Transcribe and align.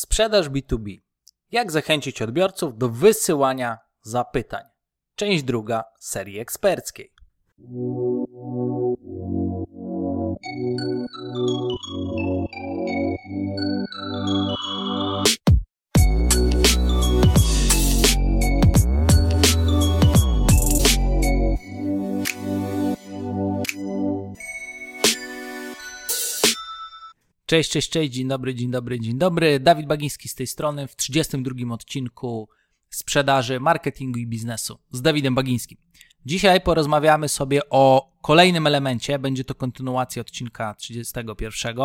Sprzedaż 0.00 0.48
B2B. 0.48 0.98
Jak 1.50 1.72
zachęcić 1.72 2.22
odbiorców 2.22 2.78
do 2.78 2.88
wysyłania 2.88 3.78
zapytań? 4.02 4.64
Część 5.14 5.42
druga 5.42 5.84
serii 5.98 6.38
eksperckiej. 6.38 7.12
Cześć, 27.50 27.70
cześć, 27.70 27.90
cześć, 27.90 28.12
dzień 28.12 28.28
dobry, 28.28 28.54
dzień 28.54 28.70
dobry, 28.70 29.00
dzień 29.00 29.18
dobry. 29.18 29.60
Dawid 29.60 29.86
Bagiński 29.86 30.28
z 30.28 30.34
tej 30.34 30.46
strony 30.46 30.88
w 30.88 30.96
32 30.96 31.74
odcinku 31.74 32.48
sprzedaży, 32.90 33.60
marketingu 33.60 34.18
i 34.18 34.26
biznesu 34.26 34.78
z 34.92 35.02
Dawidem 35.02 35.34
Bagińskim. 35.34 35.78
Dzisiaj 36.26 36.60
porozmawiamy 36.60 37.28
sobie 37.28 37.60
o 37.70 38.12
kolejnym 38.22 38.66
elemencie, 38.66 39.18
będzie 39.18 39.44
to 39.44 39.54
kontynuacja 39.54 40.20
odcinka 40.20 40.74
31, 40.74 41.76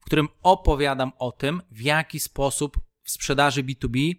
w 0.00 0.04
którym 0.04 0.28
opowiadam 0.42 1.12
o 1.18 1.32
tym, 1.32 1.62
w 1.70 1.80
jaki 1.80 2.20
sposób 2.20 2.76
w 3.02 3.10
sprzedaży 3.10 3.64
B2B 3.64 4.14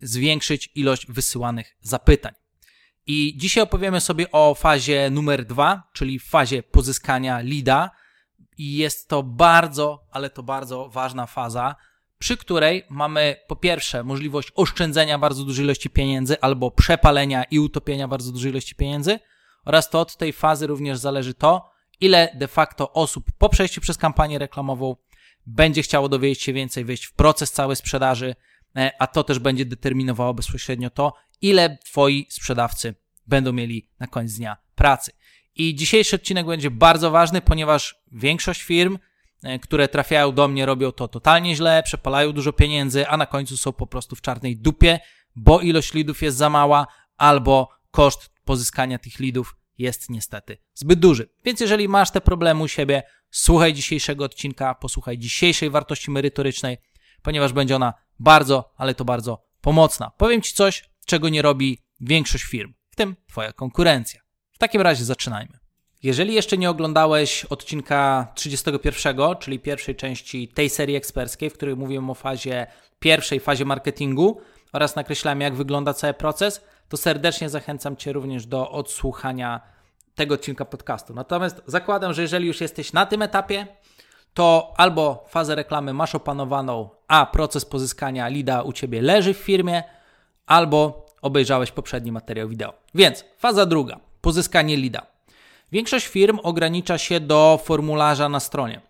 zwiększyć 0.00 0.70
ilość 0.74 1.06
wysyłanych 1.06 1.76
zapytań. 1.80 2.32
I 3.06 3.34
dzisiaj 3.36 3.64
opowiemy 3.64 4.00
sobie 4.00 4.30
o 4.30 4.54
fazie 4.54 5.10
numer 5.10 5.44
dwa, 5.44 5.90
czyli 5.92 6.18
fazie 6.18 6.62
pozyskania 6.62 7.40
leada, 7.42 7.90
i 8.58 8.76
jest 8.76 9.08
to 9.08 9.22
bardzo, 9.22 10.06
ale 10.10 10.30
to 10.30 10.42
bardzo 10.42 10.88
ważna 10.88 11.26
faza, 11.26 11.76
przy 12.18 12.36
której 12.36 12.84
mamy 12.90 13.36
po 13.48 13.56
pierwsze 13.56 14.04
możliwość 14.04 14.52
oszczędzenia 14.54 15.18
bardzo 15.18 15.44
dużej 15.44 15.64
ilości 15.64 15.90
pieniędzy 15.90 16.40
albo 16.40 16.70
przepalenia 16.70 17.44
i 17.44 17.58
utopienia 17.58 18.08
bardzo 18.08 18.32
dużej 18.32 18.50
ilości 18.50 18.74
pieniędzy 18.74 19.18
oraz 19.64 19.90
to 19.90 20.00
od 20.00 20.16
tej 20.16 20.32
fazy 20.32 20.66
również 20.66 20.98
zależy 20.98 21.34
to, 21.34 21.70
ile 22.00 22.32
de 22.34 22.48
facto 22.48 22.92
osób 22.92 23.24
po 23.38 23.48
przejściu 23.48 23.80
przez 23.80 23.98
kampanię 23.98 24.38
reklamową 24.38 24.96
będzie 25.46 25.82
chciało 25.82 26.08
dowiedzieć 26.08 26.42
się 26.42 26.52
więcej, 26.52 26.84
wejść 26.84 27.04
w 27.04 27.12
proces 27.12 27.52
całej 27.52 27.76
sprzedaży, 27.76 28.34
e, 28.76 28.92
a 28.98 29.06
to 29.06 29.24
też 29.24 29.38
będzie 29.38 29.64
determinowało 29.64 30.34
bezpośrednio 30.34 30.90
to, 30.90 31.14
ile 31.40 31.78
twoi 31.84 32.26
sprzedawcy 32.30 32.94
będą 33.26 33.52
mieli 33.52 33.90
na 34.00 34.06
koniec 34.06 34.34
dnia 34.34 34.56
pracy. 34.74 35.12
I 35.56 35.74
dzisiejszy 35.74 36.16
odcinek 36.16 36.46
będzie 36.46 36.70
bardzo 36.70 37.10
ważny, 37.10 37.40
ponieważ 37.40 37.94
większość 38.12 38.62
firm, 38.62 38.98
e, 39.42 39.58
które 39.58 39.88
trafiają 39.88 40.32
do 40.32 40.48
mnie, 40.48 40.66
robią 40.66 40.92
to 40.92 41.08
totalnie 41.08 41.56
źle, 41.56 41.82
przepalają 41.82 42.32
dużo 42.32 42.52
pieniędzy, 42.52 43.08
a 43.08 43.16
na 43.16 43.26
końcu 43.26 43.56
są 43.56 43.72
po 43.72 43.86
prostu 43.86 44.16
w 44.16 44.20
czarnej 44.20 44.56
dupie, 44.56 45.00
bo 45.36 45.60
ilość 45.60 45.94
lidów 45.94 46.22
jest 46.22 46.36
za 46.36 46.50
mała, 46.50 46.86
albo 47.16 47.68
koszt 47.90 48.30
pozyskania 48.44 48.98
tych 48.98 49.18
lidów 49.18 49.56
jest 49.78 50.10
niestety 50.10 50.58
zbyt 50.74 51.00
duży. 51.00 51.28
Więc 51.44 51.60
jeżeli 51.60 51.88
masz 51.88 52.10
te 52.10 52.20
problemy 52.20 52.62
u 52.62 52.68
siebie, 52.68 53.02
słuchaj 53.30 53.74
dzisiejszego 53.74 54.24
odcinka, 54.24 54.74
posłuchaj 54.74 55.18
dzisiejszej 55.18 55.70
wartości 55.70 56.10
merytorycznej, 56.10 56.78
ponieważ 57.22 57.52
będzie 57.52 57.76
ona 57.76 57.94
bardzo, 58.18 58.72
ale 58.76 58.94
to 58.94 59.04
bardzo 59.04 59.44
pomocna. 59.60 60.10
Powiem 60.10 60.42
Ci 60.42 60.54
coś, 60.54 60.90
czego 61.06 61.28
nie 61.28 61.42
robi 61.42 61.82
większość 62.00 62.44
firm, 62.44 62.74
w 62.90 62.96
tym 62.96 63.16
Twoja 63.26 63.52
konkurencja. 63.52 64.23
W 64.54 64.58
takim 64.58 64.80
razie 64.80 65.04
zaczynajmy. 65.04 65.58
Jeżeli 66.02 66.34
jeszcze 66.34 66.58
nie 66.58 66.70
oglądałeś 66.70 67.44
odcinka 67.44 68.32
31, 68.34 69.16
czyli 69.40 69.58
pierwszej 69.58 69.96
części 69.96 70.48
tej 70.48 70.70
serii 70.70 70.96
eksperckiej, 70.96 71.50
w 71.50 71.54
której 71.54 71.76
mówiłem 71.76 72.10
o 72.10 72.14
fazie 72.14 72.66
pierwszej, 72.98 73.40
fazie 73.40 73.64
marketingu 73.64 74.40
oraz 74.72 74.96
nakreślałem, 74.96 75.40
jak 75.40 75.54
wygląda 75.54 75.94
cały 75.94 76.14
proces, 76.14 76.64
to 76.88 76.96
serdecznie 76.96 77.48
zachęcam 77.48 77.96
Cię 77.96 78.12
również 78.12 78.46
do 78.46 78.70
odsłuchania 78.70 79.60
tego 80.14 80.34
odcinka 80.34 80.64
podcastu. 80.64 81.14
Natomiast 81.14 81.62
zakładam, 81.66 82.14
że 82.14 82.22
jeżeli 82.22 82.46
już 82.46 82.60
jesteś 82.60 82.92
na 82.92 83.06
tym 83.06 83.22
etapie, 83.22 83.66
to 84.34 84.74
albo 84.76 85.24
fazę 85.28 85.54
reklamy 85.54 85.92
masz 85.92 86.14
opanowaną, 86.14 86.88
a 87.08 87.26
proces 87.26 87.64
pozyskania 87.64 88.28
lida 88.28 88.62
u 88.62 88.72
Ciebie 88.72 89.02
leży 89.02 89.34
w 89.34 89.38
firmie, 89.38 89.82
albo 90.46 91.06
obejrzałeś 91.22 91.70
poprzedni 91.70 92.12
materiał 92.12 92.48
wideo. 92.48 92.74
Więc 92.94 93.24
faza 93.38 93.66
druga 93.66 94.13
pozyskanie 94.24 94.76
lida. 94.76 95.02
Większość 95.72 96.06
firm 96.06 96.38
ogranicza 96.42 96.98
się 96.98 97.20
do 97.20 97.60
formularza 97.64 98.28
na 98.28 98.40
stronie 98.40 98.80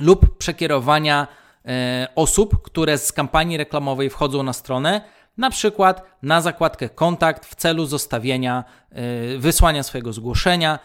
lub 0.00 0.38
przekierowania 0.38 1.26
e, 1.64 2.08
osób, 2.14 2.62
które 2.62 2.98
z 2.98 3.12
kampanii 3.12 3.56
reklamowej 3.56 4.10
wchodzą 4.10 4.42
na 4.42 4.52
stronę, 4.52 5.00
na 5.38 5.50
przykład 5.50 6.02
na 6.22 6.40
zakładkę 6.40 6.88
kontakt 6.88 7.46
w 7.46 7.54
celu 7.54 7.86
zostawienia, 7.86 8.64
e, 8.90 9.38
wysłania 9.38 9.82
swojego 9.82 10.12
zgłoszenia. 10.12 10.78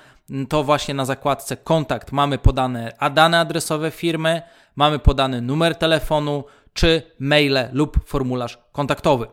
To 0.50 0.64
właśnie 0.64 0.94
na 0.94 1.06
zakładce 1.06 1.58
kontakt 1.58 2.12
mamy 2.12 2.38
podane 2.38 2.92
dane 3.14 3.40
adresowe 3.40 3.92
firmy, 3.92 4.42
mamy 4.76 5.00
podany 5.00 5.42
numer 5.42 5.76
telefonu 5.76 6.44
czy 6.74 7.02
maile 7.20 7.70
lub 7.72 8.00
formularz 8.06 8.58
kontaktowy. 8.72 9.28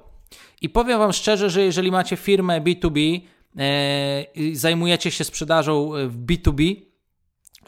I 0.62 0.68
powiem 0.68 0.98
Wam 0.98 1.12
szczerze, 1.12 1.50
że 1.50 1.62
jeżeli 1.62 1.90
macie 1.90 2.16
firmę 2.16 2.60
B2B, 2.60 3.20
E, 3.20 3.41
zajmujecie 4.52 5.10
się 5.10 5.24
sprzedażą 5.24 5.96
e, 5.96 6.06
w 6.06 6.18
B2B 6.18 6.76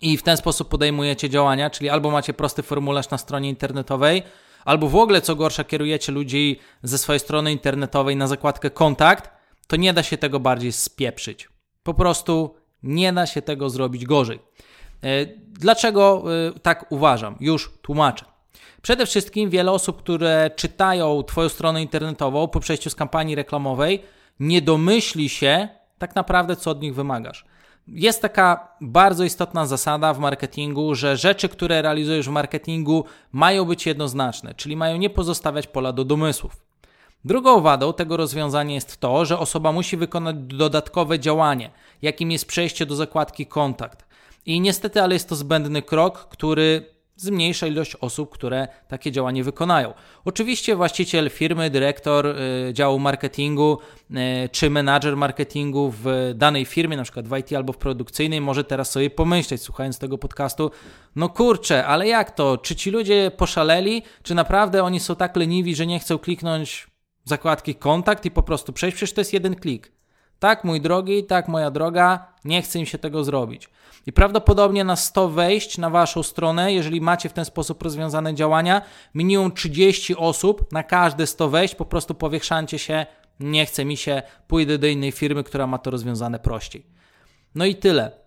i 0.03 0.17
w 0.17 0.22
ten 0.22 0.37
sposób 0.37 0.69
podejmujecie 0.69 1.31
działania, 1.31 1.71
czyli 1.71 1.91
albo 1.91 2.11
macie 2.11 2.34
prosty 2.34 2.62
formularz 2.62 3.11
na 3.11 3.19
stronie 3.19 3.49
internetowej, 3.49 4.22
albo 4.65 4.89
w 4.89 4.97
ogóle 4.97 5.22
co 5.22 5.37
gorsza 5.37 5.65
kierujecie 5.65 6.12
ludzi 6.12 6.61
ze 6.83 6.99
swojej 6.99 7.21
strony 7.21 7.53
internetowej 7.53 8.17
na 8.17 8.27
zakładkę 8.27 8.71
kontakt, 8.71 9.31
to 9.67 9.77
nie 9.77 9.93
da 9.93 10.03
się 10.03 10.19
tego 10.19 10.41
bardziej 10.41 10.72
spieprzyć. 10.72 11.49
Po 11.83 11.95
prostu 11.95 12.55
nie 12.83 13.12
da 13.12 13.27
się 13.27 13.43
tego 13.43 13.71
zrobić 13.71 14.05
gorzej. 14.05 14.39
E, 15.03 15.27
dlaczego 15.49 16.25
tak 16.62 16.93
uważam? 16.93 17.37
Już 17.41 17.72
tłumaczę. 17.83 18.25
Przede 18.83 19.06
wszystkim 19.06 19.51
wiele 19.51 19.72
osób, 19.72 20.03
które 20.03 20.51
czytają 20.56 21.22
Twoją 21.22 21.49
stronę 21.49 21.83
internetową 21.83 22.49
po 22.49 22.61
przejściu 22.61 22.91
z 22.91 22.95
kampanii 22.95 23.34
reklamowej, 23.34 24.03
nie 24.41 24.62
domyśli 24.62 25.28
się 25.28 25.69
tak 25.99 26.15
naprawdę, 26.15 26.56
co 26.56 26.71
od 26.71 26.83
nich 26.83 26.95
wymagasz. 26.95 27.45
Jest 27.89 28.22
taka 28.22 28.69
bardzo 28.81 29.25
istotna 29.25 29.67
zasada 29.67 30.15
w 30.15 30.19
marketingu, 30.19 30.95
że 30.95 31.17
rzeczy, 31.17 31.49
które 31.49 31.83
realizujesz 31.83 32.28
w 32.28 32.33
marketingu, 32.33 33.05
mają 33.33 33.65
być 33.65 33.87
jednoznaczne, 33.87 34.55
czyli 34.55 34.77
mają 34.77 34.97
nie 34.97 35.11
pozostawiać 35.11 35.67
pola 35.67 35.93
do 35.93 36.05
domysłów. 36.05 36.56
Drugą 37.25 37.61
wadą 37.61 37.93
tego 37.93 38.17
rozwiązania 38.17 38.75
jest 38.75 39.00
to, 39.00 39.25
że 39.25 39.39
osoba 39.39 39.72
musi 39.72 39.97
wykonać 39.97 40.37
dodatkowe 40.39 41.19
działanie, 41.19 41.71
jakim 42.03 42.31
jest 42.31 42.47
przejście 42.47 42.87
do 42.87 42.95
zakładki 42.95 43.47
kontakt. 43.47 44.05
I 44.47 44.61
niestety, 44.61 45.03
ale 45.03 45.15
jest 45.15 45.28
to 45.28 45.37
zbędny 45.37 45.83
krok, 45.83 46.28
który 46.28 46.94
zmniejsza 47.16 47.66
ilość 47.66 47.97
osób, 47.97 48.30
które 48.30 48.69
takie 48.88 49.12
działanie 49.12 49.44
wykonają. 49.44 49.94
Oczywiście 50.25 50.76
właściciel 50.76 51.30
firmy, 51.30 51.70
dyrektor 51.70 52.26
y, 52.26 52.72
działu 52.72 52.98
marketingu 52.98 53.78
y, 54.10 54.48
czy 54.48 54.70
menadżer 54.70 55.16
marketingu 55.16 55.94
w 56.03 56.32
danej 56.34 56.64
firmie, 56.64 56.97
na 56.97 57.03
przykład 57.03 57.28
w 57.28 57.36
IT 57.36 57.53
albo 57.53 57.72
w 57.72 57.78
produkcyjnej, 57.78 58.41
może 58.41 58.64
teraz 58.64 58.91
sobie 58.91 59.10
pomyśleć, 59.10 59.62
słuchając 59.62 59.98
tego 59.98 60.19
podcastu, 60.19 60.70
no 61.16 61.28
kurczę, 61.28 61.86
ale 61.86 62.08
jak 62.08 62.30
to? 62.30 62.58
Czy 62.58 62.76
ci 62.76 62.91
ludzie 62.91 63.30
poszaleli? 63.36 64.03
Czy 64.22 64.34
naprawdę 64.34 64.82
oni 64.82 65.00
są 65.00 65.16
tak 65.16 65.36
leniwi, 65.36 65.74
że 65.74 65.86
nie 65.86 65.98
chcą 65.98 66.19
kliknąć 66.19 66.86
zakładki 67.24 67.74
kontakt 67.74 68.24
i 68.24 68.30
po 68.30 68.42
prostu 68.42 68.72
przejść? 68.72 68.97
Przecież 68.97 69.12
to 69.12 69.20
jest 69.20 69.32
jeden 69.32 69.54
klik. 69.54 69.92
Tak, 70.38 70.64
mój 70.64 70.80
drogi, 70.80 71.24
tak, 71.24 71.48
moja 71.48 71.70
droga, 71.70 72.34
nie 72.44 72.62
chce 72.62 72.78
im 72.78 72.87
się 72.87 72.99
tego 72.99 73.25
zrobić. 73.25 73.69
I 74.06 74.12
prawdopodobnie 74.12 74.84
na 74.84 74.97
100 74.97 75.28
wejść 75.28 75.78
na 75.78 75.91
Waszą 75.91 76.22
stronę, 76.22 76.72
jeżeli 76.72 77.00
macie 77.00 77.28
w 77.28 77.32
ten 77.32 77.44
sposób 77.44 77.82
rozwiązane 77.82 78.34
działania, 78.34 78.82
minimum 79.15 79.53
30 79.53 80.16
osób 80.16 80.72
na 80.72 80.83
każde 80.83 81.27
100 81.27 81.48
wejść, 81.48 81.74
po 81.74 81.84
prostu 81.84 82.15
powiększancie 82.15 82.78
się, 82.78 83.07
nie 83.41 83.66
chce 83.66 83.84
mi 83.84 83.97
się, 83.97 84.22
pójdę 84.48 84.78
do 84.78 84.86
innej 84.86 85.13
firmy, 85.13 85.45
która 85.45 85.66
ma 85.66 85.78
to 85.78 85.91
rozwiązane 85.91 86.39
prościej. 86.39 86.86
No 87.54 87.65
i 87.65 87.74
tyle. 87.74 88.23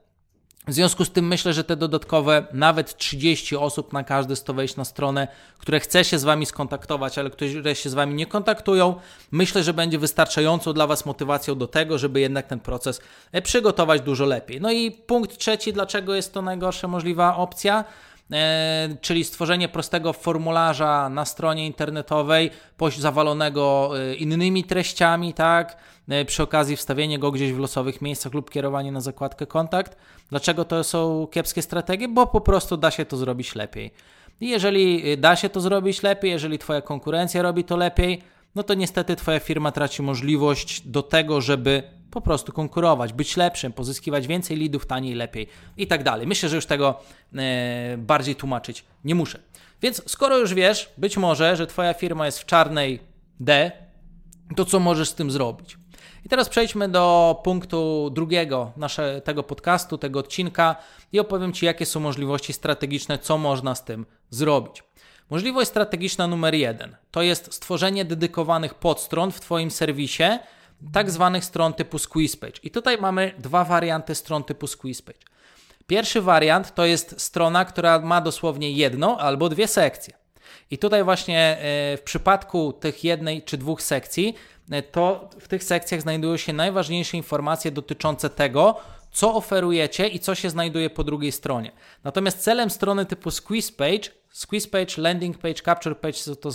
W 0.68 0.74
związku 0.74 1.06
z 1.06 1.12
tym 1.12 1.28
myślę, 1.28 1.54
że 1.54 1.64
te 1.64 1.76
dodatkowe 1.76 2.48
nawet 2.54 2.98
30 2.98 3.56
osób 3.56 3.94
na 3.94 4.04
każde 4.04 4.36
100 4.36 4.54
wejść 4.54 4.76
na 4.76 4.86
stronę, 4.86 5.28
które 5.60 5.80
chce 5.80 6.04
się 6.04 6.20
z 6.20 6.24
Wami 6.24 6.46
skontaktować, 6.46 7.18
ale 7.18 7.30
które 7.30 7.76
się 7.76 7.90
z 7.90 7.94
Wami 7.94 8.14
nie 8.14 8.26
kontaktują, 8.26 8.96
myślę, 9.32 9.64
że 9.64 9.74
będzie 9.74 10.00
wystarczającą 10.00 10.74
dla 10.74 10.88
Was 10.88 11.06
motywacją 11.06 11.56
do 11.56 11.68
tego, 11.68 11.98
żeby 11.98 12.20
jednak 12.20 12.48
ten 12.48 12.60
proces 12.60 13.02
e, 13.32 13.42
przygotować 13.42 14.02
dużo 14.02 14.26
lepiej. 14.26 14.62
No 14.62 14.72
i 14.72 14.92
punkt 14.92 15.38
trzeci, 15.38 15.74
dlaczego 15.74 16.16
jest 16.16 16.34
to 16.34 16.42
najgorsza 16.42 16.88
możliwa 16.88 17.36
opcja? 17.36 17.84
E, 18.32 18.90
czyli 19.02 19.24
stworzenie 19.24 19.70
prostego 19.70 20.14
formularza 20.14 21.10
na 21.10 21.26
stronie 21.26 21.66
internetowej, 21.66 22.52
zawalonego 22.98 23.92
e, 24.00 24.16
innymi 24.16 24.64
treściami, 24.64 25.34
tak? 25.34 25.78
Przy 26.28 26.44
okazji 26.44 26.76
wstawienie 26.76 27.20
go 27.20 27.32
gdzieś 27.32 27.54
w 27.54 27.60
losowych 27.60 28.02
miejscach 28.02 28.34
lub 28.34 28.50
kierowanie 28.50 28.92
na 28.92 29.02
zakładkę 29.02 29.46
kontakt. 29.46 29.98
Dlaczego 30.30 30.66
to 30.66 30.84
są 30.84 31.28
kiepskie 31.32 31.62
strategie? 31.62 32.08
Bo 32.08 32.28
po 32.28 32.42
prostu 32.42 32.78
da 32.78 32.92
się 32.92 33.06
to 33.06 33.18
zrobić 33.18 33.56
lepiej. 33.56 33.92
I 34.42 34.50
jeżeli 34.50 35.12
y, 35.12 35.18
da 35.18 35.36
się 35.36 35.50
to 35.50 35.62
zrobić 35.62 36.04
lepiej, 36.04 36.32
jeżeli 36.32 36.60
Twoja 36.60 36.82
konkurencja 36.82 37.42
robi 37.42 37.64
to 37.64 37.78
lepiej, 37.78 38.22
no 38.56 38.64
to 38.64 38.74
niestety 38.74 39.16
Twoja 39.16 39.40
firma 39.40 39.72
traci 39.72 40.02
możliwość 40.02 40.82
do 40.82 41.04
tego, 41.04 41.42
żeby 41.42 41.84
po 42.12 42.22
prostu 42.22 42.52
konkurować, 42.52 43.14
być 43.14 43.38
lepszym, 43.38 43.74
pozyskiwać 43.74 44.28
więcej 44.28 44.58
lidów 44.58 44.86
taniej, 44.86 45.16
lepiej 45.16 45.48
i 45.78 45.88
tak 45.88 46.04
dalej. 46.04 46.28
Myślę, 46.28 46.50
że 46.50 46.56
już 46.56 46.66
tego 46.66 47.00
e, 47.36 47.96
bardziej 47.98 48.36
tłumaczyć 48.36 48.84
nie 49.06 49.16
muszę. 49.16 49.40
Więc 49.82 50.04
skoro 50.12 50.38
już 50.38 50.54
wiesz, 50.54 50.90
być 50.98 51.18
może, 51.18 51.56
że 51.56 51.68
Twoja 51.68 51.94
firma 51.94 52.26
jest 52.26 52.40
w 52.40 52.46
czarnej 52.46 53.00
D, 53.40 53.72
to 54.56 54.66
co 54.66 54.80
możesz 54.80 55.10
z 55.10 55.16
tym 55.16 55.32
zrobić? 55.32 55.78
I 56.28 56.30
teraz 56.30 56.50
przejdźmy 56.50 56.90
do 56.90 57.40
punktu 57.44 58.10
drugiego 58.10 58.72
naszego 58.78 59.22
tego 59.22 59.44
podcastu, 59.44 59.98
tego 59.98 60.20
odcinka 60.20 60.76
i 61.12 61.20
opowiem 61.20 61.54
Ci, 61.54 61.66
jakie 61.66 61.86
są 61.86 62.00
możliwości 62.00 62.54
strategiczne, 62.54 63.20
co 63.20 63.38
można 63.38 63.76
z 63.76 63.84
tym 63.86 64.06
zrobić. 64.30 64.84
Możliwość 65.30 65.70
strategiczna 65.70 66.28
numer 66.28 66.56
jeden 66.56 66.96
to 67.12 67.22
jest 67.22 67.54
stworzenie 67.54 68.06
dedykowanych 68.06 68.74
podstron 68.74 69.32
w 69.32 69.40
Twoim 69.40 69.72
serwisie, 69.72 70.24
tak 70.94 71.12
zwanych 71.12 71.46
stron 71.46 71.74
typu 71.74 72.00
squeeze 72.00 72.38
page. 72.38 72.60
I 72.64 72.72
tutaj 72.72 72.98
mamy 72.98 73.34
dwa 73.38 73.64
warianty 73.64 74.16
stron 74.16 74.44
typu 74.44 74.68
squeeze 74.68 75.04
page. 75.04 75.20
Pierwszy 75.88 76.22
wariant 76.22 76.76
to 76.76 76.86
jest 76.86 77.22
strona, 77.22 77.66
która 77.66 78.00
ma 78.00 78.22
dosłownie 78.22 78.72
jedną 78.72 79.18
albo 79.18 79.50
dwie 79.50 79.68
sekcje. 79.68 80.14
I 80.72 80.78
tutaj 80.78 81.04
właśnie 81.04 81.40
e, 81.40 81.98
w 81.98 82.02
przypadku 82.04 82.74
tych 82.74 83.04
jednej 83.04 83.44
czy 83.44 83.58
dwóch 83.58 83.82
sekcji, 83.82 84.36
to 84.92 85.30
w 85.40 85.48
tych 85.48 85.64
sekcjach 85.64 86.02
znajdują 86.02 86.38
się 86.38 86.54
najważniejsze 86.54 87.18
informacje 87.18 87.72
dotyczące 87.72 88.30
tego, 88.30 88.76
co 89.12 89.36
oferujecie 89.36 90.08
i 90.08 90.20
co 90.20 90.36
się 90.36 90.50
znajduje 90.50 90.90
po 90.90 91.04
drugiej 91.04 91.32
stronie. 91.32 91.72
Natomiast 92.04 92.40
celem 92.40 92.70
strony 92.70 93.06
typu 93.06 93.32
squeeze 93.32 93.72
page, 93.72 94.10
squeeze 94.32 94.70
page, 94.70 94.94
landing 94.98 95.38
page, 95.38 95.62
capture 95.66 96.00
page 96.00 96.36
to 96.42 96.52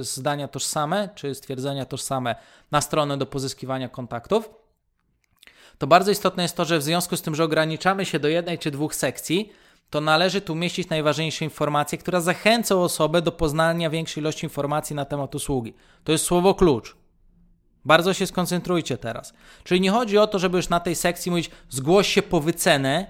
zdania 0.00 0.48
tożsame, 0.48 1.08
czy 1.14 1.34
stwierdzenia 1.34 1.84
tożsame 1.84 2.34
na 2.70 2.80
stronę 2.80 3.18
do 3.18 3.26
pozyskiwania 3.26 3.88
kontaktów. 3.88 4.50
To 5.78 5.86
bardzo 5.86 6.10
istotne 6.10 6.42
jest 6.42 6.56
to, 6.56 6.64
że 6.64 6.78
w 6.78 6.82
związku 6.82 7.16
z 7.16 7.22
tym, 7.22 7.34
że 7.34 7.44
ograniczamy 7.44 8.04
się 8.04 8.18
do 8.18 8.28
jednej 8.28 8.58
czy 8.58 8.70
dwóch 8.70 8.94
sekcji, 8.94 9.52
to 9.90 10.00
należy 10.00 10.40
tu 10.40 10.52
umieścić 10.52 10.88
najważniejsze 10.88 11.44
informacje, 11.44 11.98
które 11.98 12.20
zachęcą 12.20 12.82
osobę 12.82 13.22
do 13.22 13.32
poznania 13.32 13.90
większej 13.90 14.20
ilości 14.20 14.46
informacji 14.46 14.96
na 14.96 15.04
temat 15.04 15.34
usługi. 15.34 15.74
To 16.04 16.12
jest 16.12 16.24
słowo 16.24 16.54
klucz. 16.54 17.03
Bardzo 17.84 18.14
się 18.14 18.26
skoncentrujcie 18.26 18.98
teraz. 18.98 19.34
Czyli 19.64 19.80
nie 19.80 19.90
chodzi 19.90 20.18
o 20.18 20.26
to, 20.26 20.38
żeby 20.38 20.56
już 20.56 20.68
na 20.68 20.80
tej 20.80 20.94
sekcji 20.94 21.30
mówić 21.30 21.50
zgłoś 21.68 22.08
się 22.08 22.22
po 22.22 22.40
wycenę, 22.40 23.06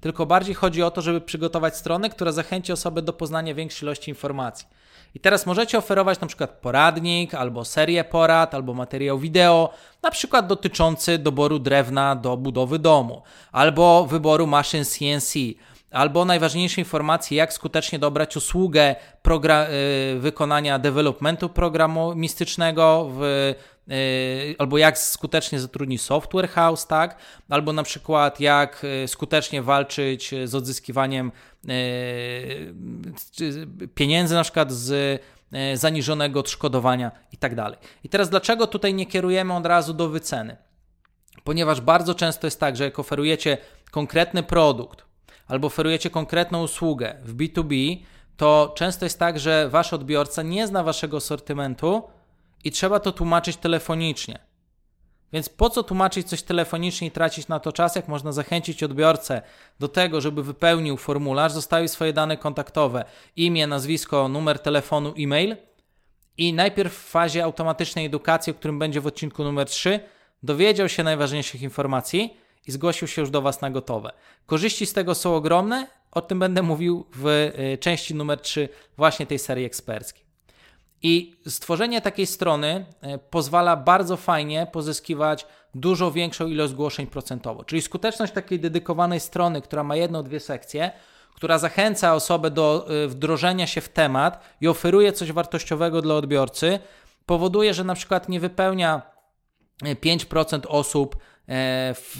tylko 0.00 0.26
bardziej 0.26 0.54
chodzi 0.54 0.82
o 0.82 0.90
to, 0.90 1.02
żeby 1.02 1.20
przygotować 1.20 1.76
stronę, 1.76 2.10
która 2.10 2.32
zachęci 2.32 2.72
osobę 2.72 3.02
do 3.02 3.12
poznania 3.12 3.54
większej 3.54 3.86
ilości 3.86 4.10
informacji. 4.10 4.66
I 5.14 5.20
teraz 5.20 5.46
możecie 5.46 5.78
oferować 5.78 6.20
na 6.20 6.26
przykład 6.26 6.50
poradnik, 6.50 7.34
albo 7.34 7.64
serię 7.64 8.04
porad, 8.04 8.54
albo 8.54 8.74
materiał 8.74 9.18
wideo, 9.18 9.70
na 10.02 10.10
przykład 10.10 10.46
dotyczący 10.46 11.18
doboru 11.18 11.58
drewna 11.58 12.16
do 12.16 12.36
budowy 12.36 12.78
domu, 12.78 13.22
albo 13.52 14.06
wyboru 14.06 14.46
maszyn 14.46 14.84
CNC, 14.84 15.34
albo 15.90 16.24
najważniejsze 16.24 16.80
informacje, 16.80 17.36
jak 17.36 17.52
skutecznie 17.52 17.98
dobrać 17.98 18.36
usługę 18.36 18.96
y, 18.96 20.18
wykonania 20.18 20.78
developmentu 20.78 21.48
programistycznego 21.48 23.08
w 23.10 23.54
albo 24.58 24.78
jak 24.78 24.98
skutecznie 24.98 25.60
zatrudnić 25.60 26.02
software 26.02 26.48
house, 26.48 26.86
tak? 26.86 27.16
Albo 27.48 27.72
na 27.72 27.82
przykład 27.82 28.40
jak 28.40 28.84
y, 29.04 29.08
skutecznie 29.08 29.62
walczyć 29.62 30.34
z 30.44 30.54
odzyskiwaniem 30.54 31.32
pieniędzy 33.94 34.34
na 34.34 34.42
przykład 34.42 34.72
z 34.72 35.22
zaniżonego 35.74 36.40
odszkodowania 36.40 37.10
i 37.32 37.36
tak 37.36 37.54
dalej. 37.54 37.78
I 38.04 38.08
teraz 38.08 38.30
dlaczego 38.30 38.66
tutaj 38.66 38.94
nie 38.94 39.06
kierujemy 39.06 39.54
od 39.54 39.66
razu 39.66 39.94
do 39.94 40.08
wyceny? 40.08 40.56
Ponieważ 41.44 41.80
bardzo 41.80 42.14
często 42.14 42.46
jest 42.46 42.60
tak, 42.60 42.76
że 42.76 42.84
jak 42.84 42.98
oferujecie 42.98 43.58
konkretny 43.90 44.42
produkt, 44.42 45.04
albo 45.48 45.66
oferujecie 45.66 46.10
konkretną 46.10 46.62
usługę 46.62 47.16
w 47.24 47.36
B2B, 47.36 47.96
to 48.36 48.72
często 48.76 49.06
jest 49.06 49.18
tak, 49.18 49.38
że 49.38 49.68
wasz 49.68 49.92
odbiorca 49.92 50.42
nie 50.42 50.66
zna 50.66 50.82
waszego 50.82 51.20
sortymentu 51.20 52.02
i 52.64 52.70
trzeba 52.70 53.00
to 53.00 53.12
tłumaczyć 53.12 53.56
telefonicznie. 53.56 54.38
Więc 55.32 55.48
po 55.48 55.70
co 55.70 55.82
tłumaczyć 55.82 56.28
coś 56.28 56.42
telefonicznie 56.42 57.08
i 57.08 57.10
tracić 57.10 57.48
na 57.48 57.60
to 57.60 57.72
czas, 57.72 57.96
jak 57.96 58.08
można 58.08 58.32
zachęcić 58.32 58.82
odbiorcę 58.82 59.42
do 59.80 59.88
tego, 59.88 60.20
żeby 60.20 60.42
wypełnił 60.42 60.96
formularz, 60.96 61.52
zostawił 61.52 61.88
swoje 61.88 62.12
dane 62.12 62.36
kontaktowe, 62.36 63.04
imię, 63.36 63.66
nazwisko, 63.66 64.28
numer 64.28 64.58
telefonu, 64.58 65.14
e-mail 65.18 65.56
i 66.38 66.52
najpierw 66.52 66.94
w 66.94 67.10
fazie 67.10 67.44
automatycznej 67.44 68.06
edukacji, 68.06 68.50
o 68.50 68.54
którym 68.54 68.78
będzie 68.78 69.00
w 69.00 69.06
odcinku 69.06 69.44
numer 69.44 69.66
3, 69.66 70.00
dowiedział 70.42 70.88
się 70.88 71.02
najważniejszych 71.02 71.62
informacji, 71.62 72.36
i 72.66 72.72
zgłosił 72.72 73.08
się 73.08 73.22
już 73.22 73.30
do 73.30 73.42
Was 73.42 73.60
na 73.60 73.70
gotowe. 73.70 74.12
Korzyści 74.46 74.86
z 74.86 74.92
tego 74.92 75.14
są 75.14 75.34
ogromne, 75.34 75.86
o 76.12 76.20
tym 76.20 76.38
będę 76.38 76.62
mówił 76.62 77.06
w 77.14 77.26
y, 77.26 77.78
części 77.78 78.14
numer 78.14 78.40
3 78.40 78.68
właśnie 78.96 79.26
tej 79.26 79.38
serii 79.38 79.64
eksperckiej. 79.64 80.23
I 81.06 81.36
stworzenie 81.46 82.00
takiej 82.00 82.26
strony 82.26 82.86
y, 83.14 83.18
pozwala 83.30 83.76
bardzo 83.76 84.16
fajnie 84.16 84.66
pozyskiwać 84.72 85.46
dużo 85.74 86.12
większą 86.12 86.46
ilość 86.46 86.72
zgłoszeń 86.72 87.06
procentowo. 87.06 87.64
Czyli 87.64 87.82
skuteczność 87.82 88.32
takiej 88.32 88.60
dedykowanej 88.60 89.20
strony, 89.20 89.62
która 89.62 89.84
ma 89.84 89.96
jedną, 89.96 90.22
dwie 90.22 90.40
sekcje, 90.40 90.90
która 91.34 91.58
zachęca 91.58 92.14
osobę 92.14 92.50
do 92.50 92.86
y, 93.04 93.08
wdrożenia 93.08 93.66
się 93.66 93.80
w 93.80 93.88
temat 93.88 94.44
i 94.60 94.68
oferuje 94.68 95.12
coś 95.12 95.32
wartościowego 95.32 96.02
dla 96.02 96.14
odbiorcy, 96.14 96.78
powoduje, 97.26 97.74
że 97.74 97.84
na 97.84 97.94
przykład 97.94 98.28
nie 98.28 98.40
wypełnia 98.40 99.02
5% 99.82 100.60
osób 100.68 101.16
E, 101.16 101.33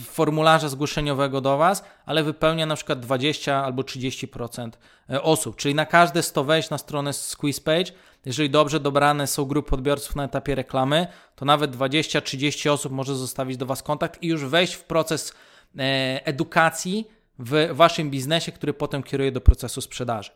formularza 0.06 0.68
zgłoszeniowego 0.68 1.40
do 1.40 1.56
Was, 1.56 1.84
ale 2.06 2.22
wypełnia 2.22 2.66
na 2.66 2.76
przykład 2.76 3.00
20 3.00 3.64
albo 3.64 3.82
30% 3.82 4.70
e, 5.10 5.22
osób. 5.22 5.56
Czyli 5.56 5.74
na 5.74 5.86
każde 5.86 6.22
100 6.22 6.44
wejść 6.44 6.70
na 6.70 6.78
stronę 6.78 7.12
Squeeze 7.12 7.60
Page, 7.60 7.92
jeżeli 8.24 8.50
dobrze 8.50 8.80
dobrane 8.80 9.26
są 9.26 9.44
grupy 9.44 9.74
odbiorców 9.74 10.16
na 10.16 10.24
etapie 10.24 10.54
reklamy, 10.54 11.06
to 11.36 11.44
nawet 11.44 11.76
20-30 11.76 12.70
osób 12.70 12.92
może 12.92 13.14
zostawić 13.14 13.56
do 13.56 13.66
Was 13.66 13.82
kontakt 13.82 14.22
i 14.22 14.26
już 14.26 14.44
wejść 14.44 14.74
w 14.74 14.84
proces 14.84 15.32
e, 15.78 16.26
edukacji 16.26 17.08
w 17.38 17.68
Waszym 17.72 18.10
biznesie, 18.10 18.52
który 18.52 18.74
potem 18.74 19.02
kieruje 19.02 19.32
do 19.32 19.40
procesu 19.40 19.80
sprzedaży. 19.80 20.30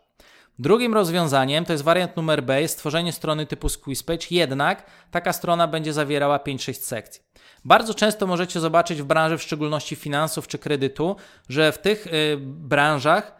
Drugim 0.59 0.95
rozwiązaniem, 0.95 1.65
to 1.65 1.73
jest 1.73 1.85
wariant 1.85 2.17
numer 2.17 2.43
B, 2.43 2.63
jest 2.63 2.75
stworzenie 2.75 3.13
strony 3.13 3.47
typu 3.47 3.69
Squeeze 3.69 4.05
Page, 4.05 4.27
jednak 4.31 4.87
taka 5.11 5.33
strona 5.33 5.69
będzie 5.69 5.93
zawierała 5.93 6.39
5-6 6.39 6.75
sekcji. 6.75 7.23
Bardzo 7.65 7.95
często 7.95 8.27
możecie 8.27 8.61
zobaczyć 8.61 9.03
w 9.03 9.05
branży, 9.05 9.39
w 9.39 9.43
szczególności 9.43 9.97
finansów 9.97 10.49
czy 10.49 10.59
kredytu, 10.59 11.17
że 11.49 11.73
w 11.73 11.79
tych 11.79 12.07
y, 12.07 12.37
branżach 12.41 13.37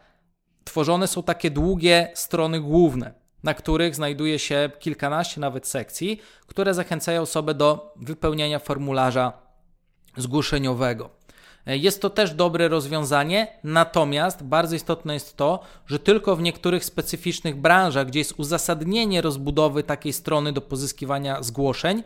tworzone 0.65 1.07
są 1.07 1.23
takie 1.23 1.51
długie 1.51 2.11
strony 2.15 2.61
główne, 2.61 3.15
na 3.43 3.55
których 3.55 3.95
znajduje 3.95 4.39
się 4.39 4.71
kilkanaście 4.79 5.41
nawet 5.41 5.67
sekcji, 5.67 6.21
które 6.47 6.75
zachęcają 6.75 7.23
osobę 7.23 7.55
do 7.55 7.95
wypełniania 7.97 8.59
formularza 8.59 9.33
zgłoszeniowego. 10.17 11.18
Jest 11.69 12.03
to 12.03 12.11
też 12.11 12.35
dobre 12.35 12.69
rozwiązanie, 12.69 13.47
natomiast 13.65 14.43
bardzo 14.43 14.77
istotne 14.77 15.15
jest 15.15 15.37
to, 15.37 15.61
że 15.87 15.99
tylko 15.99 16.37
w 16.37 16.43
niektórych 16.43 16.85
specyficznych 16.85 17.57
branżach, 17.57 18.07
gdzie 18.07 18.19
jest 18.19 18.35
uzasadnienie 18.37 19.21
rozbudowy 19.21 19.83
takiej 19.83 20.13
strony 20.13 20.53
do 20.53 20.61
pozyskiwania 20.61 21.43
zgłoszeń, 21.43 22.03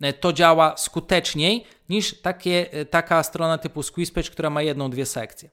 E, 0.00 0.12
to 0.12 0.32
działa 0.32 0.76
skuteczniej 0.76 1.64
niż 1.88 2.20
takie, 2.20 2.72
e, 2.72 2.84
taka 2.84 3.22
strona 3.22 3.58
typu 3.58 3.82
SqueezePage, 3.82 4.30
która 4.30 4.50
ma 4.50 4.62
jedną, 4.62 4.90
dwie 4.90 5.06
sekcje. 5.06 5.50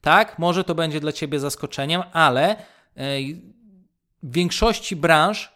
Tak, 0.00 0.38
może 0.38 0.64
to 0.64 0.74
będzie 0.74 1.00
dla 1.00 1.12
Ciebie 1.12 1.40
zaskoczeniem, 1.40 2.02
ale 2.12 2.50
e, 2.50 2.56
w 4.22 4.32
większości 4.32 4.96
branż 4.96 5.53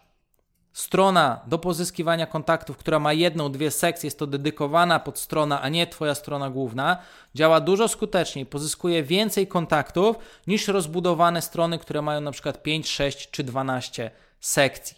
strona 0.78 1.40
do 1.46 1.58
pozyskiwania 1.58 2.26
kontaktów, 2.26 2.76
która 2.76 2.98
ma 2.98 3.12
jedną, 3.12 3.52
dwie 3.52 3.70
sekcje, 3.70 4.06
jest 4.06 4.18
to 4.18 4.26
dedykowana 4.26 5.00
pod 5.00 5.18
strona, 5.18 5.62
a 5.62 5.68
nie 5.68 5.86
Twoja 5.86 6.14
strona 6.14 6.50
główna, 6.50 6.98
działa 7.34 7.60
dużo 7.60 7.88
skuteczniej, 7.88 8.46
pozyskuje 8.46 9.02
więcej 9.02 9.46
kontaktów 9.46 10.16
niż 10.46 10.68
rozbudowane 10.68 11.42
strony, 11.42 11.78
które 11.78 12.02
mają 12.02 12.20
na 12.20 12.32
przykład 12.32 12.62
5, 12.62 12.88
6 12.88 13.30
czy 13.30 13.44
12 13.44 14.10
sekcji. 14.40 14.96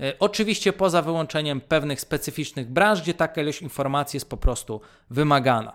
E, 0.00 0.18
oczywiście 0.18 0.72
poza 0.72 1.02
wyłączeniem 1.02 1.60
pewnych 1.60 2.00
specyficznych 2.00 2.70
branż, 2.72 3.02
gdzie 3.02 3.14
taka 3.14 3.42
ilość 3.42 3.62
informacji 3.62 4.16
jest 4.16 4.30
po 4.30 4.36
prostu 4.36 4.80
wymagana. 5.10 5.72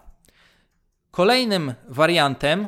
Kolejnym 1.11 1.73
wariantem 1.89 2.67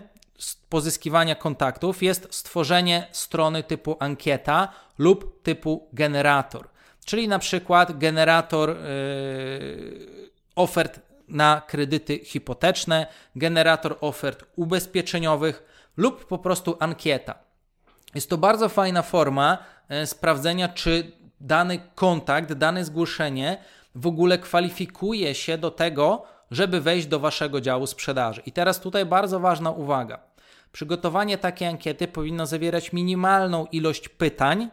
pozyskiwania 0.70 1.36
kontaktów 1.36 2.04
jest 2.04 2.28
stworzenie 2.32 3.08
strony 3.12 3.64
typu 3.64 3.98
ankieta 4.00 4.70
lub 4.98 5.44
typu 5.44 5.90
generator, 5.94 6.73
czyli 7.06 7.28
na 7.28 7.40
przykład 7.40 7.98
generator 7.98 8.70
yy, 8.70 10.30
ofert 10.56 11.00
na 11.28 11.62
kredyty 11.68 12.20
hipoteczne, 12.20 13.08
generator 13.36 13.98
ofert 14.02 14.46
ubezpieczeniowych 14.56 15.64
lub 15.98 16.26
po 16.26 16.38
prostu 16.38 16.78
ankieta. 16.80 17.36
Jest 18.16 18.30
to 18.30 18.38
bardzo 18.38 18.70
fajna 18.70 19.02
forma 19.02 19.58
e, 19.90 20.08
sprawdzenia, 20.08 20.70
czy 20.70 21.12
dany 21.42 21.80
kontakt, 21.96 22.54
dane 22.54 22.86
zgłoszenie 22.86 23.58
w 23.96 24.08
ogóle 24.08 24.38
kwalifikuje 24.38 25.36
się 25.36 25.58
do 25.58 25.72
tego, 25.72 26.24
żeby 26.52 26.82
wejść 26.82 27.08
do 27.08 27.20
waszego 27.20 27.62
działu 27.62 27.88
sprzedaży. 27.88 28.42
I 28.46 28.52
teraz 28.52 28.80
tutaj 28.80 29.06
bardzo 29.06 29.40
ważna 29.40 29.72
uwaga. 29.72 30.20
Przygotowanie 30.72 31.38
takiej 31.38 31.68
ankiety 31.68 32.08
powinno 32.08 32.46
zawierać 32.46 32.94
minimalną 32.94 33.66
ilość 33.66 34.10
pytań, 34.10 34.70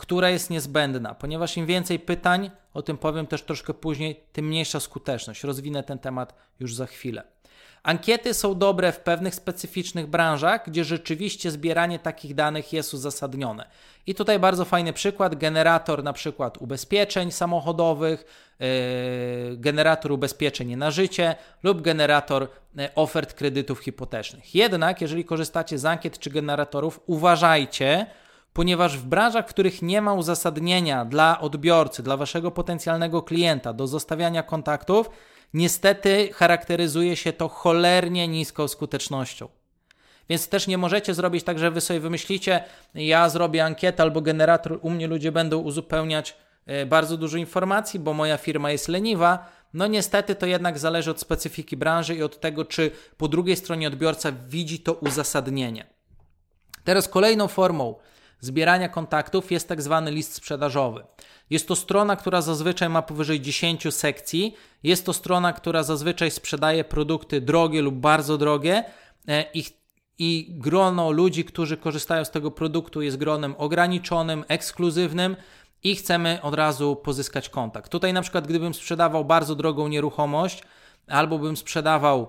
która 0.00 0.30
jest 0.30 0.50
niezbędna, 0.50 1.14
ponieważ 1.14 1.56
im 1.56 1.66
więcej 1.66 1.98
pytań, 1.98 2.50
o 2.74 2.82
tym 2.82 2.98
powiem 2.98 3.26
też 3.26 3.42
troszkę 3.42 3.74
później, 3.74 4.20
tym 4.32 4.46
mniejsza 4.46 4.80
skuteczność. 4.80 5.44
Rozwinę 5.44 5.82
ten 5.82 5.98
temat 5.98 6.34
już 6.60 6.74
za 6.74 6.86
chwilę. 6.86 7.22
Ankiety 7.82 8.34
są 8.34 8.54
dobre 8.54 8.92
w 8.92 9.00
pewnych 9.00 9.34
specyficznych 9.34 10.06
branżach, 10.06 10.62
gdzie 10.66 10.84
rzeczywiście 10.84 11.50
zbieranie 11.50 11.98
takich 11.98 12.34
danych 12.34 12.72
jest 12.72 12.94
uzasadnione. 12.94 13.66
I 14.06 14.14
tutaj 14.14 14.38
bardzo 14.38 14.64
fajny 14.64 14.92
przykład, 14.92 15.34
generator 15.34 16.04
na 16.04 16.12
przykład 16.12 16.58
ubezpieczeń 16.58 17.32
samochodowych, 17.32 18.24
yy, 18.60 18.66
generator 19.56 20.12
ubezpieczeń 20.12 20.76
na 20.76 20.90
życie 20.90 21.34
lub 21.62 21.82
generator 21.82 22.48
yy, 22.74 22.94
ofert 22.94 23.34
kredytów 23.34 23.78
hipotecznych. 23.78 24.54
Jednak 24.54 25.00
jeżeli 25.00 25.24
korzystacie 25.24 25.78
z 25.78 25.84
ankiet 25.84 26.18
czy 26.18 26.30
generatorów, 26.30 27.00
uważajcie, 27.06 28.06
ponieważ 28.52 28.98
w 28.98 29.06
branżach, 29.06 29.46
w 29.46 29.48
których 29.48 29.82
nie 29.82 30.02
ma 30.02 30.14
uzasadnienia 30.14 31.04
dla 31.04 31.40
odbiorcy, 31.40 32.02
dla 32.02 32.16
waszego 32.16 32.50
potencjalnego 32.50 33.22
klienta 33.22 33.72
do 33.72 33.86
zostawiania 33.86 34.42
kontaktów, 34.42 35.10
niestety 35.54 36.30
charakteryzuje 36.32 37.16
się 37.16 37.32
to 37.32 37.48
cholernie 37.48 38.28
niską 38.28 38.68
skutecznością. 38.68 39.48
Więc 40.28 40.48
też 40.48 40.66
nie 40.66 40.78
możecie 40.78 41.14
zrobić 41.14 41.44
tak, 41.44 41.58
że 41.58 41.70
wy 41.70 41.80
sobie 41.80 42.00
wymyślicie, 42.00 42.64
ja 42.94 43.28
zrobię 43.28 43.64
ankietę 43.64 44.02
albo 44.02 44.20
generator, 44.20 44.78
u 44.82 44.90
mnie 44.90 45.06
ludzie 45.06 45.32
będą 45.32 45.58
uzupełniać 45.58 46.36
e, 46.66 46.86
bardzo 46.86 47.16
dużo 47.16 47.38
informacji, 47.38 48.00
bo 48.00 48.14
moja 48.14 48.36
firma 48.36 48.70
jest 48.70 48.88
leniwa. 48.88 49.50
No 49.74 49.86
niestety 49.86 50.34
to 50.34 50.46
jednak 50.46 50.78
zależy 50.78 51.10
od 51.10 51.20
specyfiki 51.20 51.76
branży 51.76 52.14
i 52.14 52.22
od 52.22 52.40
tego, 52.40 52.64
czy 52.64 52.90
po 53.16 53.28
drugiej 53.28 53.56
stronie 53.56 53.88
odbiorca 53.88 54.32
widzi 54.48 54.78
to 54.78 54.92
uzasadnienie. 54.92 55.86
Teraz 56.84 57.08
kolejną 57.08 57.48
formą 57.48 57.94
zbierania 58.40 58.88
kontaktów 58.88 59.52
jest 59.52 59.68
tak 59.68 59.82
zwany 59.82 60.10
list 60.10 60.34
sprzedażowy. 60.34 61.04
Jest 61.50 61.68
to 61.68 61.76
strona, 61.76 62.16
która 62.16 62.42
zazwyczaj 62.42 62.88
ma 62.88 63.02
powyżej 63.02 63.40
10 63.40 63.94
sekcji. 63.94 64.54
Jest 64.82 65.06
to 65.06 65.12
strona, 65.12 65.52
która 65.52 65.82
zazwyczaj 65.82 66.30
sprzedaje 66.30 66.84
produkty 66.84 67.40
drogie 67.40 67.82
lub 67.82 67.94
bardzo 67.94 68.38
drogie 68.38 68.84
e, 69.28 69.44
i, 69.54 69.64
i 70.18 70.46
grono 70.50 71.10
ludzi, 71.10 71.44
którzy 71.44 71.76
korzystają 71.76 72.24
z 72.24 72.30
tego 72.30 72.50
produktu 72.50 73.02
jest 73.02 73.16
gronem 73.16 73.54
ograniczonym, 73.58 74.44
ekskluzywnym 74.48 75.36
i 75.82 75.96
chcemy 75.96 76.38
od 76.42 76.54
razu 76.54 76.96
pozyskać 76.96 77.48
kontakt. 77.48 77.90
Tutaj 77.90 78.12
na 78.12 78.22
przykład 78.22 78.46
gdybym 78.46 78.74
sprzedawał 78.74 79.24
bardzo 79.24 79.54
drogą 79.54 79.88
nieruchomość 79.88 80.62
albo 81.06 81.38
bym 81.38 81.56
sprzedawał 81.56 82.28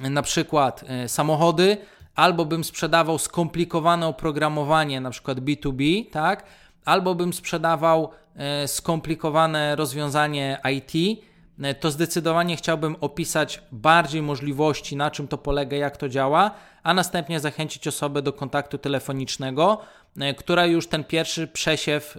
na 0.00 0.22
przykład 0.22 0.84
e, 0.88 1.08
samochody, 1.08 1.76
albo 2.16 2.44
bym 2.44 2.64
sprzedawał 2.64 3.18
skomplikowane 3.18 4.06
oprogramowanie, 4.06 5.00
na 5.00 5.10
przykład 5.10 5.40
B2B, 5.40 6.10
tak? 6.10 6.44
Albo 6.84 7.14
bym 7.14 7.32
sprzedawał 7.32 8.10
e, 8.36 8.68
skomplikowane 8.68 9.76
rozwiązanie 9.76 10.60
IT, 10.74 11.22
e, 11.62 11.74
to 11.74 11.90
zdecydowanie 11.90 12.56
chciałbym 12.56 12.96
opisać 13.00 13.62
bardziej 13.72 14.22
możliwości, 14.22 14.96
na 14.96 15.10
czym 15.10 15.28
to 15.28 15.38
polega, 15.38 15.76
jak 15.76 15.96
to 15.96 16.08
działa, 16.08 16.50
a 16.82 16.94
następnie 16.94 17.40
zachęcić 17.40 17.88
osobę 17.88 18.22
do 18.22 18.32
kontaktu 18.32 18.78
telefonicznego, 18.78 19.78
e, 20.20 20.34
która 20.34 20.66
już 20.66 20.86
ten 20.86 21.04
pierwszy 21.04 21.46
przesiew 21.46 22.18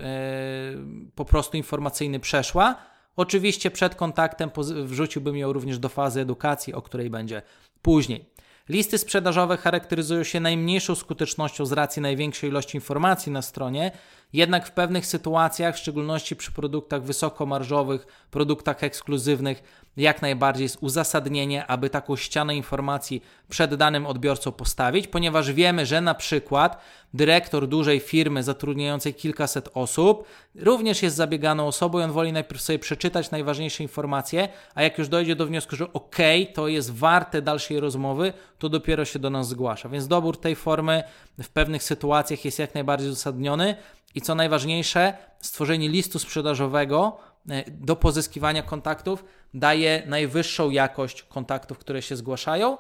po 1.16 1.26
prostu 1.26 1.58
informacyjny 1.58 2.20
przeszła. 2.20 2.76
Oczywiście 3.16 3.72
przed 3.72 3.96
kontaktem 3.96 4.52
wrzuciłbym 4.84 5.38
ją 5.38 5.54
również 5.54 5.80
do 5.80 5.90
fazy 5.90 6.22
edukacji, 6.22 6.74
o 6.74 6.82
której 6.82 7.10
będzie 7.10 7.42
później. 7.82 8.37
Listy 8.70 8.98
sprzedażowe 8.98 9.58
charakteryzują 9.58 10.24
się 10.24 10.40
najmniejszą 10.40 10.96
skutecznością 10.96 11.66
z 11.66 11.72
racji 11.72 12.02
największej 12.02 12.50
ilości 12.50 12.78
informacji 12.78 13.32
na 13.32 13.42
stronie, 13.42 13.92
jednak 14.34 14.68
w 14.68 14.72
pewnych 14.72 15.06
sytuacjach, 15.06 15.76
w 15.76 15.80
szczególności 15.80 16.36
przy 16.36 16.52
produktach 16.52 17.04
wysokomarżowych, 17.04 18.08
produktach 18.32 18.84
ekskluzywnych, 18.84 19.64
jak 19.98 20.22
najbardziej 20.22 20.64
jest 20.64 20.78
uzasadnienie, 20.82 21.68
aby 21.68 21.90
taką 21.90 22.16
ścianę 22.16 22.56
informacji 22.56 23.24
przed 23.50 23.76
danym 23.76 24.06
odbiorcą 24.06 24.52
postawić, 24.52 25.08
ponieważ 25.08 25.52
wiemy, 25.52 25.86
że 25.86 26.02
na 26.02 26.16
przykład 26.16 26.82
dyrektor 27.14 27.68
dużej 27.68 28.00
firmy 28.00 28.44
zatrudniającej 28.44 29.14
kilkaset 29.14 29.70
osób 29.74 30.28
również 30.56 31.04
jest 31.04 31.16
zabieganą 31.16 31.68
osobą 31.68 32.00
i 32.00 32.04
on 32.04 32.12
woli 32.12 32.34
najpierw 32.34 32.62
sobie 32.62 32.80
przeczytać 32.80 33.32
najważniejsze 33.32 33.84
informacje, 33.84 34.50
a 34.76 34.84
jak 34.84 34.98
już 34.98 35.08
dojdzie 35.08 35.36
do 35.36 35.46
wniosku, 35.46 35.76
że 35.76 35.94
ok, 35.94 36.18
to 36.54 36.68
jest 36.68 36.94
warte 36.94 37.42
dalszej 37.42 37.80
rozmowy, 37.80 38.34
to 38.60 38.70
dopiero 38.70 39.06
się 39.06 39.20
do 39.20 39.30
nas 39.30 39.48
zgłasza. 39.48 39.90
Więc 39.90 40.08
dobór 40.08 40.40
tej 40.40 40.56
formy 40.56 41.04
w 41.40 41.50
pewnych 41.50 41.84
sytuacjach 41.84 42.46
jest 42.46 42.60
jak 42.60 42.74
najbardziej 42.74 43.10
uzasadniony 43.10 43.76
i 44.18 44.22
co 44.22 44.36
najważniejsze, 44.36 45.18
stworzenie 45.40 45.90
listu 45.90 46.20
sprzedażowego 46.20 47.18
e, 47.50 47.72
do 47.72 47.96
pozyskiwania 47.96 48.64
kontaktów 48.64 49.24
daje 49.54 50.04
najwyższą 50.06 50.70
jakość 50.70 51.24
kontaktów, 51.24 51.78
które 51.78 52.02
się 52.02 52.16
zgłaszają, 52.16 52.78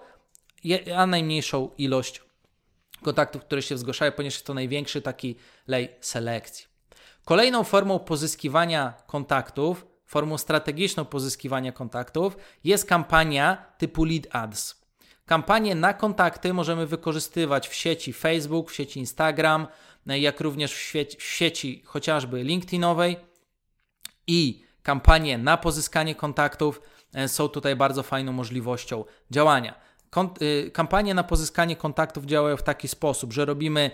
a 0.95 1.05
najmniejszą 1.05 1.69
ilość 1.77 2.21
kontaktów, 3.03 3.41
które 3.41 3.61
się 3.61 3.77
zgłaszają, 3.77 4.11
ponieważ 4.11 4.33
jest 4.33 4.45
to 4.45 4.53
największy 4.53 5.01
taki 5.01 5.35
lej 5.67 5.89
selekcji. 6.01 6.65
Kolejną 7.25 7.63
formą 7.63 7.99
pozyskiwania 7.99 8.93
kontaktów, 9.07 9.85
formą 10.05 10.37
strategiczną 10.37 11.05
pozyskiwania 11.05 11.71
kontaktów 11.71 12.37
jest 12.63 12.85
kampania 12.85 13.65
typu 13.77 14.03
lead 14.03 14.27
ads. 14.31 14.81
Kampanie 15.25 15.75
na 15.75 15.93
kontakty 15.93 16.53
możemy 16.53 16.87
wykorzystywać 16.87 17.67
w 17.67 17.73
sieci 17.73 18.13
Facebook, 18.13 18.71
w 18.71 18.75
sieci 18.75 18.99
Instagram, 18.99 19.67
jak 20.07 20.41
również 20.41 20.73
w 20.73 20.81
sieci, 20.81 21.17
w 21.17 21.23
sieci 21.23 21.81
chociażby 21.85 22.43
LinkedInowej 22.43 23.17
i 24.27 24.63
kampanie 24.83 25.37
na 25.37 25.57
pozyskanie 25.57 26.15
kontaktów 26.15 26.81
e, 27.13 27.27
są 27.27 27.49
tutaj 27.49 27.75
bardzo 27.75 28.03
fajną 28.03 28.31
możliwością 28.31 29.03
działania. 29.31 29.87
Y, 30.41 30.71
kampanie 30.71 31.13
na 31.13 31.23
pozyskanie 31.23 31.75
kontaktów 31.75 32.25
działają 32.25 32.57
w 32.57 32.63
taki 32.63 32.87
sposób, 32.87 33.33
że 33.33 33.45
robimy 33.45 33.91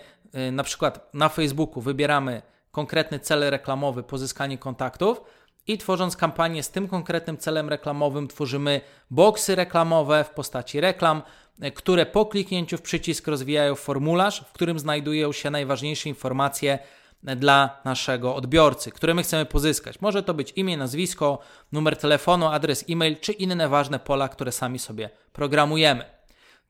y, 0.48 0.52
na 0.52 0.64
przykład 0.64 1.14
na 1.14 1.28
Facebooku, 1.28 1.80
wybieramy 1.80 2.42
konkretny 2.70 3.18
cel 3.18 3.50
reklamowy, 3.50 4.02
pozyskanie 4.02 4.58
kontaktów 4.58 5.20
i 5.66 5.78
tworząc 5.78 6.16
kampanię 6.16 6.62
z 6.62 6.70
tym 6.70 6.88
konkretnym 6.88 7.38
celem 7.38 7.68
reklamowym, 7.68 8.28
tworzymy 8.28 8.80
boksy 9.10 9.54
reklamowe 9.54 10.24
w 10.24 10.30
postaci 10.30 10.80
reklam, 10.80 11.22
y, 11.64 11.70
które 11.70 12.06
po 12.06 12.26
kliknięciu 12.26 12.78
w 12.78 12.82
przycisk 12.82 13.28
rozwijają 13.28 13.74
formularz, 13.74 14.40
w 14.40 14.52
którym 14.52 14.78
znajdują 14.78 15.32
się 15.32 15.50
najważniejsze 15.50 16.08
informacje 16.08 16.78
dla 17.22 17.80
naszego 17.84 18.34
odbiorcy, 18.34 18.90
które 18.90 19.14
my 19.14 19.22
chcemy 19.22 19.46
pozyskać. 19.46 20.00
Może 20.00 20.22
to 20.22 20.34
być 20.34 20.52
imię, 20.56 20.76
nazwisko, 20.76 21.38
numer 21.72 21.96
telefonu, 21.96 22.46
adres 22.46 22.84
e-mail 22.88 23.16
czy 23.20 23.32
inne 23.32 23.68
ważne 23.68 23.98
pola, 23.98 24.28
które 24.28 24.52
sami 24.52 24.78
sobie 24.78 25.10
programujemy. 25.32 26.13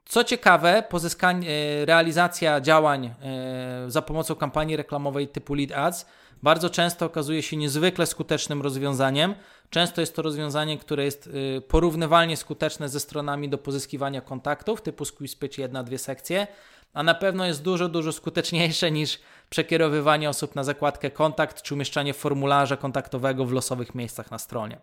Co 0.04 0.24
ciekawe, 0.24 0.84
pozyskanie, 0.90 1.48
realizacja 1.84 2.60
działań 2.60 3.06
e, 3.06 3.84
za 3.88 4.02
pomocą 4.02 4.34
kampanii 4.34 4.76
reklamowej 4.76 5.28
typu 5.28 5.54
lead 5.54 5.72
ads 5.72 6.06
bardzo 6.42 6.70
często 6.70 7.06
okazuje 7.06 7.42
się 7.42 7.56
niezwykle 7.56 8.06
skutecznym 8.06 8.62
rozwiązaniem. 8.62 9.34
Często 9.70 10.00
jest 10.00 10.16
to 10.16 10.22
rozwiązanie, 10.22 10.78
które 10.78 11.04
jest 11.04 11.30
e, 11.56 11.60
porównywalnie 11.60 12.36
skuteczne 12.36 12.88
ze 12.88 13.00
stronami 13.00 13.48
do 13.48 13.58
pozyskiwania 13.58 14.20
kontaktów 14.20 14.82
typu 14.82 15.04
squeeze 15.04 15.36
pitch 15.36 15.58
jedna, 15.58 15.82
dwie 15.82 15.98
sekcje, 15.98 16.46
a 16.94 17.02
na 17.02 17.14
pewno 17.14 17.46
jest 17.46 17.62
dużo, 17.62 17.88
dużo 17.88 18.12
skuteczniejsze 18.12 18.90
niż 18.90 19.18
przekierowywanie 19.50 20.28
osób 20.28 20.54
na 20.54 20.64
zakładkę 20.64 21.10
kontakt 21.10 21.62
czy 21.62 21.74
umieszczanie 21.74 22.14
formularza 22.14 22.76
kontaktowego 22.76 23.44
w 23.44 23.52
losowych 23.52 23.94
miejscach 23.94 24.30
na 24.30 24.38
stronie. 24.38 24.78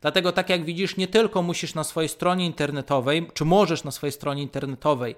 Dlatego, 0.00 0.32
tak 0.32 0.50
jak 0.50 0.64
widzisz, 0.64 0.96
nie 0.96 1.08
tylko 1.08 1.42
musisz 1.42 1.74
na 1.74 1.84
swojej 1.84 2.08
stronie 2.08 2.46
internetowej, 2.46 3.30
czy 3.34 3.44
możesz 3.44 3.84
na 3.84 3.90
swojej 3.90 4.12
stronie 4.12 4.42
internetowej 4.42 5.14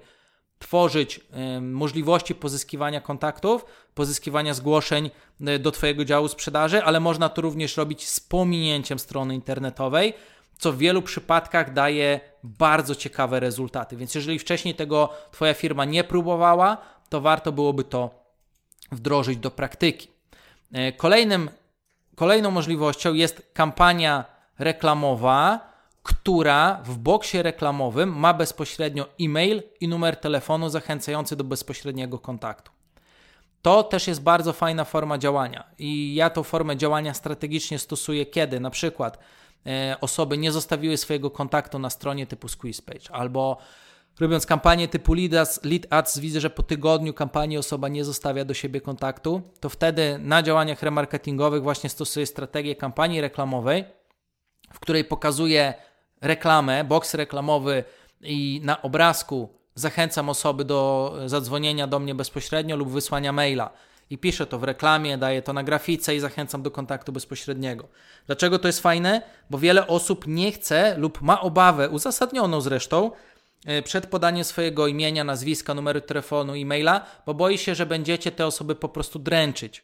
tworzyć 0.59 1.19
y, 1.57 1.61
możliwości 1.61 2.35
pozyskiwania 2.35 3.01
kontaktów, 3.01 3.65
pozyskiwania 3.93 4.53
zgłoszeń 4.53 5.09
y, 5.47 5.59
do 5.59 5.71
Twojego 5.71 6.05
działu 6.05 6.27
sprzedaży, 6.27 6.83
ale 6.83 6.99
można 6.99 7.29
to 7.29 7.41
również 7.41 7.77
robić 7.77 8.07
z 8.07 8.19
pominięciem 8.19 8.99
strony 8.99 9.35
internetowej, 9.35 10.13
co 10.57 10.71
w 10.71 10.77
wielu 10.77 11.01
przypadkach 11.01 11.73
daje 11.73 12.19
bardzo 12.43 12.95
ciekawe 12.95 13.39
rezultaty. 13.39 13.97
Więc 13.97 14.15
jeżeli 14.15 14.39
wcześniej 14.39 14.75
tego 14.75 15.09
Twoja 15.31 15.53
firma 15.53 15.85
nie 15.85 16.03
próbowała, 16.03 16.77
to 17.09 17.21
warto 17.21 17.51
byłoby 17.51 17.83
to 17.83 18.09
wdrożyć 18.91 19.37
do 19.37 19.51
praktyki. 19.51 20.07
E, 20.73 20.91
kolejnym, 20.91 21.49
kolejną 22.15 22.51
możliwością 22.51 23.13
jest 23.13 23.49
kampania 23.53 24.40
reklamowa, 24.61 25.71
która 26.03 26.81
w 26.83 26.97
boksie 26.97 27.43
reklamowym 27.43 28.19
ma 28.19 28.33
bezpośrednio 28.33 29.05
e-mail 29.21 29.63
i 29.79 29.87
numer 29.87 30.17
telefonu 30.17 30.69
zachęcający 30.69 31.35
do 31.35 31.43
bezpośredniego 31.43 32.19
kontaktu. 32.19 32.71
To 33.61 33.83
też 33.83 34.07
jest 34.07 34.23
bardzo 34.23 34.53
fajna 34.53 34.85
forma 34.85 35.17
działania 35.17 35.63
i 35.79 36.15
ja 36.15 36.29
tą 36.29 36.43
formę 36.43 36.77
działania 36.77 37.13
strategicznie 37.13 37.79
stosuję 37.79 38.25
kiedy 38.25 38.59
na 38.59 38.69
przykład 38.69 39.19
e, 39.65 39.95
osoby 40.01 40.37
nie 40.37 40.51
zostawiły 40.51 40.97
swojego 40.97 41.31
kontaktu 41.31 41.79
na 41.79 41.89
stronie 41.89 42.27
typu 42.27 42.47
Squeeze 42.47 42.81
Page 42.81 43.11
albo 43.11 43.57
robiąc 44.19 44.45
kampanię 44.45 44.87
typu 44.87 45.13
lead 45.13 45.33
ads, 45.33 45.63
lead 45.63 45.87
ads, 45.89 46.19
widzę, 46.19 46.39
że 46.39 46.49
po 46.49 46.63
tygodniu 46.63 47.13
kampanii 47.13 47.57
osoba 47.57 47.87
nie 47.87 48.05
zostawia 48.05 48.45
do 48.45 48.53
siebie 48.53 48.81
kontaktu, 48.81 49.41
to 49.59 49.69
wtedy 49.69 50.19
na 50.19 50.43
działaniach 50.43 50.83
remarketingowych 50.83 51.63
właśnie 51.63 51.89
stosuję 51.89 52.25
strategię 52.25 52.75
kampanii 52.75 53.21
reklamowej, 53.21 53.85
w 54.73 54.79
której 54.79 55.05
pokazuję 55.05 55.73
reklamę, 56.21 56.83
boks 56.83 57.13
reklamowy 57.13 57.83
i 58.21 58.61
na 58.63 58.81
obrazku 58.81 59.49
zachęcam 59.75 60.29
osoby 60.29 60.65
do 60.65 61.13
zadzwonienia 61.25 61.87
do 61.87 61.99
mnie 61.99 62.15
bezpośrednio 62.15 62.75
lub 62.75 62.89
wysłania 62.89 63.31
maila. 63.31 63.69
I 64.09 64.17
piszę 64.17 64.47
to 64.47 64.59
w 64.59 64.63
reklamie, 64.63 65.17
daję 65.17 65.41
to 65.41 65.53
na 65.53 65.63
grafice 65.63 66.15
i 66.15 66.19
zachęcam 66.19 66.61
do 66.61 66.71
kontaktu 66.71 67.11
bezpośredniego. 67.11 67.87
Dlaczego 68.27 68.59
to 68.59 68.67
jest 68.67 68.79
fajne? 68.79 69.21
Bo 69.49 69.57
wiele 69.57 69.87
osób 69.87 70.27
nie 70.27 70.51
chce 70.51 70.97
lub 70.97 71.21
ma 71.21 71.41
obawę, 71.41 71.89
uzasadnioną 71.89 72.61
zresztą, 72.61 73.11
e, 73.65 73.81
przed 73.81 74.07
podaniem 74.07 74.43
swojego 74.43 74.87
imienia, 74.87 75.23
nazwiska, 75.23 75.73
numeru 75.73 76.01
telefonu, 76.01 76.55
e-maila, 76.55 77.05
bo 77.25 77.33
boi 77.33 77.57
się, 77.57 77.75
że 77.75 77.85
będziecie 77.85 78.31
te 78.31 78.45
osoby 78.45 78.75
po 78.75 78.89
prostu 78.89 79.19
dręczyć. 79.19 79.83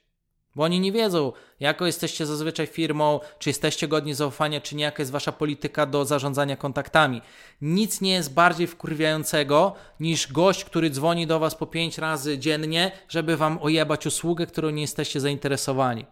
Bo 0.57 0.63
oni 0.63 0.79
nie 0.79 0.91
wiedzą, 0.91 1.31
jaką 1.59 1.85
jesteście 1.85 2.25
zazwyczaj 2.25 2.67
firmą, 2.67 3.19
czy 3.39 3.49
jesteście 3.49 3.87
godni 3.87 4.13
zaufania, 4.13 4.61
czy 4.61 4.75
nie, 4.75 4.83
jaka 4.83 5.01
jest 5.01 5.11
wasza 5.11 5.31
polityka 5.31 5.85
do 5.85 6.05
zarządzania 6.05 6.55
kontaktami. 6.55 7.21
Nic 7.61 8.01
nie 8.01 8.11
jest 8.13 8.33
bardziej 8.33 8.67
wkurwiającego 8.67 9.75
niż 9.99 10.31
gość, 10.31 10.65
który 10.65 10.89
dzwoni 10.89 11.27
do 11.27 11.39
was 11.39 11.55
po 11.55 11.65
pięć 11.65 11.97
razy 11.97 12.37
dziennie, 12.37 12.91
żeby 13.09 13.37
wam 13.37 13.59
ojebać 13.61 14.05
usługę, 14.05 14.45
którą 14.45 14.69
nie 14.69 14.81
jesteście 14.81 15.19
zainteresowani. 15.19 16.05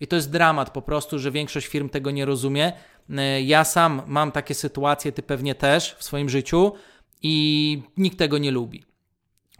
I 0.00 0.06
to 0.06 0.16
jest 0.16 0.30
dramat 0.30 0.70
po 0.70 0.82
prostu, 0.82 1.18
że 1.18 1.30
większość 1.30 1.66
firm 1.66 1.88
tego 1.88 2.10
nie 2.10 2.24
rozumie. 2.24 2.72
E, 3.10 3.42
ja 3.42 3.64
sam 3.64 4.02
mam 4.06 4.32
takie 4.32 4.54
sytuacje, 4.54 5.12
ty 5.12 5.22
pewnie 5.22 5.54
też 5.54 5.96
w 5.98 6.04
swoim 6.04 6.28
życiu 6.28 6.72
i 7.22 7.82
nikt 7.96 8.18
tego 8.18 8.38
nie 8.38 8.50
lubi. 8.50 8.95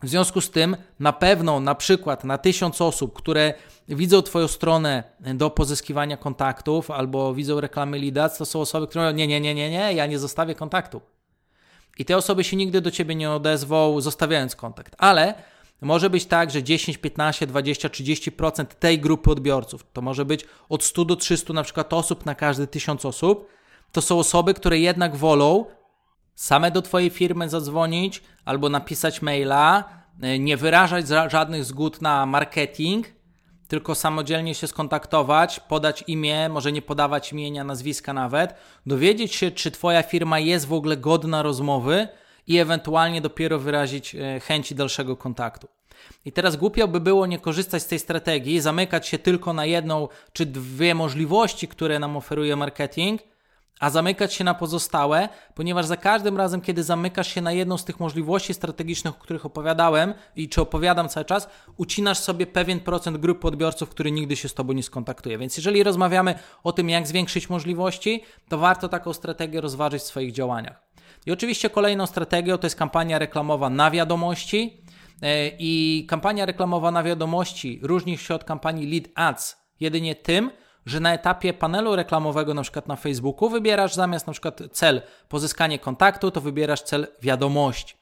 W 0.03 0.09
związku 0.09 0.41
z 0.41 0.51
tym, 0.51 0.77
na 1.01 1.13
pewno, 1.13 1.61
na 1.61 1.75
przykład 1.75 2.25
na 2.25 2.39
tysiąc 2.39 2.81
osób, 2.81 3.15
które 3.15 3.55
widzą 3.89 4.23
Twoją 4.23 4.49
stronę 4.49 5.05
do 5.21 5.51
pozyskiwania 5.51 6.17
kontaktów 6.17 6.91
albo 6.91 7.35
widzą 7.35 7.61
reklamy 7.61 7.99
Leads, 7.99 8.39
to 8.39 8.47
są 8.47 8.61
osoby, 8.61 8.87
które 8.87 9.05
mówią: 9.05 9.17
Nie, 9.17 9.27
nie, 9.27 9.41
nie, 9.41 9.55
nie, 9.55 9.71
nie, 9.71 9.93
ja 9.93 10.07
nie 10.07 10.19
zostawię 10.19 10.55
kontaktu. 10.55 11.01
I 11.99 12.05
te 12.05 12.17
osoby 12.17 12.45
się 12.45 12.57
nigdy 12.57 12.81
do 12.81 12.91
Ciebie 12.91 13.15
nie 13.15 13.31
odezwą, 13.31 14.01
zostawiając 14.01 14.57
kontakt. 14.57 14.95
Ale 14.99 15.35
może 15.81 16.11
być 16.11 16.27
tak, 16.27 16.51
że 16.51 16.63
10, 16.63 16.99
15, 16.99 17.47
20, 17.47 17.89
30% 17.89 18.67
tej 18.67 18.99
grupy 18.99 19.31
odbiorców, 19.31 19.87
to 19.93 20.03
może 20.03 20.25
być 20.25 20.45
od 20.69 20.85
100 20.85 21.05
do 21.05 21.17
300 21.17 21.53
na 21.53 21.63
przykład 21.63 21.93
osób 21.93 22.27
na 22.27 22.35
każdy 22.35 22.67
tysiąc 22.67 23.05
osób, 23.05 23.49
to 23.93 24.03
są 24.03 24.19
osoby, 24.19 24.55
które 24.55 24.79
jednak 24.79 25.17
wolą 25.17 25.65
same 26.37 26.71
do 26.71 26.83
Twojej 26.83 27.11
firmy 27.11 27.49
zadzwonić 27.49 28.23
albo 28.45 28.69
napisać 28.69 29.23
maila, 29.23 29.85
e, 30.23 30.39
nie 30.39 30.57
wyrażać 30.57 31.09
żadnych 31.09 31.65
zgód 31.65 32.03
na 32.03 32.27
marketing, 32.27 33.07
tylko 33.69 33.95
samodzielnie 33.95 34.55
się 34.55 34.67
skontaktować, 34.67 35.61
podać 35.61 36.05
imię, 36.07 36.49
może 36.49 36.73
nie 36.73 36.83
podawać 36.83 37.33
imienia, 37.33 37.65
nazwiska 37.65 38.13
nawet, 38.13 38.55
dowiedzieć 38.87 39.35
się, 39.35 39.51
czy 39.51 39.71
Twoja 39.71 40.03
firma 40.03 40.39
jest 40.39 40.67
w 40.67 40.73
ogóle 40.73 40.97
godna 40.97 41.43
rozmowy 41.43 42.09
i 42.47 42.59
ewentualnie 42.59 43.21
dopiero 43.21 43.59
wyrazić 43.59 44.15
e, 44.15 44.41
chęci 44.41 44.75
dalszego 44.75 45.17
kontaktu. 45.17 45.69
I 46.25 46.33
teraz 46.33 46.57
głupio 46.57 46.89
by 46.89 47.01
było 47.01 47.27
nie 47.27 47.39
korzystać 47.39 47.83
z 47.83 47.87
tej 47.87 47.99
strategii, 47.99 48.61
zamykać 48.61 49.09
się 49.09 49.19
tylko 49.19 49.53
na 49.53 49.65
jedną 49.65 50.09
czy 50.33 50.47
dwie 50.47 50.95
możliwości, 50.95 51.69
które 51.69 51.99
nam 51.99 52.17
oferuje 52.17 52.57
marketing– 52.57 53.23
a 53.81 53.91
zamykać 53.91 54.35
się 54.35 54.45
na 54.45 54.55
pozostałe, 54.55 55.29
ponieważ 55.55 55.87
za 55.87 55.97
każdym 55.97 56.37
razem, 56.37 56.61
kiedy 56.61 56.83
zamykasz 56.83 57.35
się 57.35 57.41
na 57.41 57.53
jedną 57.53 57.79
z 57.79 57.85
tych 57.85 58.01
możliwości 58.01 58.55
strategicznych, 58.55 59.15
o 59.15 59.19
których 59.19 59.47
opowiadałem 59.47 60.15
i 60.37 60.49
czy 60.49 60.61
opowiadam 60.61 61.09
cały 61.09 61.25
czas, 61.25 61.49
ucinasz 61.77 62.19
sobie 62.19 62.47
pewien 62.47 62.81
procent 62.81 63.17
grupy 63.17 63.49
odbiorców, 63.49 63.89
który 63.89 64.11
nigdy 64.11 64.37
się 64.37 64.49
z 64.49 64.55
Tobą 64.55 64.73
nie 64.73 64.83
skontaktuje. 64.83 65.39
Więc 65.39 65.57
jeżeli 65.57 65.83
rozmawiamy 65.83 66.35
o 66.65 66.73
tym, 66.73 66.91
jak 66.91 67.07
zwiększyć 67.07 67.51
możliwości, 67.51 68.23
to 68.49 68.59
warto 68.59 68.89
taką 68.89 69.13
strategię 69.13 69.61
rozważyć 69.61 70.03
w 70.03 70.07
swoich 70.07 70.33
działaniach. 70.33 70.83
I 71.27 71.33
oczywiście 71.33 71.71
kolejną 71.71 72.07
strategią 72.07 72.59
to 72.59 72.67
jest 72.67 72.77
kampania 72.77 73.19
reklamowa 73.19 73.71
na 73.71 73.91
wiadomości. 73.91 74.83
E, 75.23 75.49
I 75.59 76.05
kampania 76.09 76.47
reklamowa 76.47 76.91
na 76.91 77.03
wiadomości 77.03 77.81
różni 77.83 78.19
się 78.19 78.35
od 78.35 78.45
kampanii 78.45 78.91
lead 78.91 79.05
ads 79.15 79.57
jedynie 79.81 80.15
tym, 80.15 80.51
że 80.87 81.01
na 81.01 81.15
etapie 81.15 81.53
panelu 81.53 81.97
reklamowego, 81.97 82.55
na 82.55 82.63
przykład 82.63 82.89
na 82.89 82.97
Facebooku, 82.97 83.49
wybierasz 83.49 83.95
zamiast 83.95 84.27
na 84.27 84.33
przykład 84.33 84.61
cel 84.73 85.03
pozyskanie 85.29 85.79
kontaktu, 85.79 86.31
to 86.31 86.41
wybierasz 86.41 86.83
cel 86.83 87.07
wiadomości. 87.23 87.95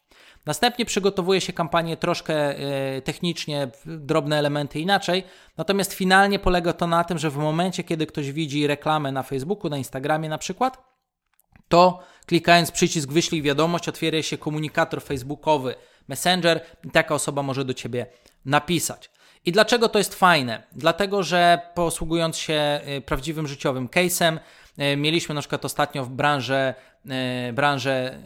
Następnie 0.46 0.84
przygotowuje 0.84 1.40
się 1.40 1.52
kampanię 1.52 1.96
troszkę 1.96 2.34
e, 2.34 3.02
technicznie, 3.02 3.68
drobne 3.86 4.38
elementy 4.38 4.80
inaczej, 4.80 5.24
natomiast 5.56 5.92
finalnie 5.92 6.38
polega 6.38 6.72
to 6.72 6.86
na 6.86 7.04
tym, 7.04 7.18
że 7.18 7.30
w 7.30 7.36
momencie, 7.36 7.84
kiedy 7.84 8.06
ktoś 8.06 8.32
widzi 8.32 8.66
reklamę 8.66 9.12
na 9.12 9.22
Facebooku, 9.22 9.70
na 9.70 9.76
Instagramie 9.76 10.28
na 10.28 10.38
przykład, 10.38 10.94
to 11.68 12.00
klikając 12.26 12.70
przycisk 12.70 13.12
wyślij 13.12 13.42
wiadomość, 13.42 13.88
otwiera 13.88 14.22
się 14.22 14.38
komunikator 14.38 15.02
facebookowy 15.02 15.74
Messenger 16.08 16.60
i 16.84 16.90
taka 16.90 17.14
osoba 17.14 17.42
może 17.42 17.64
do 17.64 17.74
Ciebie 17.74 18.06
napisać. 18.44 19.10
I 19.46 19.52
dlaczego 19.52 19.88
to 19.88 19.98
jest 19.98 20.14
fajne? 20.14 20.62
Dlatego, 20.72 21.22
że 21.22 21.60
posługując 21.74 22.36
się 22.36 22.80
y, 22.98 23.00
prawdziwym 23.00 23.46
życiowym 23.46 23.88
case'em, 23.88 24.38
y, 24.78 24.96
mieliśmy 24.96 25.34
na 25.34 25.40
przykład 25.40 25.64
ostatnio 25.64 26.04
w 26.04 26.08
branży, 26.08 26.74
y, 27.48 27.52
branży 27.52 28.18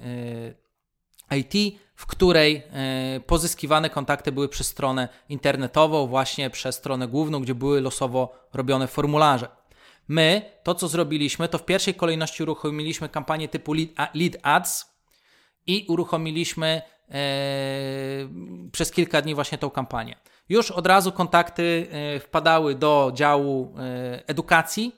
IT, 1.31 1.81
w 1.95 2.07
której 2.07 2.63
pozyskiwane 3.27 3.91
kontakty 3.91 4.33
były 4.33 4.49
przez 4.49 4.67
stronę 4.67 5.09
internetową, 5.29 6.07
właśnie 6.07 6.51
przez 6.51 6.77
stronę 6.77 7.09
główną, 7.09 7.41
gdzie 7.41 7.55
były 7.55 7.81
losowo 7.81 8.49
robione 8.55 8.87
formularze. 8.87 9.49
My 10.09 10.43
to, 10.63 10.75
co 10.75 10.89
zrobiliśmy, 10.89 11.49
to 11.49 11.59
w 11.59 11.65
pierwszej 11.65 11.95
kolejności 11.95 12.43
uruchomiliśmy 12.43 13.09
kampanię 13.09 13.49
typu 13.49 13.73
lead, 14.15 14.37
ads 14.43 14.95
i 15.67 15.87
uruchomiliśmy 15.89 16.83
przez 18.73 18.91
kilka 18.91 19.23
dni 19.23 19.35
właśnie 19.35 19.59
tą 19.59 19.71
kampanię 19.71 20.17
już 20.49 20.71
od 20.71 20.87
razu 20.87 21.13
kontakty 21.13 21.87
e, 21.91 22.21
wpadały 22.21 22.75
do 22.75 23.13
działu 23.15 23.75
e, 23.79 24.29
edukacji 24.29 24.93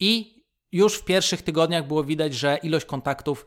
i 0.00 0.42
już 0.72 0.98
w 0.98 1.04
pierwszych 1.04 1.42
tygodniach 1.42 1.86
było 1.86 2.04
widać, 2.04 2.34
że 2.34 2.58
ilość 2.62 2.86
kontaktów 2.86 3.46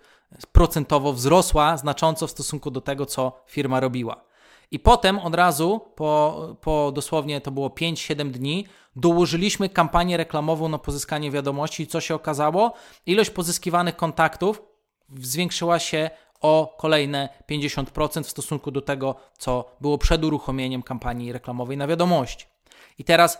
procentowo 0.51 1.13
wzrosła 1.13 1.77
znacząco 1.77 2.27
w 2.27 2.31
stosunku 2.31 2.71
do 2.71 2.81
tego, 2.81 3.05
co 3.05 3.43
firma 3.47 3.79
robiła. 3.79 4.25
I 4.71 4.79
potem 4.79 5.19
od 5.19 5.35
razu, 5.35 5.81
po, 5.95 6.57
po 6.61 6.91
dosłownie 6.95 7.41
to 7.41 7.51
było 7.51 7.69
5-7 7.69 8.31
dni, 8.31 8.67
dołożyliśmy 8.95 9.69
kampanię 9.69 10.17
reklamową 10.17 10.69
na 10.69 10.77
pozyskanie 10.77 11.31
wiadomości. 11.31 11.83
I 11.83 11.87
co 11.87 12.01
się 12.01 12.15
okazało? 12.15 12.73
Ilość 13.05 13.29
pozyskiwanych 13.29 13.95
kontaktów 13.95 14.61
zwiększyła 15.17 15.79
się 15.79 16.09
o 16.41 16.75
kolejne 16.77 17.29
50% 17.49 18.23
w 18.23 18.29
stosunku 18.29 18.71
do 18.71 18.81
tego, 18.81 19.15
co 19.37 19.75
było 19.81 19.97
przed 19.97 20.23
uruchomieniem 20.23 20.83
kampanii 20.83 21.31
reklamowej 21.31 21.77
na 21.77 21.87
wiadomości. 21.87 22.45
I 22.97 23.03
teraz 23.03 23.37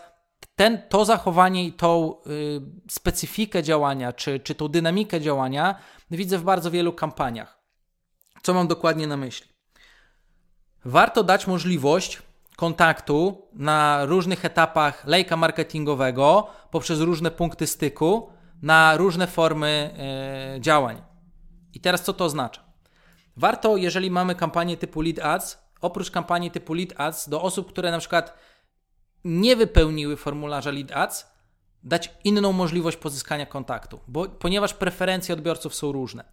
ten, 0.56 0.82
to 0.90 1.06
zachowanie 1.06 1.66
i 1.66 1.74
tą 1.74 2.16
y, 2.28 2.62
specyfikę 2.90 3.64
działania, 3.64 4.14
czy, 4.14 4.40
czy 4.40 4.56
tą 4.56 4.68
dynamikę 4.68 5.22
działania 5.22 5.76
widzę 6.12 6.38
w 6.38 6.44
bardzo 6.44 6.72
wielu 6.72 6.94
kampaniach. 6.94 7.60
Co 8.42 8.54
mam 8.54 8.68
dokładnie 8.68 9.08
na 9.08 9.18
myśli? 9.18 9.48
Warto 10.86 11.24
dać 11.24 11.48
możliwość 11.48 12.22
kontaktu 12.56 13.48
na 13.54 14.06
różnych 14.06 14.46
etapach 14.46 15.06
lejka 15.08 15.38
marketingowego 15.38 16.48
poprzez 16.72 17.00
różne 17.00 17.32
punkty 17.32 17.68
styku 17.68 18.30
na 18.62 18.98
różne 18.98 19.28
formy 19.28 19.96
y, 20.58 20.62
działań. 20.62 21.02
I 21.74 21.80
teraz 21.80 22.04
co 22.04 22.14
to 22.14 22.26
oznacza? 22.26 22.65
Warto, 23.38 23.78
jeżeli 23.78 24.12
mamy 24.12 24.36
kampanię 24.36 24.78
typu 24.78 25.02
lead 25.02 25.20
ads, 25.20 25.58
oprócz 25.82 26.12
kampanii 26.12 26.52
typu 26.52 26.74
lead 26.74 26.94
ads, 26.98 27.30
do 27.30 27.42
osób, 27.42 27.70
które 27.70 27.92
na 27.92 28.00
przykład 28.00 28.38
nie 29.24 29.56
wypełniły 29.56 30.18
formularza 30.18 30.72
lead 30.72 30.92
ads, 30.92 31.26
dać 31.84 32.14
inną 32.24 32.52
możliwość 32.52 32.98
pozyskania 32.98 33.46
kontaktu, 33.46 34.00
bo, 34.08 34.26
ponieważ 34.26 34.74
preferencje 34.74 35.34
odbiorców 35.34 35.76
są 35.76 35.92
różne. 35.92 36.24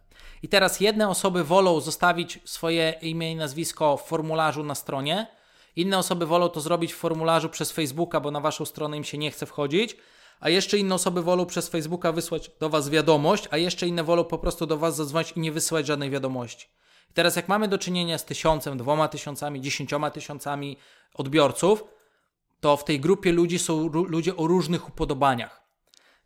I 0.43 0.47
teraz 0.47 0.79
jedne 0.79 1.09
osoby 1.09 1.43
wolą 1.43 1.79
zostawić 1.79 2.39
swoje 2.45 2.93
imię 3.01 3.31
i 3.31 3.35
nazwisko 3.35 3.97
w 3.97 4.07
formularzu 4.07 4.63
na 4.63 4.75
stronie, 4.75 5.27
inne 5.75 5.97
osoby 5.97 6.25
wolą 6.25 6.49
to 6.49 6.61
zrobić 6.61 6.93
w 6.93 6.97
formularzu 6.97 7.49
przez 7.49 7.71
Facebooka, 7.71 8.19
bo 8.19 8.31
na 8.31 8.39
waszą 8.39 8.65
stronę 8.65 8.97
im 8.97 9.03
się 9.03 9.17
nie 9.17 9.31
chce 9.31 9.45
wchodzić, 9.45 9.97
a 10.39 10.49
jeszcze 10.49 10.77
inne 10.77 10.95
osoby 10.95 11.21
wolą 11.21 11.45
przez 11.45 11.69
Facebooka 11.69 12.11
wysłać 12.11 12.51
do 12.59 12.69
was 12.69 12.89
wiadomość, 12.89 13.47
a 13.51 13.57
jeszcze 13.57 13.87
inne 13.87 14.03
wolą 14.03 14.23
po 14.23 14.37
prostu 14.37 14.65
do 14.65 14.77
was 14.77 14.95
zadzwonić 14.95 15.31
i 15.31 15.39
nie 15.39 15.51
wysyłać 15.51 15.85
żadnej 15.85 16.09
wiadomości. 16.09 16.67
I 17.13 17.15
teraz 17.15 17.35
jak 17.35 17.47
mamy 17.47 17.67
do 17.67 17.77
czynienia 17.77 18.17
z 18.17 18.25
tysiącem, 18.25 18.77
dwoma 18.77 19.07
tysiącami, 19.07 19.61
dziesięcioma 19.61 20.11
tysiącami 20.11 20.77
odbiorców, 21.13 21.83
to 22.59 22.77
w 22.77 22.83
tej 22.83 22.99
grupie 22.99 23.31
ludzi 23.31 23.59
są 23.59 23.87
ludzie 23.87 24.35
o 24.35 24.47
różnych 24.47 24.89
upodobaniach. 24.89 25.63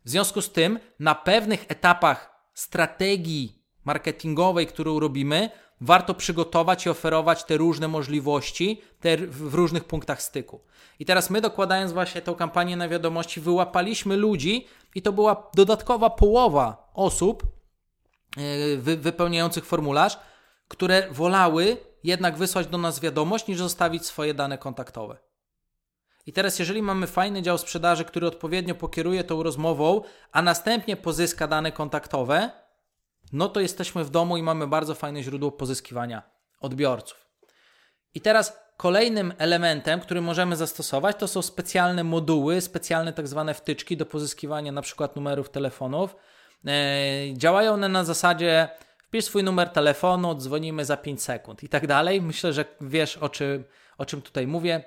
W 0.04 0.10
związku 0.10 0.42
z 0.42 0.52
tym, 0.52 0.78
na 0.98 1.14
pewnych 1.14 1.64
etapach 1.68 2.42
strategii 2.54 3.62
marketingowej, 3.84 4.66
którą 4.66 5.00
robimy, 5.00 5.50
warto 5.80 6.14
przygotować 6.14 6.86
i 6.86 6.90
oferować 6.90 7.44
te 7.44 7.56
różne 7.56 7.88
możliwości 7.88 8.82
te 9.00 9.16
w 9.16 9.54
różnych 9.54 9.84
punktach 9.84 10.22
styku. 10.22 10.60
I 10.98 11.04
teraz 11.04 11.30
my 11.30 11.40
dokładając 11.40 11.92
właśnie 11.92 12.22
tę 12.22 12.34
kampanię 12.38 12.76
na 12.76 12.88
wiadomości, 12.88 13.40
wyłapaliśmy 13.40 14.16
ludzi 14.16 14.66
i 14.94 15.02
to 15.02 15.12
była 15.12 15.50
dodatkowa 15.54 16.10
połowa 16.10 16.90
osób 16.94 17.42
yy, 18.36 18.96
wypełniających 18.96 19.66
formularz, 19.66 20.18
które 20.68 21.08
wolały 21.10 21.76
jednak 22.04 22.36
wysłać 22.36 22.66
do 22.66 22.78
nas 22.78 23.00
wiadomość, 23.00 23.46
niż 23.46 23.58
zostawić 23.58 24.06
swoje 24.06 24.34
dane 24.34 24.58
kontaktowe. 24.58 25.16
I 26.26 26.32
teraz, 26.32 26.58
jeżeli 26.58 26.82
mamy 26.82 27.06
fajny 27.06 27.42
dział 27.42 27.58
sprzedaży, 27.58 28.04
który 28.04 28.26
odpowiednio 28.26 28.74
pokieruje 28.74 29.24
tą 29.24 29.42
rozmową, 29.42 30.02
a 30.32 30.42
następnie 30.42 30.96
pozyska 30.96 31.46
dane 31.46 31.72
kontaktowe, 31.72 32.50
no 33.32 33.48
to 33.48 33.60
jesteśmy 33.60 34.04
w 34.04 34.10
domu 34.10 34.36
i 34.36 34.42
mamy 34.42 34.66
bardzo 34.66 34.94
fajne 34.94 35.22
źródło 35.22 35.52
pozyskiwania 35.52 36.22
odbiorców. 36.60 37.26
I 38.14 38.20
teraz 38.20 38.60
kolejnym 38.76 39.32
elementem, 39.38 40.00
który 40.00 40.20
możemy 40.20 40.56
zastosować, 40.56 41.16
to 41.16 41.28
są 41.28 41.42
specjalne 41.42 42.04
moduły, 42.04 42.60
specjalne 42.60 43.12
tak 43.12 43.28
zwane 43.28 43.54
wtyczki 43.54 43.96
do 43.96 44.06
pozyskiwania 44.06 44.72
na 44.72 44.82
przykład 44.82 45.16
numerów 45.16 45.50
telefonów. 45.50 46.16
E, 46.66 46.72
działają 47.34 47.72
one 47.72 47.88
na 47.88 48.04
zasadzie 48.04 48.68
wpisz 49.08 49.24
swój 49.24 49.44
numer 49.44 49.68
telefonu, 49.68 50.34
dzwonimy 50.34 50.84
za 50.84 50.96
5 50.96 51.22
sekund 51.22 51.62
i 51.62 51.68
tak 51.68 51.86
dalej. 51.86 52.22
Myślę, 52.22 52.52
że 52.52 52.64
wiesz 52.80 53.16
o 53.16 53.28
czym, 53.28 53.64
o 53.98 54.06
czym 54.06 54.22
tutaj 54.22 54.46
mówię. 54.46 54.84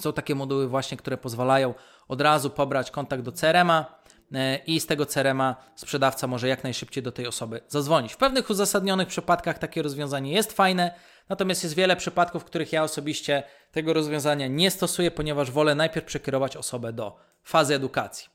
Są 0.00 0.12
takie 0.12 0.34
moduły 0.34 0.68
właśnie, 0.68 0.96
które 0.96 1.16
pozwalają 1.16 1.74
od 2.08 2.20
razu 2.20 2.50
pobrać 2.50 2.90
kontakt 2.90 3.22
do 3.22 3.32
CRM-a, 3.32 3.98
E, 4.34 4.56
i 4.66 4.80
z 4.80 4.86
tego 4.86 5.06
CRM-a 5.06 5.56
sprzedawca 5.74 6.26
może 6.26 6.48
jak 6.48 6.64
najszybciej 6.64 7.02
do 7.02 7.12
tej 7.12 7.26
osoby 7.26 7.60
zadzwonić. 7.68 8.12
W 8.12 8.16
pewnych 8.16 8.50
uzasadnionych 8.50 9.08
przypadkach 9.08 9.58
takie 9.58 9.82
rozwiązanie 9.82 10.32
jest 10.32 10.52
fajne, 10.52 10.94
natomiast 11.28 11.62
jest 11.62 11.74
wiele 11.74 11.96
przypadków, 11.96 12.42
w 12.42 12.46
których 12.46 12.72
ja 12.72 12.82
osobiście 12.82 13.42
tego 13.72 13.92
rozwiązania 13.92 14.46
nie 14.46 14.70
stosuję, 14.70 15.10
ponieważ 15.10 15.50
wolę 15.50 15.74
najpierw 15.74 16.06
przekierować 16.06 16.56
osobę 16.56 16.92
do 16.92 17.16
fazy 17.42 17.74
edukacji. 17.74 18.28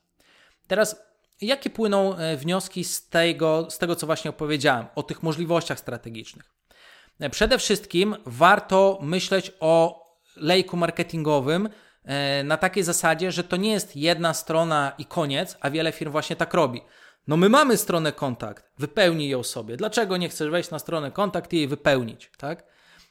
Teraz, 0.67 1.03
jakie 1.45 1.69
płyną 1.69 2.15
e, 2.15 2.37
wnioski 2.37 2.83
z 2.83 3.09
tego, 3.09 3.67
z 3.69 3.77
tego 3.77 3.95
co 3.95 4.05
właśnie 4.05 4.29
opowiedziałem, 4.29 4.85
o 4.95 5.03
tych 5.03 5.23
możliwościach 5.23 5.79
strategicznych? 5.79 6.53
E, 7.19 7.29
przede 7.29 7.57
wszystkim 7.57 8.15
warto 8.25 8.99
myśleć 9.01 9.51
o 9.59 10.03
lejku 10.35 10.77
marketingowym, 10.77 11.69
E, 12.05 12.43
na 12.43 12.57
takiej 12.57 12.83
zasadzie, 12.83 13.31
że 13.31 13.43
to 13.43 13.55
nie 13.55 13.71
jest 13.71 13.95
jedna 13.95 14.33
strona 14.33 14.91
i 14.97 15.05
koniec, 15.05 15.57
a 15.61 15.69
wiele 15.69 15.91
firm 15.91 16.11
właśnie 16.11 16.35
tak 16.35 16.53
robi. 16.53 16.81
No 17.27 17.37
my 17.37 17.49
mamy 17.49 17.77
stronę 17.77 18.11
kontakt, 18.11 18.71
wypełnij 18.77 19.29
ją 19.29 19.43
sobie. 19.43 19.77
Dlaczego 19.77 20.17
nie 20.17 20.29
chcesz 20.29 20.49
wejść 20.49 20.69
na 20.69 20.79
stronę 20.79 21.11
kontakt 21.11 21.53
i 21.53 21.57
jej 21.57 21.67
wypełnić, 21.67 22.31
tak? 22.37 22.63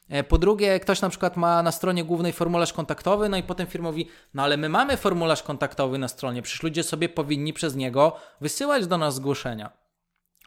E, 0.09 0.23
po 0.23 0.37
drugie, 0.37 0.79
ktoś 0.79 1.01
na 1.01 1.09
przykład 1.09 1.37
ma 1.37 1.63
na 1.63 1.71
stronie 1.71 2.03
głównej 2.03 2.33
formularz 2.33 2.73
kontaktowy, 2.73 3.29
no 3.29 3.37
i 3.37 3.43
potem 3.43 3.67
firma 3.67 3.89
mówi, 3.89 4.09
no 4.33 4.43
ale 4.43 4.57
my 4.57 4.69
mamy 4.69 4.97
formularz 4.97 5.43
kontaktowy 5.43 5.97
na 5.97 6.07
stronie, 6.07 6.41
przecież 6.41 6.63
ludzie 6.63 6.83
sobie 6.83 7.09
powinni 7.09 7.53
przez 7.53 7.75
niego 7.75 8.15
wysyłać 8.41 8.87
do 8.87 8.97
nas 8.97 9.15
zgłoszenia. 9.15 9.71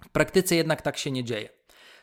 W 0.05 0.09
praktyce 0.09 0.57
jednak 0.57 0.83
tak 0.83 0.97
się 0.97 1.11
nie 1.11 1.25
dzieje. 1.25 1.49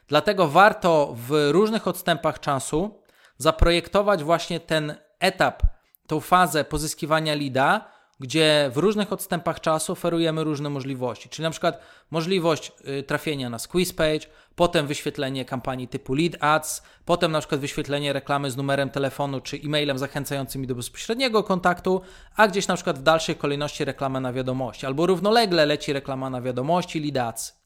Dlatego 0.08 0.48
warto 0.48 1.14
w 1.18 1.50
różnych 1.52 1.88
odstępach 1.88 2.40
czasu 2.40 3.02
zaprojektować 3.38 4.24
właśnie 4.24 4.60
ten 4.60 4.96
etap 5.20 5.64
tą 6.08 6.20
fazę 6.20 6.64
pozyskiwania 6.64 7.34
lida, 7.34 7.93
gdzie 8.24 8.72
w 8.74 8.78
różnych 8.78 9.14
odstępach 9.14 9.60
czasu 9.62 9.92
oferujemy 9.92 10.44
różne 10.44 10.70
możliwości. 10.70 11.30
Czyli 11.30 11.44
na 11.44 11.52
przykład 11.52 11.80
możliwość 12.12 12.72
y, 13.00 13.04
trafienia 13.04 13.50
na 13.50 13.60
squeeze 13.60 13.94
page, 13.94 14.28
potem 14.56 14.88
wyświetlenie 14.88 15.46
kampanii 15.46 15.88
typu 15.88 16.14
lead 16.14 16.34
ads, 16.40 16.84
potem 17.06 17.32
na 17.32 17.40
przykład 17.40 17.62
wyświetlenie 17.62 18.14
reklamy 18.14 18.52
z 18.52 18.58
numerem 18.58 18.90
telefonu 18.90 19.42
czy 19.42 19.58
e-mailem 19.58 19.98
zachęcającym 19.98 20.68
do 20.68 20.76
bezpośredniego 20.76 21.44
kontaktu, 21.44 22.02
a 22.36 22.48
gdzieś 22.48 22.68
na 22.68 22.76
przykład 22.76 23.00
w 23.00 23.04
dalszej 23.04 23.36
kolejności 23.36 23.86
reklama 23.86 24.20
na 24.20 24.34
wiadomości, 24.34 24.86
albo 24.86 25.06
równolegle 25.06 25.66
leci 25.66 25.94
reklama 25.94 26.30
na 26.30 26.42
wiadomości, 26.42 27.00
lead 27.00 27.18
ads. 27.18 27.64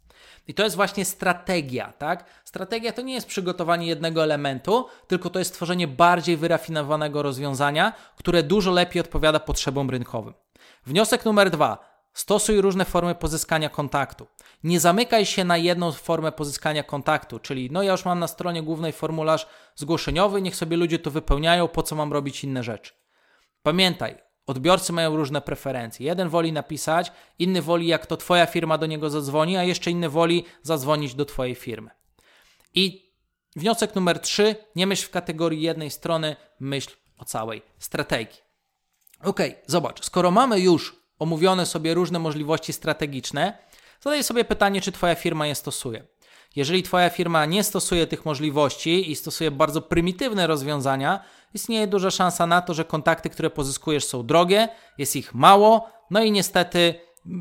I 0.48 0.54
to 0.54 0.64
jest 0.64 0.76
właśnie 0.76 1.06
strategia, 1.06 1.94
tak? 1.98 2.26
Strategia 2.44 2.92
to 2.92 3.02
nie 3.02 3.14
jest 3.14 3.28
przygotowanie 3.28 3.88
jednego 3.88 4.24
elementu, 4.24 4.86
tylko 5.08 5.30
to 5.30 5.40
jest 5.40 5.52
stworzenie 5.52 5.88
bardziej 5.88 6.38
wyrafinowanego 6.38 7.22
rozwiązania, 7.22 7.94
które 8.16 8.44
dużo 8.44 8.72
lepiej 8.72 9.00
odpowiada 9.00 9.40
potrzebom 9.40 9.90
rynkowym. 9.90 10.34
Wniosek 10.88 11.26
numer 11.26 11.50
dwa. 11.50 11.78
Stosuj 12.14 12.62
różne 12.62 12.86
formy 12.86 13.16
pozyskania 13.16 13.70
kontaktu. 13.70 14.28
Nie 14.64 14.80
zamykaj 14.80 15.26
się 15.26 15.44
na 15.44 15.58
jedną 15.58 15.92
formę 15.92 16.32
pozyskania 16.32 16.84
kontaktu, 16.84 17.40
czyli 17.40 17.72
no 17.72 17.84
ja 17.84 17.92
już 17.92 18.06
mam 18.06 18.20
na 18.20 18.28
stronie 18.28 18.64
głównej 18.64 18.94
formularz 18.94 19.48
zgłoszeniowy, 19.76 20.42
niech 20.42 20.56
sobie 20.56 20.78
ludzie 20.78 21.00
to 21.00 21.12
wypełniają, 21.12 21.68
po 21.68 21.84
co 21.84 21.96
mam 21.96 22.14
robić 22.14 22.44
inne 22.44 22.64
rzeczy. 22.64 22.94
Pamiętaj, 23.64 24.18
Odbiorcy 24.46 24.94
mają 24.94 25.16
różne 25.16 25.42
preferencje. 25.42 26.06
Jeden 26.06 26.30
woli 26.30 26.54
napisać, 26.54 27.12
inny 27.40 27.62
woli, 27.62 27.88
jak 27.88 28.06
to 28.06 28.18
Twoja 28.18 28.46
firma 28.46 28.78
do 28.78 28.86
niego 28.86 29.10
zadzwoni, 29.10 29.58
a 29.58 29.64
jeszcze 29.64 29.92
inny 29.92 30.10
woli 30.10 30.46
zadzwonić 30.62 31.16
do 31.16 31.26
Twojej 31.26 31.56
firmy. 31.56 31.90
I 32.74 33.14
wniosek 33.56 33.96
numer 33.96 34.20
trzy: 34.20 34.56
nie 34.76 34.88
myśl 34.88 35.08
w 35.08 35.12
kategorii 35.12 35.62
jednej 35.62 35.92
strony, 35.92 36.36
myśl 36.60 36.92
o 37.18 37.26
całej 37.26 37.62
strategii. 37.80 38.47
Ok, 39.24 39.40
zobacz, 39.68 40.06
skoro 40.06 40.32
mamy 40.32 40.60
już 40.60 40.96
omówione 41.20 41.66
sobie 41.66 41.94
różne 41.94 42.20
możliwości 42.20 42.74
strategiczne, 42.74 43.58
zadaj 44.02 44.24
sobie 44.24 44.46
pytanie, 44.46 44.82
czy 44.82 44.92
Twoja 44.92 45.16
firma 45.16 45.48
je 45.48 45.56
stosuje. 45.56 46.08
Jeżeli 46.56 46.84
Twoja 46.84 47.10
firma 47.10 47.46
nie 47.46 47.64
stosuje 47.64 48.08
tych 48.08 48.26
możliwości 48.26 49.12
i 49.12 49.16
stosuje 49.16 49.52
bardzo 49.52 49.82
prymitywne 49.82 50.48
rozwiązania, 50.48 51.24
istnieje 51.54 51.88
duża 51.88 52.12
szansa 52.12 52.48
na 52.48 52.62
to, 52.62 52.74
że 52.74 52.86
kontakty, 52.86 53.30
które 53.30 53.50
pozyskujesz, 53.50 54.06
są 54.06 54.26
drogie, 54.26 54.70
jest 54.98 55.16
ich 55.16 55.34
mało, 55.34 55.90
no 56.12 56.24
i 56.24 56.32
niestety 56.32 56.96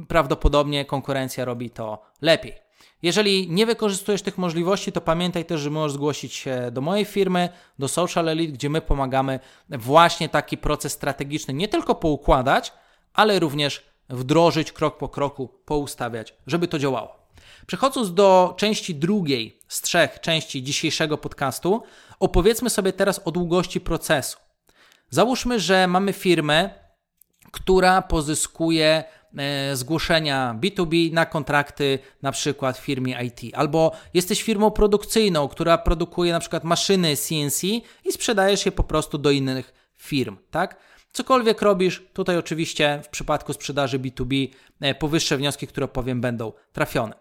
prawdopodobnie 0.09 0.85
konkurencja 0.85 1.45
robi 1.45 1.71
to 1.71 2.03
lepiej. 2.21 2.66
Jeżeli 3.03 3.51
nie 3.51 3.67
wykorzystujesz 3.67 4.23
tych 4.23 4.39
możliwości, 4.39 4.93
to 4.93 5.01
pamiętaj 5.01 5.45
też, 5.45 5.61
że 5.61 5.71
możesz 5.71 5.93
zgłosić 5.93 6.35
się 6.35 6.71
do 6.73 6.81
mojej 6.81 7.05
firmy, 7.05 7.49
do 7.79 7.89
Social 7.89 8.29
Elite, 8.29 8.53
gdzie 8.53 8.71
my 8.71 8.81
pomagamy 8.81 9.41
właśnie 9.69 10.29
taki 10.29 10.59
proces 10.59 10.93
strategiczny 10.93 11.55
nie 11.55 11.69
tylko 11.69 11.95
poukładać, 11.95 12.73
ale 13.15 13.39
również 13.39 13.83
wdrożyć 14.09 14.73
krok 14.73 14.99
po 14.99 15.09
kroku, 15.09 15.49
poustawiać, 15.65 16.35
żeby 16.47 16.69
to 16.69 16.79
działało. 16.79 17.17
Przechodząc 17.67 18.15
do 18.15 18.55
części 18.57 18.95
drugiej 18.95 19.61
z 19.69 19.81
trzech 19.81 20.21
części 20.21 20.63
dzisiejszego 20.63 21.19
podcastu, 21.19 21.83
opowiedzmy 22.21 22.71
sobie 22.71 22.93
teraz 22.93 23.21
o 23.25 23.31
długości 23.31 23.81
procesu. 23.81 24.39
Załóżmy, 25.11 25.61
że 25.61 25.87
mamy 25.87 26.13
firmę, 26.13 26.86
która 27.53 28.03
pozyskuje 28.03 29.05
e, 29.37 29.77
zgłoszenia 29.77 30.59
B2B 30.61 31.13
na 31.13 31.27
kontrakty 31.27 31.99
na 32.23 32.33
przykład 32.33 32.79
w 32.79 32.81
firmie 32.81 33.25
IT, 33.25 33.55
albo 33.55 33.93
jesteś 34.15 34.43
firmą 34.43 34.71
produkcyjną, 34.71 35.49
która 35.49 35.79
produkuje 35.79 36.33
na 36.33 36.41
przykład 36.41 36.65
maszyny 36.65 37.17
CNC 37.17 37.65
i 38.05 38.13
sprzedajesz 38.13 38.67
je 38.67 38.73
po 38.73 38.85
prostu 38.85 39.19
do 39.19 39.31
innych 39.31 39.91
firm, 39.95 40.37
tak? 40.51 40.77
Cokolwiek 41.13 41.63
robisz, 41.63 42.03
tutaj 42.13 42.37
oczywiście 42.37 43.01
w 43.05 43.09
przypadku 43.09 43.53
sprzedaży 43.53 43.99
B2B 43.99 44.49
e, 44.81 44.95
powyższe 44.95 45.37
wnioski, 45.37 45.67
które 45.67 45.89
powiem, 45.89 46.21
będą 46.21 46.53
trafione. 46.73 47.15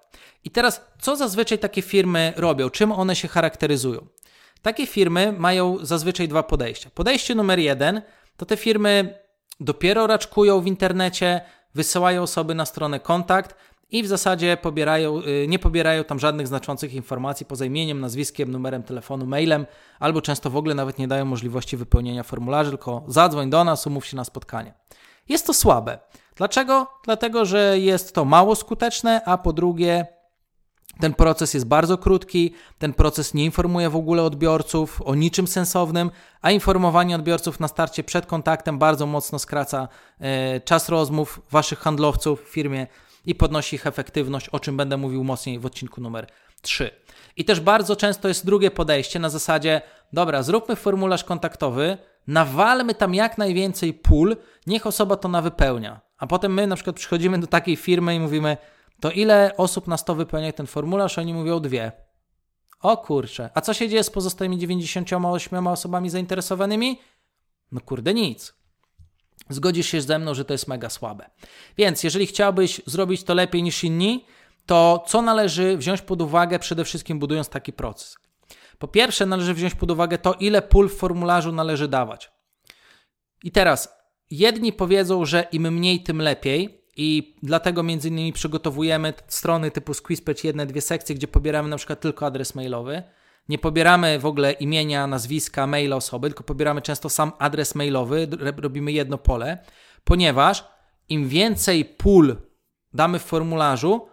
I 0.44 0.52
teraz, 0.52 0.82
co 1.00 1.16
zazwyczaj 1.16 1.60
takie 1.60 1.82
firmy 1.82 2.34
robią? 2.36 2.70
Czym 2.70 2.92
one 2.92 3.16
się 3.16 3.28
charakteryzują? 3.28 4.08
Takie 4.62 4.88
firmy 4.88 5.32
mają 5.38 5.78
zazwyczaj 5.82 6.28
dwa 6.28 6.44
podejścia. 6.44 6.90
Podejście 6.94 7.36
numer 7.36 7.60
jeden 7.60 8.02
to 8.38 8.46
te 8.46 8.58
firmy 8.58 9.20
dopiero 9.60 10.08
raczkują 10.08 10.62
w 10.62 10.68
internecie, 10.68 11.42
wysyłają 11.76 12.22
osoby 12.22 12.56
na 12.56 12.66
stronę 12.66 13.00
kontakt 13.00 13.56
i 13.92 14.04
w 14.04 14.08
zasadzie 14.08 14.58
pobierają, 14.58 15.22
y, 15.22 15.48
nie 15.48 15.60
pobierają 15.60 16.04
tam 16.04 16.20
żadnych 16.20 16.48
znaczących 16.48 16.94
informacji 16.94 17.46
poza 17.46 17.66
imieniem, 17.66 18.02
nazwiskiem, 18.02 18.52
numerem 18.52 18.84
telefonu, 18.84 19.26
mailem, 19.26 19.66
albo 20.00 20.22
często 20.22 20.50
w 20.50 20.58
ogóle 20.58 20.76
nawet 20.76 21.00
nie 21.00 21.08
dają 21.08 21.26
możliwości 21.26 21.78
wypełnienia 21.78 22.24
formularzy, 22.24 22.70
tylko 22.70 23.04
zadzwoń 23.08 23.50
do 23.50 23.64
nas, 23.64 23.88
umów 23.88 24.06
się 24.06 24.18
na 24.18 24.24
spotkanie. 24.24 24.74
Jest 25.30 25.48
to 25.48 25.54
słabe. 25.54 26.00
Dlaczego? 26.36 26.88
Dlatego, 27.04 27.46
że 27.46 27.80
jest 27.80 28.16
to 28.16 28.26
mało 28.26 28.56
skuteczne, 28.56 29.22
a 29.26 29.38
po 29.38 29.54
drugie, 29.54 30.06
ten 31.00 31.14
proces 31.14 31.54
jest 31.54 31.66
bardzo 31.66 31.98
krótki, 31.98 32.54
ten 32.78 32.94
proces 32.94 33.34
nie 33.34 33.46
informuje 33.46 33.90
w 33.90 33.96
ogóle 33.96 34.24
odbiorców 34.24 35.02
o 35.02 35.16
niczym 35.16 35.48
sensownym, 35.48 36.12
a 36.42 36.52
informowanie 36.52 37.16
odbiorców 37.16 37.60
na 37.60 37.68
starcie 37.68 38.04
przed 38.04 38.26
kontaktem 38.26 38.80
bardzo 38.80 39.06
mocno 39.06 39.40
skraca 39.40 39.88
e, 40.20 40.60
czas 40.60 40.90
rozmów 40.90 41.42
waszych 41.52 41.80
handlowców 41.80 42.42
w 42.42 42.48
firmie 42.48 42.88
i 43.26 43.36
podnosi 43.36 43.76
ich 43.76 43.88
efektywność, 43.88 44.50
o 44.50 44.60
czym 44.60 44.78
będę 44.78 44.98
mówił 44.98 45.24
mocniej 45.24 45.60
w 45.60 45.66
odcinku 45.66 46.02
numer 46.02 46.28
3. 46.62 46.90
I 47.38 47.46
też 47.46 47.60
bardzo 47.60 47.96
często 47.96 48.28
jest 48.28 48.46
drugie 48.46 48.72
podejście 48.72 49.20
na 49.20 49.30
zasadzie, 49.30 49.82
dobra, 50.14 50.44
zróbmy 50.44 50.76
formularz 50.76 51.24
kontaktowy, 51.24 51.98
nawalmy 52.28 52.96
tam 52.96 53.16
jak 53.16 53.38
najwięcej 53.38 53.94
pól, 53.94 54.38
niech 54.68 54.88
osoba 54.88 55.16
to 55.16 55.28
nawypełnia. 55.28 56.02
A 56.18 56.28
potem 56.28 56.54
my 56.54 56.68
na 56.68 56.76
przykład 56.76 56.96
przychodzimy 56.96 57.40
do 57.40 57.48
takiej 57.48 57.76
firmy 57.76 58.16
i 58.16 58.20
mówimy, 58.20 58.58
to 59.00 59.12
ile 59.12 59.58
osób 59.58 59.88
na 59.88 59.98
100 59.98 60.16
wypełnia 60.16 60.52
ten 60.52 60.68
formularz? 60.68 61.18
Oni 61.18 61.34
mówią 61.34 61.60
dwie. 61.60 61.92
O 62.82 62.98
kurczę, 62.98 63.50
a 63.54 63.62
co 63.62 63.74
się 63.74 63.90
dzieje 63.90 64.04
z 64.04 64.10
pozostałymi 64.10 64.58
98 64.58 65.68
osobami 65.68 66.10
zainteresowanymi? 66.10 67.00
No 67.72 67.82
kurde, 67.82 68.14
nic. 68.14 68.54
Zgodzisz 69.50 69.88
się 69.88 70.02
ze 70.02 70.20
mną, 70.20 70.34
że 70.34 70.46
to 70.46 70.54
jest 70.54 70.68
mega 70.68 70.90
słabe. 70.90 71.30
Więc 71.78 72.04
jeżeli 72.04 72.26
chciałbyś 72.26 72.82
zrobić 72.86 73.24
to 73.24 73.34
lepiej 73.34 73.64
niż 73.64 73.84
inni, 73.84 74.26
to 74.66 75.04
co 75.08 75.22
należy 75.22 75.78
wziąć 75.78 76.02
pod 76.02 76.22
uwagę 76.22 76.60
przede 76.60 76.86
wszystkim 76.86 77.20
budując 77.20 77.50
taki 77.50 77.74
proces? 77.74 78.18
Po 78.80 78.88
pierwsze, 78.88 79.26
należy 79.26 79.54
wziąć 79.54 79.76
pod 79.76 79.92
uwagę 79.92 80.18
to, 80.18 80.34
ile 80.34 80.62
pól 80.62 80.90
w 80.90 80.98
formularzu 80.98 81.52
należy 81.52 81.88
dawać. 81.88 82.32
I 83.44 83.52
teraz, 83.52 83.90
jedni 84.32 84.74
powiedzą, 84.74 85.26
że 85.26 85.48
im 85.52 85.74
mniej, 85.74 86.04
tym 86.04 86.22
lepiej, 86.22 86.85
i 86.96 87.36
dlatego 87.44 87.84
między 87.84 88.08
innymi 88.08 88.34
przygotowujemy 88.34 89.14
strony 89.28 89.72
typu 89.72 89.94
SqueezePage, 89.94 90.40
jedne, 90.44 90.66
dwie 90.66 90.82
sekcje, 90.82 91.16
gdzie 91.16 91.28
pobieramy 91.28 91.70
na 91.70 91.78
przykład 91.78 92.00
tylko 92.00 92.26
adres 92.26 92.56
mailowy. 92.56 93.04
Nie 93.50 93.58
pobieramy 93.58 94.20
w 94.20 94.26
ogóle 94.26 94.52
imienia, 94.52 95.08
nazwiska, 95.08 95.68
maila 95.68 95.96
osoby, 95.96 96.28
tylko 96.30 96.44
pobieramy 96.44 96.82
często 96.82 97.10
sam 97.10 97.32
adres 97.40 97.76
mailowy, 97.76 98.28
robimy 98.58 98.92
jedno 98.92 99.18
pole, 99.18 99.58
ponieważ 100.04 100.68
im 101.10 101.28
więcej 101.28 101.86
pól 101.86 102.38
damy 102.94 103.20
w 103.20 103.24
formularzu, 103.24 104.08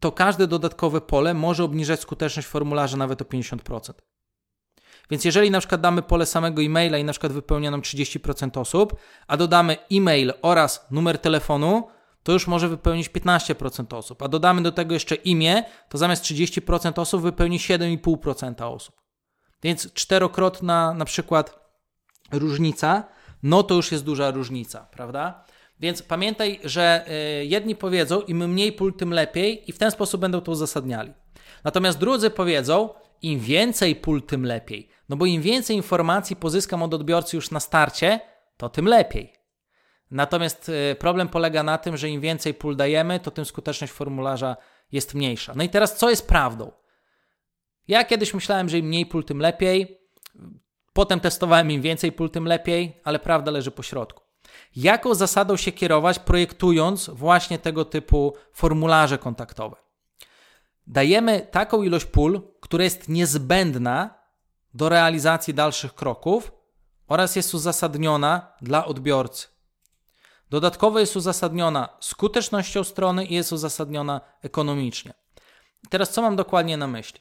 to 0.00 0.12
każde 0.12 0.46
dodatkowe 0.46 1.00
pole 1.00 1.34
może 1.34 1.64
obniżać 1.64 2.00
skuteczność 2.00 2.48
formularza 2.48 2.96
nawet 2.96 3.22
o 3.22 3.24
50%. 3.24 3.92
Więc 5.10 5.24
jeżeli 5.24 5.50
na 5.50 5.58
przykład 5.58 5.80
damy 5.80 6.02
pole 6.02 6.26
samego 6.26 6.62
e-maila 6.62 6.98
i 6.98 7.04
na 7.04 7.12
przykład 7.12 7.32
wypełnia 7.32 7.70
nam 7.70 7.82
30% 7.82 8.60
osób, 8.60 8.96
a 9.26 9.36
dodamy 9.36 9.76
e-mail 9.92 10.32
oraz 10.42 10.86
numer 10.90 11.18
telefonu, 11.18 11.88
to 12.28 12.32
już 12.32 12.46
może 12.46 12.68
wypełnić 12.68 13.10
15% 13.10 13.96
osób. 13.96 14.22
A 14.22 14.28
dodamy 14.28 14.62
do 14.62 14.72
tego 14.72 14.94
jeszcze 14.94 15.14
imię, 15.14 15.64
to 15.88 15.98
zamiast 15.98 16.24
30% 16.24 17.00
osób 17.00 17.22
wypełni 17.22 17.58
7,5% 17.58 18.74
osób. 18.74 18.94
Więc 19.62 19.92
czterokrotna 19.92 20.94
na 20.94 21.04
przykład 21.04 21.58
różnica, 22.32 23.04
no 23.42 23.62
to 23.62 23.74
już 23.74 23.92
jest 23.92 24.04
duża 24.04 24.30
różnica, 24.30 24.86
prawda? 24.90 25.44
Więc 25.80 26.02
pamiętaj, 26.02 26.60
że 26.64 27.04
y, 27.40 27.44
jedni 27.44 27.76
powiedzą, 27.76 28.20
im 28.20 28.48
mniej 28.48 28.72
pól, 28.72 28.94
tym 28.94 29.12
lepiej, 29.12 29.70
i 29.70 29.72
w 29.72 29.78
ten 29.78 29.90
sposób 29.90 30.20
będą 30.20 30.40
to 30.40 30.52
uzasadniali. 30.52 31.12
Natomiast 31.64 31.98
drudzy 31.98 32.30
powiedzą, 32.30 32.88
im 33.22 33.40
więcej 33.40 33.96
pól, 33.96 34.22
tym 34.22 34.44
lepiej. 34.44 34.88
No 35.08 35.16
bo 35.16 35.26
im 35.26 35.42
więcej 35.42 35.76
informacji 35.76 36.36
pozyskam 36.36 36.82
od 36.82 36.94
odbiorcy 36.94 37.36
już 37.36 37.50
na 37.50 37.60
starcie, 37.60 38.20
to 38.56 38.68
tym 38.68 38.86
lepiej. 38.86 39.37
Natomiast 40.10 40.68
y, 40.68 40.96
problem 40.98 41.28
polega 41.28 41.62
na 41.62 41.78
tym, 41.78 41.96
że 41.96 42.08
im 42.08 42.20
więcej 42.20 42.54
pól 42.54 42.76
dajemy, 42.76 43.20
to 43.20 43.30
tym 43.30 43.44
skuteczność 43.44 43.92
formularza 43.92 44.56
jest 44.92 45.14
mniejsza. 45.14 45.52
No 45.56 45.62
i 45.62 45.68
teraz 45.68 45.96
co 45.96 46.10
jest 46.10 46.28
prawdą? 46.28 46.72
Ja 47.88 48.04
kiedyś 48.04 48.34
myślałem, 48.34 48.68
że 48.68 48.78
im 48.78 48.86
mniej 48.86 49.06
pól, 49.06 49.24
tym 49.24 49.40
lepiej. 49.40 49.98
Potem 50.92 51.20
testowałem 51.20 51.70
im 51.70 51.82
więcej 51.82 52.12
pól, 52.12 52.30
tym 52.30 52.44
lepiej, 52.44 53.00
ale 53.04 53.18
prawda 53.18 53.50
leży 53.50 53.70
po 53.70 53.82
środku. 53.82 54.22
Jaką 54.76 55.14
zasadą 55.14 55.56
się 55.56 55.72
kierować, 55.72 56.18
projektując 56.18 57.10
właśnie 57.10 57.58
tego 57.58 57.84
typu 57.84 58.34
formularze 58.52 59.18
kontaktowe? 59.18 59.76
Dajemy 60.86 61.46
taką 61.50 61.82
ilość 61.82 62.04
pól, 62.04 62.42
która 62.60 62.84
jest 62.84 63.08
niezbędna 63.08 64.18
do 64.74 64.88
realizacji 64.88 65.54
dalszych 65.54 65.94
kroków 65.94 66.52
oraz 67.06 67.36
jest 67.36 67.54
uzasadniona 67.54 68.52
dla 68.62 68.84
odbiorcy. 68.84 69.57
Dodatkowo 70.50 70.98
jest 70.98 71.16
uzasadniona 71.16 71.88
skutecznością 72.00 72.84
strony 72.84 73.24
i 73.24 73.34
jest 73.34 73.52
uzasadniona 73.52 74.20
ekonomicznie. 74.42 75.14
teraz 75.90 76.10
co 76.10 76.22
mam 76.22 76.36
dokładnie 76.36 76.76
na 76.76 76.86
myśli? 76.86 77.20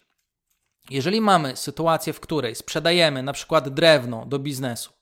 Jeżeli 0.89 1.21
mamy 1.21 1.55
sytuację, 1.55 2.13
w 2.13 2.19
której 2.19 2.55
sprzedajemy 2.55 3.23
na 3.23 3.33
przykład 3.33 3.69
drewno 3.69 4.25
do 4.25 4.39
biznesu 4.39 4.97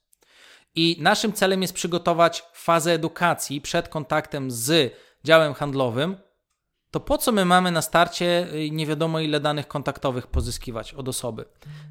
i 0.76 0.98
naszym 1.00 1.34
celem 1.34 1.62
jest 1.62 1.74
przygotować 1.74 2.44
fazę 2.54 2.92
edukacji 2.92 3.62
przed 3.62 3.90
kontaktem 3.90 4.52
z 4.52 4.94
działem 5.24 5.54
handlowym, 5.54 6.18
to 6.92 7.00
po 7.00 7.18
co 7.18 7.32
my 7.32 7.46
mamy 7.46 7.72
na 7.72 7.82
starcie 7.82 8.48
y, 8.54 8.70
nie 8.70 8.86
wiadomo 8.86 9.20
ile 9.20 9.40
danych 9.40 9.68
kontaktowych 9.68 10.28
pozyskiwać 10.28 10.94
od 10.94 11.10
osoby? 11.10 11.46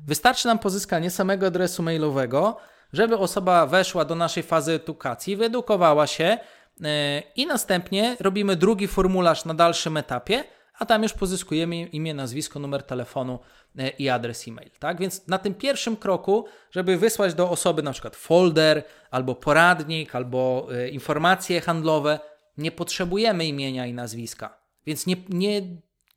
Wystarczy 0.06 0.48
nam 0.48 0.58
pozyskanie 0.58 1.10
samego 1.10 1.46
adresu 1.46 1.82
mailowego, 1.82 2.56
żeby 2.94 3.18
osoba 3.18 3.66
weszła 3.66 4.04
do 4.04 4.14
naszej 4.14 4.42
fazy 4.42 4.72
edukacji, 4.72 5.36
wyedukowała 5.36 6.06
się 6.06 6.38
e, 6.84 7.22
i 7.36 7.46
następnie 7.46 8.16
robimy 8.20 8.56
drugi 8.56 8.88
formularz 8.88 9.44
na 9.44 9.54
dalszym 9.54 9.96
etapie, 9.96 10.44
a 10.78 10.86
tam 10.86 11.02
już 11.02 11.12
pozyskujemy 11.12 11.76
imię, 11.76 12.14
nazwisko, 12.14 12.58
numer 12.58 12.82
telefonu 12.82 13.38
e, 13.78 13.88
i 13.88 14.08
adres 14.08 14.48
e-mail. 14.48 14.70
Tak? 14.78 15.00
Więc 15.00 15.28
na 15.28 15.38
tym 15.38 15.54
pierwszym 15.54 15.96
kroku, 15.96 16.44
żeby 16.70 16.96
wysłać 16.96 17.34
do 17.34 17.50
osoby 17.50 17.82
na 17.82 17.92
przykład 17.92 18.16
folder, 18.16 18.82
albo 19.10 19.34
poradnik, 19.34 20.14
albo 20.14 20.68
e, 20.72 20.88
informacje 20.88 21.60
handlowe, 21.60 22.18
nie 22.58 22.72
potrzebujemy 22.72 23.46
imienia 23.46 23.86
i 23.86 23.92
nazwiska. 23.92 24.58
Więc 24.86 25.06
nie, 25.06 25.16
nie 25.28 25.62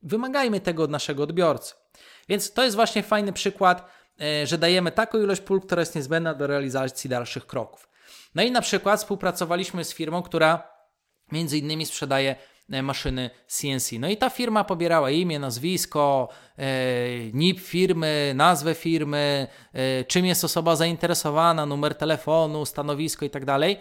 wymagajmy 0.03 0.59
tego 0.59 0.83
od 0.83 0.91
naszego 0.91 1.23
odbiorcy. 1.23 1.75
Więc 2.29 2.53
to 2.53 2.63
jest 2.63 2.75
właśnie 2.75 3.03
fajny 3.03 3.33
przykład 3.33 3.96
że 4.43 4.57
dajemy 4.57 4.91
taką 4.91 5.19
ilość 5.19 5.41
pól, 5.41 5.61
która 5.61 5.79
jest 5.79 5.95
niezbędna 5.95 6.33
do 6.33 6.47
realizacji 6.47 7.09
dalszych 7.09 7.47
kroków. 7.47 7.89
No 8.35 8.43
i 8.43 8.51
na 8.51 8.61
przykład 8.61 8.99
współpracowaliśmy 8.99 9.83
z 9.83 9.93
firmą, 9.93 10.21
która 10.21 10.77
między 11.31 11.57
innymi 11.57 11.85
sprzedaje 11.85 12.35
e, 12.69 12.83
maszyny 12.83 13.29
CNC. 13.47 13.91
No 13.99 14.09
i 14.09 14.17
ta 14.17 14.29
firma 14.29 14.63
pobierała 14.63 15.11
imię, 15.11 15.39
nazwisko, 15.39 16.29
e, 16.57 16.65
NIP 17.33 17.59
firmy, 17.59 18.33
nazwę 18.35 18.75
firmy, 18.75 19.47
czym 20.07 20.25
jest 20.25 20.43
osoba 20.43 20.75
zainteresowana, 20.75 21.65
numer 21.65 21.95
telefonu, 21.95 22.65
stanowisko 22.65 23.25
i 23.25 23.29
tak 23.29 23.45
dalej. 23.45 23.79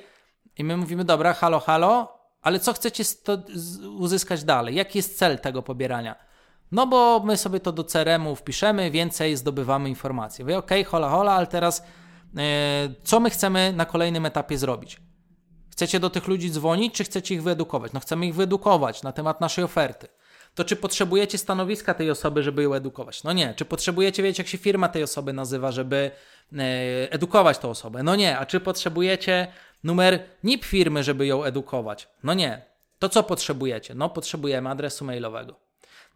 I 0.59 0.65
my 0.65 0.77
mówimy, 0.77 1.05
dobra, 1.05 1.33
halo, 1.33 1.61
halo, 1.61 2.19
ale 2.43 2.61
co 2.61 2.73
chcecie 2.73 3.05
uzyskać 3.99 4.45
dalej? 4.45 4.75
Jaki 4.75 4.99
jest 4.99 5.19
cel 5.19 5.39
tego 5.39 5.63
pobierania? 5.63 6.27
No 6.73 6.87
bo 6.87 7.23
my 7.25 7.37
sobie 7.37 7.61
to 7.61 7.73
do 7.73 7.85
CRM-u 7.85 8.37
wpiszemy, 8.37 8.91
więcej 8.91 9.37
zdobywamy 9.37 9.89
informacji. 9.89 10.45
Wy, 10.45 10.57
ok, 10.57 10.71
hola, 10.87 11.09
hola, 11.09 11.33
ale 11.33 11.47
teraz 11.47 11.83
yy, 12.35 12.43
co 13.05 13.21
my 13.21 13.31
chcemy 13.31 13.73
na 13.73 13.85
kolejnym 13.85 14.27
etapie 14.27 14.59
zrobić? 14.59 15.01
Chcecie 15.71 16.01
do 16.01 16.11
tych 16.11 16.29
ludzi 16.29 16.51
dzwonić, 16.51 16.95
czy 16.95 17.05
chcecie 17.05 17.35
ich 17.35 17.43
wyedukować? 17.43 17.93
No 17.93 18.01
chcemy 18.01 18.27
ich 18.27 18.35
wyedukować 18.35 19.03
na 19.03 19.13
temat 19.13 19.41
naszej 19.41 19.65
oferty. 19.65 20.09
To 20.55 20.65
czy 20.65 20.77
potrzebujecie 20.77 21.39
stanowiska 21.39 21.95
tej 21.95 22.11
osoby, 22.11 22.43
żeby 22.43 22.63
ją 22.63 22.75
edukować? 22.75 23.25
No 23.25 23.33
nie. 23.33 23.55
Czy 23.55 23.65
potrzebujecie 23.65 24.23
wiedzieć, 24.23 24.39
jak 24.39 24.49
się 24.49 24.59
firma 24.59 24.89
tej 24.89 25.03
osoby 25.03 25.33
nazywa, 25.33 25.73
żeby 25.73 26.11
yy, 26.53 26.61
edukować 27.11 27.59
tą 27.59 27.71
osobę? 27.71 28.03
No 28.03 28.17
nie. 28.17 28.39
A 28.39 28.47
czy 28.47 28.61
potrzebujecie 28.61 29.47
numer 29.85 30.25
NIP 30.45 30.65
firmy, 30.65 31.05
żeby 31.05 31.27
ją 31.27 31.45
edukować? 31.45 32.09
No 32.23 32.35
nie. 32.35 32.63
To 32.99 33.09
co 33.09 33.23
potrzebujecie? 33.23 33.95
No 33.95 34.11
potrzebujemy 34.11 34.71
adresu 34.71 35.05
mailowego. 35.05 35.66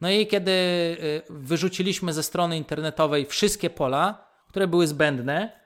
No 0.01 0.11
i 0.11 0.27
kiedy 0.27 0.51
y, 0.51 1.23
wyrzuciliśmy 1.31 2.13
ze 2.13 2.23
strony 2.23 2.57
internetowej 2.57 3.27
wszystkie 3.27 3.71
pola, 3.71 4.27
które 4.49 4.67
były 4.67 4.87
zbędne 4.87 5.61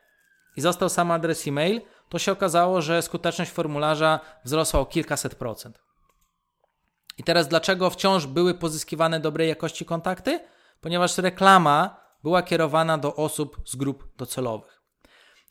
i 0.55 0.61
został 0.61 0.89
sam 0.89 1.11
adres 1.11 1.47
e-mail, 1.47 1.81
to 2.09 2.19
się 2.19 2.31
okazało, 2.31 2.81
że 2.81 3.01
skuteczność 3.01 3.51
formularza 3.51 4.19
wzrosła 4.43 4.79
o 4.79 4.85
kilkaset 4.85 5.35
procent. 5.35 5.79
I 7.17 7.23
teraz 7.23 7.47
dlaczego 7.47 7.89
wciąż 7.89 8.27
były 8.27 8.53
pozyskiwane 8.53 9.19
dobrej 9.19 9.49
jakości 9.49 9.85
kontakty? 9.85 10.39
Ponieważ 10.81 11.17
reklama 11.17 12.05
była 12.23 12.43
kierowana 12.43 12.97
do 12.97 13.15
osób 13.15 13.57
z 13.65 13.75
grup 13.75 14.15
docelowych. 14.17 14.81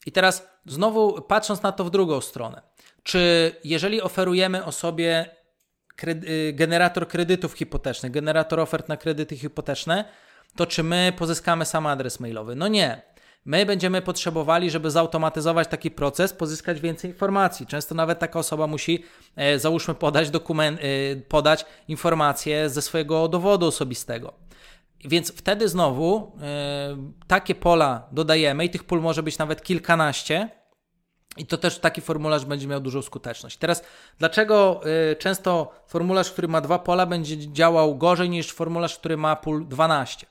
I 0.06 0.12
teraz 0.12 0.48
znowu 0.66 1.22
patrząc 1.22 1.62
na 1.62 1.72
to 1.72 1.84
w 1.84 1.90
drugą 1.90 2.20
stronę, 2.20 2.62
czy 3.02 3.52
jeżeli 3.64 4.02
oferujemy 4.02 4.64
osobie 4.64 5.36
kredy 5.96 6.52
generator 6.52 7.09
kredytów 7.09 7.52
hipotecznych, 7.52 8.12
generator 8.12 8.61
ofert 8.61 8.88
na 8.88 8.96
kredyty 8.96 9.37
hipoteczne, 9.37 10.04
to 10.57 10.66
czy 10.66 10.83
my 10.83 11.12
pozyskamy 11.18 11.64
sam 11.64 11.87
adres 11.87 12.20
mailowy? 12.20 12.54
No 12.54 12.68
nie. 12.68 13.02
My 13.44 13.66
będziemy 13.66 14.02
potrzebowali, 14.02 14.70
żeby 14.70 14.90
zautomatyzować 14.90 15.68
taki 15.68 15.90
proces, 15.90 16.33
pozyskać 16.33 16.80
więcej 16.80 17.11
informacji. 17.11 17.66
Często 17.66 17.94
nawet 17.94 18.18
taka 18.18 18.38
osoba 18.38 18.66
musi, 18.66 19.04
e, 19.37 19.59
załóżmy, 19.59 19.94
podać 19.94 20.30
dokument, 20.30 20.80
e, 20.80 21.16
podać 21.16 21.66
informacje 21.88 22.68
ze 22.68 22.83
swojego 22.83 23.28
dowodu 23.28 23.66
osobistego. 23.66 24.35
Więc 25.04 25.33
wtedy 25.33 25.68
znowu 25.68 26.33
e, 26.42 26.96
takie 27.26 27.54
pola 27.54 28.09
dodajemy 28.12 28.64
i 28.64 28.70
tych 28.70 28.85
pól 28.85 29.00
może 29.00 29.22
być 29.22 29.38
nawet 29.38 29.62
kilkanaście 29.62 30.48
i 31.36 31.46
to 31.46 31.58
też 31.58 31.78
taki 31.78 32.00
formularz 32.00 32.44
będzie 32.44 32.66
miał 32.66 32.80
dużą 32.80 33.02
skuteczność. 33.02 33.56
Teraz, 33.56 33.84
dlaczego 34.18 34.80
y, 35.12 35.16
często 35.16 35.72
formularz, 35.86 36.30
który 36.30 36.48
ma 36.48 36.60
dwa 36.60 36.78
pola, 36.78 37.06
będzie 37.06 37.52
działał 37.52 37.98
gorzej 37.98 38.30
niż 38.30 38.52
formularz, 38.52 38.98
który 38.98 39.16
ma 39.16 39.36
pól 39.36 39.68
12? 39.68 40.26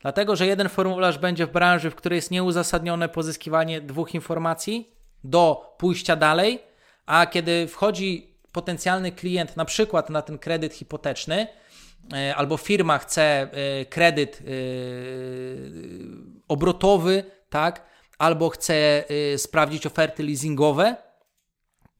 Dlatego, 0.00 0.36
że 0.36 0.46
jeden 0.46 0.68
formularz 0.68 1.18
będzie 1.18 1.46
w 1.46 1.52
branży, 1.52 1.90
w 1.90 1.94
której 1.94 2.16
jest 2.16 2.30
nieuzasadnione 2.30 3.08
pozyskiwanie 3.08 3.80
dwóch 3.80 4.14
informacji 4.14 4.90
do 5.24 5.74
pójścia 5.78 6.16
dalej, 6.16 6.62
a 7.06 7.26
kiedy 7.26 7.68
wchodzi 7.68 8.36
potencjalny 8.52 9.12
klient 9.12 9.56
na 9.56 9.64
przykład 9.64 10.10
na 10.10 10.22
ten 10.22 10.38
kredyt 10.38 10.74
hipoteczny, 10.74 11.46
e, 12.12 12.36
albo 12.36 12.56
firma 12.56 12.98
chce 12.98 13.22
e, 13.22 13.48
kredyt 13.84 14.38
e, 14.40 14.42
obrotowy, 16.48 17.24
tak, 17.50 17.82
albo 18.18 18.50
chce 18.50 19.04
sprawdzić 19.36 19.86
oferty 19.86 20.22
leasingowe, 20.22 20.96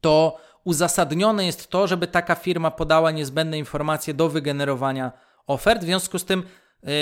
to 0.01 0.37
uzasadnione 0.63 1.45
jest 1.45 1.69
to, 1.69 1.87
żeby 1.87 2.07
taka 2.07 2.35
firma 2.35 2.71
podała 2.71 3.11
niezbędne 3.11 3.57
informacje 3.57 4.13
do 4.13 4.29
wygenerowania 4.29 5.11
ofert. 5.47 5.81
W 5.81 5.85
związku 5.85 6.19
z 6.19 6.25
tym 6.25 6.43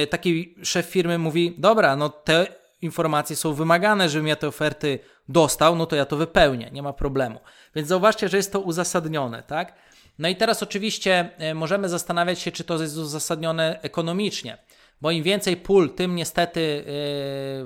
taki 0.09 0.55
szef 0.63 0.85
firmy 0.85 1.17
mówi: 1.17 1.55
Dobra, 1.57 1.95
no 1.95 2.09
te 2.09 2.47
informacje 2.81 3.35
są 3.35 3.53
wymagane, 3.53 4.09
żebym 4.09 4.27
ja 4.27 4.35
te 4.35 4.47
oferty 4.47 4.99
dostał, 5.29 5.75
no 5.75 5.85
to 5.85 5.95
ja 5.95 6.05
to 6.05 6.17
wypełnię, 6.17 6.69
nie 6.71 6.83
ma 6.83 6.93
problemu. 6.93 7.39
Więc 7.75 7.87
zauważcie, 7.87 8.29
że 8.29 8.37
jest 8.37 8.51
to 8.51 8.59
uzasadnione, 8.59 9.43
tak? 9.43 9.73
No 10.19 10.29
i 10.29 10.35
teraz 10.35 10.63
oczywiście 10.63 11.29
e, 11.37 11.53
możemy 11.53 11.89
zastanawiać 11.89 12.39
się, 12.39 12.51
czy 12.51 12.63
to 12.63 12.81
jest 12.81 12.97
uzasadnione 12.97 13.79
ekonomicznie, 13.81 14.57
bo 15.01 15.11
im 15.11 15.23
więcej 15.23 15.57
pól, 15.57 15.89
tym 15.95 16.15
niestety 16.15 16.83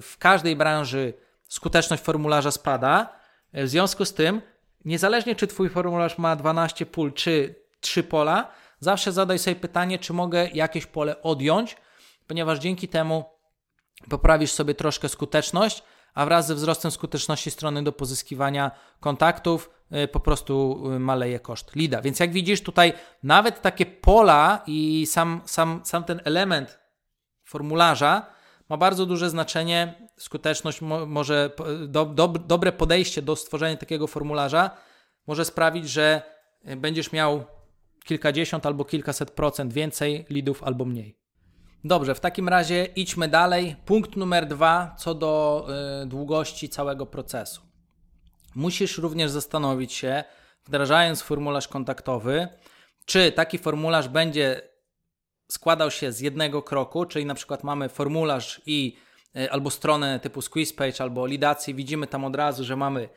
w 0.01 0.15
każdej 0.19 0.55
branży 0.55 1.13
skuteczność 1.49 2.03
formularza 2.03 2.51
spada. 2.51 3.13
E, 3.51 3.63
w 3.63 3.69
związku 3.69 4.05
z 4.05 4.13
tym, 4.13 4.41
niezależnie 4.85 5.35
czy 5.35 5.47
Twój 5.47 5.69
formularz 5.69 6.17
ma 6.17 6.35
12 6.35 6.85
pól, 6.85 7.13
czy 7.13 7.55
3 7.79 8.03
pola, 8.03 8.51
zawsze 8.79 9.11
zadaj 9.11 9.39
sobie 9.39 9.55
pytanie, 9.55 9.99
czy 9.99 10.13
mogę 10.13 10.47
jakieś 10.53 10.85
pole 10.85 11.21
odjąć, 11.21 11.77
ponieważ 12.27 12.59
dzięki 12.59 12.87
temu 12.87 13.25
poprawisz 14.09 14.51
sobie 14.51 14.75
troszkę 14.75 15.09
skuteczność, 15.09 15.83
a 16.13 16.25
wraz 16.25 16.47
ze 16.47 16.55
wzrostem 16.55 16.91
skuteczności 16.91 17.51
strony 17.51 17.83
do 17.83 17.91
pozyskiwania 17.91 18.71
kontaktów 18.99 19.69
y, 20.03 20.07
po 20.07 20.19
prostu 20.19 20.83
y, 20.95 20.99
maleje 20.99 21.39
koszt 21.39 21.75
lida. 21.75 22.01
Więc 22.01 22.19
jak 22.19 22.31
widzisz 22.31 22.63
tutaj 22.63 22.93
nawet 23.23 23.61
takie 23.61 23.85
pola 23.85 24.63
i 24.67 25.05
sam, 25.05 25.41
sam, 25.45 25.81
sam 25.83 26.03
ten 26.03 26.21
element 26.23 26.79
formularza 27.43 28.25
ma 28.69 28.77
bardzo 28.77 29.05
duże 29.05 29.29
znaczenie. 29.29 30.09
Skuteczność 30.17 30.81
mo, 30.81 31.05
może, 31.05 31.49
do, 31.87 32.05
do, 32.05 32.27
dobre 32.27 32.71
podejście 32.71 33.21
do 33.21 33.35
stworzenia 33.35 33.77
takiego 33.77 34.07
formularza 34.07 34.71
może 35.27 35.45
sprawić, 35.45 35.89
że 35.89 36.21
y, 36.69 36.75
będziesz 36.75 37.11
miał 37.11 37.43
kilkadziesiąt 38.05 38.65
albo 38.65 38.85
kilkaset 38.85 39.31
procent 39.31 39.73
więcej 39.73 40.25
lidów 40.29 40.63
albo 40.63 40.85
mniej. 40.85 41.19
Dobrze, 41.83 42.15
w 42.15 42.19
takim 42.19 42.49
razie 42.49 42.85
idźmy 42.95 43.27
dalej. 43.27 43.75
Punkt 43.85 44.15
numer 44.15 44.47
dwa 44.47 44.95
co 44.97 45.15
do 45.15 45.67
y, 46.03 46.05
długości 46.05 46.69
całego 46.69 47.05
procesu. 47.05 47.61
Musisz 48.55 48.97
również 48.97 49.31
zastanowić 49.31 49.93
się, 49.93 50.23
wdrażając 50.65 51.21
formularz 51.21 51.67
kontaktowy, 51.67 52.47
czy 53.05 53.31
taki 53.31 53.57
formularz 53.57 54.07
będzie 54.07 54.68
składał 55.51 55.91
się 55.91 56.11
z 56.11 56.19
jednego 56.19 56.61
kroku, 56.61 57.05
czyli 57.05 57.25
na 57.25 57.35
przykład 57.35 57.63
mamy 57.63 57.89
formularz 57.89 58.61
i 58.65 58.97
y, 59.37 59.51
albo 59.51 59.69
stronę 59.69 60.19
typu 60.19 60.41
squeeze 60.41 60.73
page 60.73 61.01
albo 61.01 61.25
lidacji, 61.25 61.75
widzimy 61.75 62.07
tam 62.07 62.25
od 62.25 62.35
razu, 62.35 62.63
że 62.63 62.75
mamy 62.75 63.09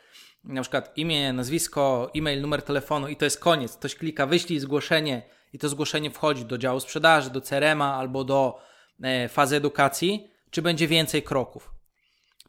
na 0.45 0.62
przykład 0.62 0.99
imię, 0.99 1.33
nazwisko, 1.33 2.11
e-mail, 2.16 2.40
numer 2.40 2.62
telefonu 2.62 3.09
i 3.09 3.16
to 3.16 3.25
jest 3.25 3.40
koniec. 3.40 3.77
Ktoś 3.77 3.95
klika 3.95 4.27
wyślij 4.27 4.61
zgłoszenie 4.61 5.23
i 5.53 5.59
to 5.59 5.68
zgłoszenie 5.68 6.11
wchodzi 6.11 6.45
do 6.45 6.59
działu 6.59 6.81
sprzedaży, 6.81 7.31
do 7.31 7.40
CRM-a 7.40 7.95
albo 7.95 8.25
do 8.25 8.61
e, 9.03 9.29
fazy 9.29 9.57
edukacji, 9.57 10.31
czy 10.51 10.62
będzie 10.62 10.88
więcej 10.88 11.23
kroków. 11.23 11.71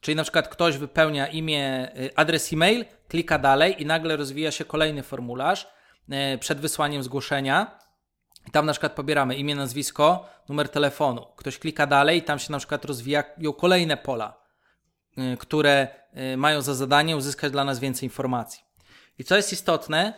Czyli 0.00 0.16
na 0.16 0.22
przykład 0.22 0.48
ktoś 0.48 0.76
wypełnia 0.78 1.26
imię, 1.26 1.64
e, 1.64 2.18
adres 2.18 2.52
e-mail, 2.52 2.84
klika 3.08 3.38
dalej 3.38 3.82
i 3.82 3.86
nagle 3.86 4.16
rozwija 4.16 4.50
się 4.50 4.64
kolejny 4.64 5.02
formularz 5.02 5.66
e, 6.10 6.38
przed 6.38 6.60
wysłaniem 6.60 7.02
zgłoszenia. 7.02 7.78
Tam 8.52 8.66
na 8.66 8.72
przykład 8.72 8.92
pobieramy 8.92 9.36
imię, 9.36 9.54
nazwisko, 9.54 10.28
numer 10.48 10.68
telefonu. 10.68 11.26
Ktoś 11.36 11.58
klika 11.58 11.86
dalej 11.86 12.22
tam 12.22 12.38
się 12.38 12.52
na 12.52 12.58
przykład 12.58 12.84
rozwijają 12.84 13.52
kolejne 13.58 13.96
pola, 13.96 14.40
które 15.38 15.88
mają 16.36 16.62
za 16.62 16.74
zadanie 16.74 17.16
uzyskać 17.16 17.52
dla 17.52 17.64
nas 17.64 17.78
więcej 17.78 18.06
informacji. 18.06 18.64
I 19.18 19.24
co 19.24 19.36
jest 19.36 19.52
istotne, 19.52 20.14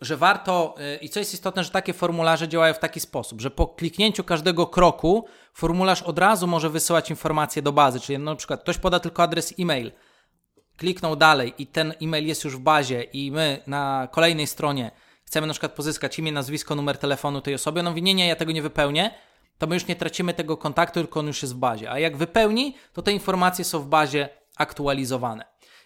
że 0.00 0.16
warto, 0.16 0.74
y, 0.94 0.96
i 0.96 1.08
co 1.08 1.18
jest 1.18 1.34
istotne, 1.34 1.64
że 1.64 1.70
takie 1.70 1.92
formularze 1.92 2.48
działają 2.48 2.74
w 2.74 2.78
taki 2.78 3.00
sposób, 3.00 3.40
że 3.40 3.50
po 3.50 3.66
kliknięciu 3.66 4.24
każdego 4.24 4.66
kroku 4.66 5.24
formularz 5.54 6.02
od 6.02 6.18
razu 6.18 6.46
może 6.46 6.70
wysyłać 6.70 7.10
informacje 7.10 7.62
do 7.62 7.72
bazy, 7.72 8.00
czyli 8.00 8.18
na 8.18 8.36
przykład 8.36 8.60
ktoś 8.60 8.78
poda 8.78 9.00
tylko 9.00 9.22
adres 9.22 9.54
e-mail, 9.58 9.92
kliknął 10.76 11.16
dalej 11.16 11.54
i 11.58 11.66
ten 11.66 11.94
e-mail 12.02 12.26
jest 12.26 12.44
już 12.44 12.56
w 12.56 12.60
bazie 12.60 13.02
i 13.02 13.32
my 13.32 13.62
na 13.66 14.08
kolejnej 14.12 14.46
stronie 14.46 14.90
chcemy 15.28 15.46
na 15.46 15.52
przykład 15.52 15.72
pozyskać 15.72 16.18
imię, 16.18 16.32
nazwisko, 16.32 16.74
numer 16.74 16.98
telefonu 16.98 17.40
tej 17.40 17.54
osoby, 17.54 17.82
no 17.82 17.92
nie, 17.92 18.14
nie, 18.14 18.28
ja 18.28 18.36
tego 18.36 18.52
nie 18.52 18.62
wypełnię, 18.62 19.14
to 19.58 19.66
my 19.66 19.74
już 19.74 19.86
nie 19.86 19.96
tracimy 19.96 20.34
tego 20.34 20.56
kontaktu, 20.56 21.00
tylko 21.00 21.20
on 21.20 21.26
już 21.26 21.42
jest 21.42 21.54
w 21.54 21.58
bazie. 21.58 21.90
A 21.90 21.98
jak 21.98 22.16
wypełni, 22.16 22.76
to 22.92 23.02
te 23.02 23.12
informacje 23.12 23.64
są 23.64 23.80
w 23.80 23.86
bazie 23.86 24.28
aktualizowane. 24.56 25.44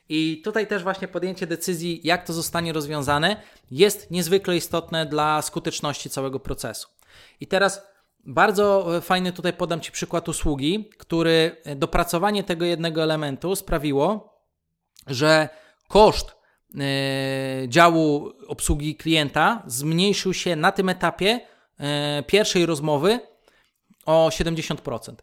I 0.08 0.42
tutaj 0.44 0.66
też 0.66 0.82
właśnie 0.82 1.08
podjęcie 1.08 1.46
decyzji, 1.46 2.00
jak 2.04 2.26
to 2.26 2.32
zostanie 2.32 2.72
rozwiązane, 2.72 3.36
jest 3.70 4.10
niezwykle 4.10 4.56
istotne 4.56 5.06
dla 5.06 5.42
skuteczności 5.42 6.10
całego 6.10 6.40
procesu. 6.40 6.88
I 7.40 7.46
teraz 7.46 7.82
bardzo 8.24 8.86
fajny 9.00 9.32
tutaj 9.32 9.52
podam 9.52 9.80
Ci 9.80 9.92
przykład 9.92 10.28
usługi, 10.28 10.90
który 10.98 11.56
dopracowanie 11.76 12.44
tego 12.44 12.64
jednego 12.64 13.02
elementu 13.02 13.56
sprawiło, 13.56 14.38
że 15.06 15.48
koszt 15.88 16.41
działu 17.68 18.32
obsługi 18.46 18.96
klienta 18.96 19.62
zmniejszył 19.66 20.34
się 20.34 20.56
na 20.56 20.72
tym 20.72 20.88
etapie 20.88 21.40
yy, 21.78 21.86
pierwszej 22.26 22.66
rozmowy 22.66 23.20
o 24.06 24.28
70%. 24.32 25.14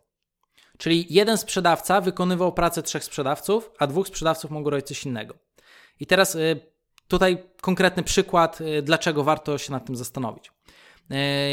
Czyli 0.78 1.06
jeden 1.10 1.38
sprzedawca 1.38 2.02
wykonywał 2.02 2.54
pracę 2.54 2.84
trzech 2.84 3.04
sprzedawców, 3.04 3.72
a 3.80 3.88
dwóch 3.88 4.08
sprzedawców 4.08 4.52
mogło 4.52 4.72
robić 4.72 4.88
coś 4.88 5.06
innego. 5.06 5.34
I 6.00 6.06
teraz 6.06 6.36
y, 6.36 6.60
tutaj 7.08 7.44
konkretny 7.62 8.04
przykład, 8.04 8.60
dlaczego 8.84 9.24
warto 9.24 9.58
się 9.58 9.72
nad 9.72 9.86
tym 9.86 9.96
zastanowić. 9.96 10.52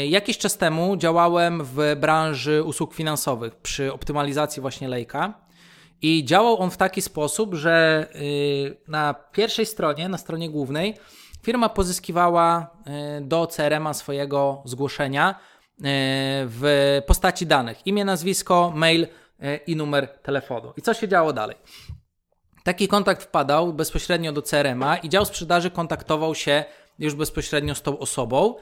Jakiś 0.07 0.37
czas 0.37 0.57
temu 0.57 0.97
działałem 0.97 1.63
w 1.63 1.95
branży 1.99 2.63
usług 2.63 2.93
finansowych 2.93 3.55
przy 3.55 3.93
optymalizacji 3.93 4.61
właśnie 4.61 4.87
lejka 4.87 5.46
i 6.01 6.25
działał 6.25 6.61
on 6.61 6.71
w 6.71 6.77
taki 6.77 7.01
sposób, 7.01 7.53
że 7.53 8.07
na 8.87 9.13
pierwszej 9.13 9.65
stronie, 9.65 10.09
na 10.09 10.17
stronie 10.17 10.49
głównej, 10.49 10.97
firma 11.43 11.69
pozyskiwała 11.69 12.77
do 13.21 13.47
CRM-a 13.47 13.93
swojego 13.93 14.61
zgłoszenia 14.65 15.35
E, 15.77 16.45
w 16.47 17.01
postaci 17.07 17.45
danych: 17.45 17.87
imię, 17.87 18.05
nazwisko, 18.05 18.71
mail 18.75 19.07
i 19.67 19.75
numer 19.75 20.07
telefonu. 20.07 20.73
I 20.77 20.81
co 20.81 20.93
się 20.93 21.07
działo 21.07 21.33
dalej? 21.33 21.55
Taki 22.63 22.87
kontakt 22.87 23.23
wpadał 23.23 23.73
bezpośrednio 23.73 24.31
do 24.31 24.41
CRM-a 24.41 24.97
i 24.97 25.09
dział 25.09 25.25
sprzedaży 25.25 25.71
kontaktował 25.71 26.35
się 26.35 26.65
już 26.99 27.15
bezpośrednio 27.15 27.75
z 27.75 27.81
tą 27.81 27.99
osobą 27.99 28.55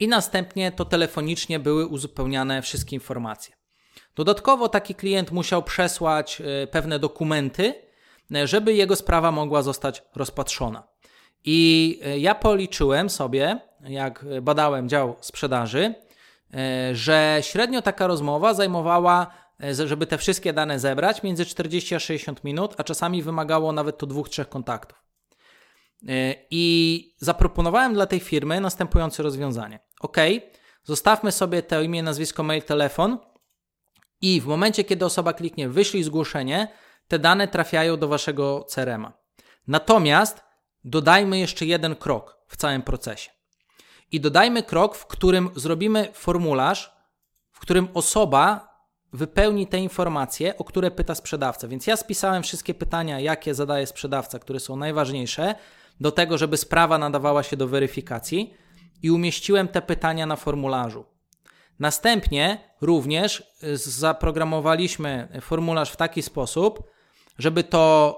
i 0.00 0.08
następnie 0.08 0.72
to 0.72 0.84
telefonicznie 0.84 1.58
były 1.58 1.86
uzupełniane 1.86 2.62
wszystkie 2.62 2.96
informacje. 2.96 3.55
Dodatkowo 4.16 4.68
taki 4.68 4.94
klient 4.94 5.30
musiał 5.30 5.62
przesłać 5.62 6.40
e, 6.40 6.66
pewne 6.66 6.98
dokumenty, 6.98 7.74
żeby 8.44 8.74
jego 8.74 8.96
sprawa 8.96 9.32
mogła 9.32 9.62
zostać 9.62 10.02
rozpatrzona. 10.16 10.82
I 11.44 12.00
ja 12.18 12.34
policzyłem 12.34 13.10
sobie, 13.10 13.60
jak 13.80 14.24
badałem 14.42 14.88
dział 14.88 15.16
sprzedaży, 15.20 15.94
E, 16.54 16.94
że 16.94 17.38
średnio 17.40 17.82
taka 17.82 18.06
rozmowa 18.06 18.54
zajmowała, 18.54 19.26
e, 19.62 19.86
żeby 19.86 20.06
te 20.06 20.18
wszystkie 20.18 20.52
dane 20.52 20.78
zebrać, 20.78 21.22
między 21.22 21.46
40 21.46 21.94
a 21.94 21.98
60 22.00 22.44
minut, 22.44 22.74
a 22.78 22.84
czasami 22.84 23.22
wymagało 23.22 23.72
nawet 23.72 23.98
to 23.98 24.06
dwóch, 24.06 24.28
trzech 24.28 24.48
kontaktów. 24.48 25.02
E, 26.08 26.34
I 26.50 27.14
zaproponowałem 27.18 27.94
dla 27.94 28.06
tej 28.06 28.20
firmy 28.20 28.60
następujące 28.60 29.22
rozwiązanie. 29.22 29.80
OK, 30.00 30.16
zostawmy 30.84 31.32
sobie 31.32 31.62
to 31.62 31.82
imię, 31.82 32.02
nazwisko, 32.02 32.42
mail, 32.42 32.62
telefon 32.62 33.18
i 34.20 34.40
w 34.40 34.46
momencie, 34.46 34.84
kiedy 34.84 35.04
osoba 35.04 35.32
kliknie 35.32 35.68
wyślij 35.68 36.02
zgłoszenie, 36.02 36.68
te 37.08 37.18
dane 37.18 37.48
trafiają 37.48 37.96
do 37.96 38.08
waszego 38.08 38.66
CRM-a. 38.68 39.12
Natomiast 39.66 40.44
dodajmy 40.84 41.38
jeszcze 41.38 41.66
jeden 41.66 41.96
krok 41.96 42.38
w 42.46 42.56
całym 42.56 42.82
procesie 42.82 43.30
i 44.12 44.20
dodajmy 44.20 44.62
krok, 44.62 44.96
w 44.96 45.06
którym 45.06 45.50
zrobimy 45.54 46.08
formularz, 46.12 46.96
w 47.50 47.60
którym 47.60 47.88
osoba 47.94 48.76
wypełni 49.12 49.66
te 49.66 49.78
informacje, 49.78 50.58
o 50.58 50.64
które 50.64 50.90
pyta 50.90 51.14
sprzedawca. 51.14 51.68
Więc 51.68 51.86
ja 51.86 51.96
spisałem 51.96 52.42
wszystkie 52.42 52.74
pytania, 52.74 53.20
jakie 53.20 53.54
zadaje 53.54 53.86
sprzedawca, 53.86 54.38
które 54.38 54.60
są 54.60 54.76
najważniejsze, 54.76 55.54
do 56.00 56.12
tego, 56.12 56.38
żeby 56.38 56.56
sprawa 56.56 56.98
nadawała 56.98 57.42
się 57.42 57.56
do 57.56 57.68
weryfikacji 57.68 58.54
i 59.02 59.10
umieściłem 59.10 59.68
te 59.68 59.82
pytania 59.82 60.26
na 60.26 60.36
formularzu. 60.36 61.04
Następnie 61.78 62.58
również 62.80 63.52
y, 63.62 63.76
zaprogramowaliśmy 63.76 65.28
formularz 65.40 65.90
w 65.90 65.96
taki 65.96 66.22
sposób, 66.22 66.82
żeby 67.38 67.64
to 67.64 68.16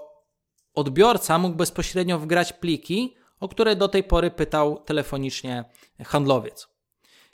odbiorca 0.75 1.39
mógł 1.39 1.57
bezpośrednio 1.57 2.19
wgrać 2.19 2.53
pliki, 2.53 3.17
o 3.41 3.49
które 3.49 3.77
do 3.77 3.89
tej 3.89 4.05
pory 4.05 4.31
pytał 4.31 4.83
telefonicznie 4.85 5.65
handlowiec. 6.05 6.69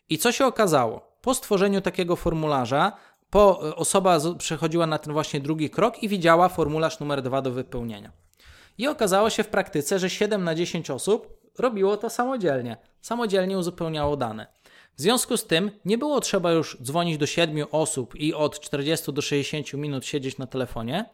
I 0.09 0.19
co 0.19 0.33
się 0.33 0.47
okazało? 0.47 1.19
Po 1.21 1.35
stworzeniu 1.35 1.81
takiego 1.81 2.17
formularza, 2.17 2.93
po, 3.31 3.59
osoba 3.59 4.19
przechodziła 4.39 4.87
na 4.87 4.99
ten 4.99 5.13
właśnie 5.13 5.41
drugi 5.41 5.71
krok 5.71 6.03
i 6.03 6.09
widziała 6.09 6.49
formularz 6.49 7.01
numer 7.01 7.23
dwa 7.23 7.43
do 7.43 7.51
wypełnienia. 7.51 8.13
I 8.79 8.87
okazało 8.87 9.31
się 9.31 9.43
w 9.43 9.49
praktyce, 9.49 9.99
że 9.99 10.11
7 10.11 10.45
na 10.45 10.55
10 10.55 10.91
osób 10.91 11.29
robiło 11.59 11.97
to 11.97 12.11
samodzielnie. 12.11 12.77
Samodzielnie 13.01 13.59
uzupełniało 13.59 14.17
dane. 14.17 14.47
W 14.97 15.01
związku 15.01 15.37
z 15.37 15.47
tym 15.47 15.71
nie 15.85 15.99
było 15.99 16.21
trzeba 16.21 16.53
już 16.53 16.79
dzwonić 16.83 17.19
do 17.19 17.27
7 17.27 17.67
osób 17.71 18.15
i 18.17 18.35
od 18.35 18.61
40 18.61 19.13
do 19.13 19.23
60 19.23 19.73
minut 19.73 20.07
siedzieć 20.07 20.39
na 20.39 20.47
telefonie, 20.47 21.05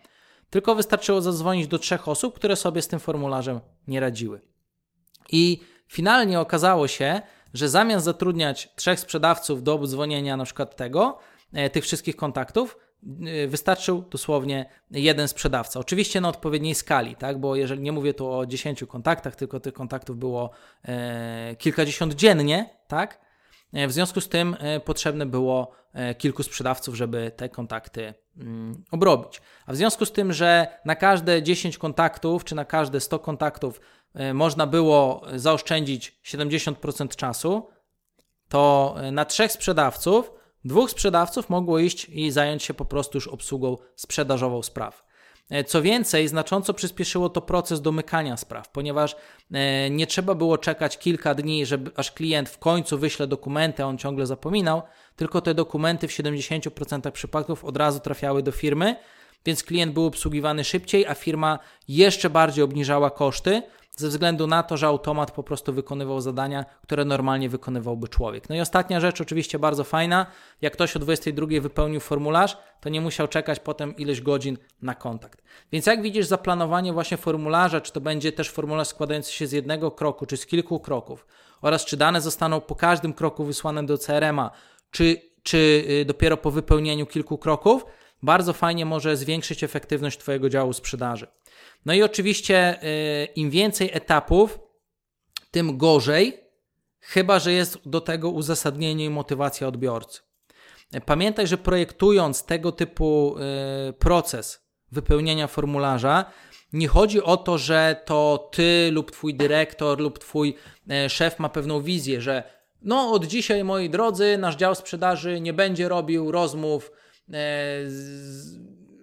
tylko 0.51 0.75
wystarczyło 0.75 1.21
zadzwonić 1.21 1.67
do 1.67 1.79
trzech 1.79 2.09
osób, 2.09 2.35
które 2.35 2.57
sobie 2.57 2.83
z 2.83 2.89
tym 2.89 3.01
formularzem 3.01 3.61
nie 3.89 4.01
radziły. 4.01 4.41
I 5.33 5.61
finalnie 5.89 6.41
okazało 6.41 6.89
się, 6.89 7.23
że 7.55 7.69
zamiast 7.69 8.05
zatrudniać 8.05 8.69
trzech 8.77 9.01
sprzedawców 9.01 9.63
do 9.63 9.75
obdzwonienia 9.75 10.37
na 10.37 10.45
przykład 10.45 10.77
tego, 10.77 11.19
e, 11.53 11.71
tych 11.71 11.85
wszystkich 11.85 12.17
kontaktów, 12.17 12.79
e, 13.27 13.47
wystarczył 13.47 14.05
dosłownie 14.11 14.71
jeden 14.91 15.29
sprzedawca. 15.29 15.81
Oczywiście 15.81 16.21
na 16.21 16.29
odpowiedniej 16.29 16.75
skali, 16.75 17.17
tak? 17.17 17.39
bo 17.39 17.57
jeżeli 17.57 17.83
nie 17.83 17.93
mówię 17.93 18.15
tu 18.15 18.33
o 18.33 18.47
10 18.47 18.87
kontaktach, 18.87 19.37
tylko 19.37 19.61
tych 19.61 19.75
kontaktów 19.75 20.17
było 20.17 20.51
e, 20.85 21.57
kilkadziesiąt 21.59 22.15
dziennie, 22.15 22.71
tak? 22.89 23.30
E, 23.73 23.87
w 23.87 23.93
związku 23.93 24.21
z 24.21 24.29
tym 24.29 24.57
e, 24.59 24.81
potrzebne 24.81 25.27
było 25.27 25.71
e, 25.93 26.15
kilku 26.15 26.43
sprzedawców, 26.43 26.95
żeby 26.95 27.33
te 27.37 27.49
kontakty 27.49 28.15
mm, 28.37 28.85
obrobić. 28.91 29.41
A 29.67 29.73
w 29.73 29.77
związku 29.77 30.07
z 30.07 30.13
tym, 30.13 30.33
że 30.33 30.67
na 30.85 30.97
każde 30.97 31.43
10 31.43 31.79
kontaktów 31.79 32.45
czy 32.45 32.55
na 32.55 32.65
każde 32.65 33.01
100 33.01 33.19
kontaktów 33.19 33.81
można 34.35 34.67
było 34.67 35.23
zaoszczędzić 35.35 36.21
70% 36.25 37.17
czasu, 37.17 37.69
to 38.49 38.97
na 39.13 39.25
trzech 39.25 39.53
sprzedawców, 39.53 40.33
dwóch 40.65 40.91
sprzedawców 40.91 41.51
mogło 41.51 41.79
iść 41.79 42.09
i 42.09 42.31
zająć 42.31 42.63
się 42.63 42.75
po 42.75 42.85
prostu 42.85 43.17
już 43.17 43.29
obsługą 43.29 43.77
sprzedażową 43.97 44.63
spraw. 44.63 45.05
E, 45.51 45.65
co 45.65 45.83
więcej, 45.83 46.29
znacząco 46.29 46.75
przyspieszyło 46.75 47.29
to 47.29 47.41
proces 47.41 47.81
domykania 47.81 48.37
spraw, 48.37 48.69
ponieważ 48.69 49.17
e, 49.53 49.91
nie 49.91 50.07
trzeba 50.07 50.35
było 50.35 50.59
czekać 50.59 50.99
kilka 50.99 51.35
dni, 51.35 51.67
żeby, 51.67 51.91
aż 51.97 52.13
klient 52.13 52.49
w 52.49 52.59
końcu 52.59 52.99
wyśle 52.99 53.27
dokumenty, 53.27 53.83
a 53.83 53.87
on 53.87 53.99
ciągle 53.99 54.27
zapominał, 54.27 54.83
tylko 55.17 55.41
te 55.41 55.55
dokumenty 55.55 56.09
w 56.09 56.11
70% 56.11 57.11
przypadków 57.11 57.65
od 57.65 57.77
razu 57.77 58.01
trafiały 58.01 58.43
do 58.43 58.53
firmy, 58.53 58.97
więc 59.47 59.65
klient 59.65 59.93
był 59.93 60.07
obsługiwany 60.07 60.65
szybciej, 60.65 61.07
a 61.07 61.15
firma 61.15 61.59
jeszcze 61.89 62.31
bardziej 62.31 62.65
obniżała 62.65 63.11
koszty, 63.11 63.63
ze 64.01 64.09
względu 64.09 64.47
na 64.47 64.63
to, 64.63 64.77
że 64.77 64.87
automat 64.87 65.31
po 65.31 65.43
prostu 65.43 65.73
wykonywał 65.73 66.21
zadania, 66.21 66.65
które 66.83 67.05
normalnie 67.05 67.49
wykonywałby 67.49 68.09
człowiek. 68.09 68.49
No 68.49 68.55
i 68.57 68.61
ostatnia 68.61 69.01
rzecz, 69.01 69.21
oczywiście 69.21 69.59
bardzo 69.59 69.85
fajna, 69.85 70.27
jak 70.61 70.73
ktoś 70.73 70.97
o 70.97 70.99
22 70.99 71.47
wypełnił 71.61 72.01
formularz, 72.01 72.57
to 72.81 72.89
nie 72.89 73.01
musiał 73.01 73.29
czekać 73.29 73.61
potem 73.61 73.97
ileś 73.97 74.21
godzin 74.21 74.59
na 74.83 74.95
kontakt. 74.95 75.43
Więc 75.73 75.87
jak 75.87 76.03
widzisz, 76.03 76.27
zaplanowanie 76.27 76.93
właśnie 76.93 77.17
formularza, 77.17 77.81
czy 77.81 77.93
to 77.93 78.01
będzie 78.01 78.33
też 78.33 78.51
formularz 78.51 78.89
składający 78.89 79.33
się 79.33 79.47
z 79.47 79.53
jednego 79.53 79.91
kroku, 79.91 80.27
czy 80.27 80.37
z 80.37 80.47
kilku 80.47 80.81
kroków, 80.81 81.27
oraz 81.63 81.85
czy 81.85 81.97
dane 81.97 82.21
zostaną 82.21 82.61
po 82.61 82.75
każdym 82.75 83.13
kroku 83.13 83.45
wysłane 83.45 83.87
do 83.87 83.99
CRM-a, 83.99 84.51
czy, 84.91 85.23
czy 85.43 85.85
y, 85.91 86.05
dopiero 86.05 86.37
po 86.37 86.51
wypełnieniu 86.51 87.07
kilku 87.07 87.39
kroków, 87.39 87.85
bardzo 88.23 88.53
fajnie 88.53 88.87
może 88.87 89.17
zwiększyć 89.17 89.65
efektywność 89.65 90.19
Twojego 90.19 90.49
działu 90.49 90.73
sprzedaży. 90.73 91.27
No 91.87 91.95
i 91.95 92.03
oczywiście 92.03 92.83
y, 92.83 93.25
im 93.37 93.51
więcej 93.51 93.91
etapów, 93.93 94.59
tym 95.51 95.79
gorzej, 95.79 96.41
chyba 97.01 97.39
że 97.39 97.53
jest 97.53 97.79
do 97.89 98.01
tego 98.01 98.31
uzasadnienie 98.31 99.05
i 99.05 99.11
motywacja 99.11 99.69
odbiorcy. 99.69 100.21
Pamiętaj, 101.07 101.47
że 101.47 101.59
projektując 101.59 102.45
tego 102.45 102.73
typu 102.73 103.37
y, 103.89 103.93
proces 103.93 104.61
wypełnienia 104.93 105.47
formularza, 105.47 106.25
nie 106.73 106.89
chodzi 106.89 107.23
o 107.23 107.37
to, 107.37 107.59
że 107.59 108.03
to 108.05 108.49
ty 108.53 108.91
lub 108.93 109.11
twój 109.11 109.35
dyrektor 109.35 110.01
lub 110.01 110.19
twój 110.19 110.57
y, 111.07 111.11
szef 111.11 111.39
ma 111.39 111.49
pewną 111.49 111.83
wizję, 111.83 112.21
że 112.21 112.61
no 112.83 113.13
od 113.13 113.25
dzisiaj, 113.25 113.65
moi 113.65 113.91
drodzy, 113.91 114.39
nasz 114.39 114.57
dział 114.57 114.75
sprzedaży 114.75 115.41
nie 115.41 115.53
będzie 115.53 115.89
robił 115.89 116.33
rozmów 116.33 116.93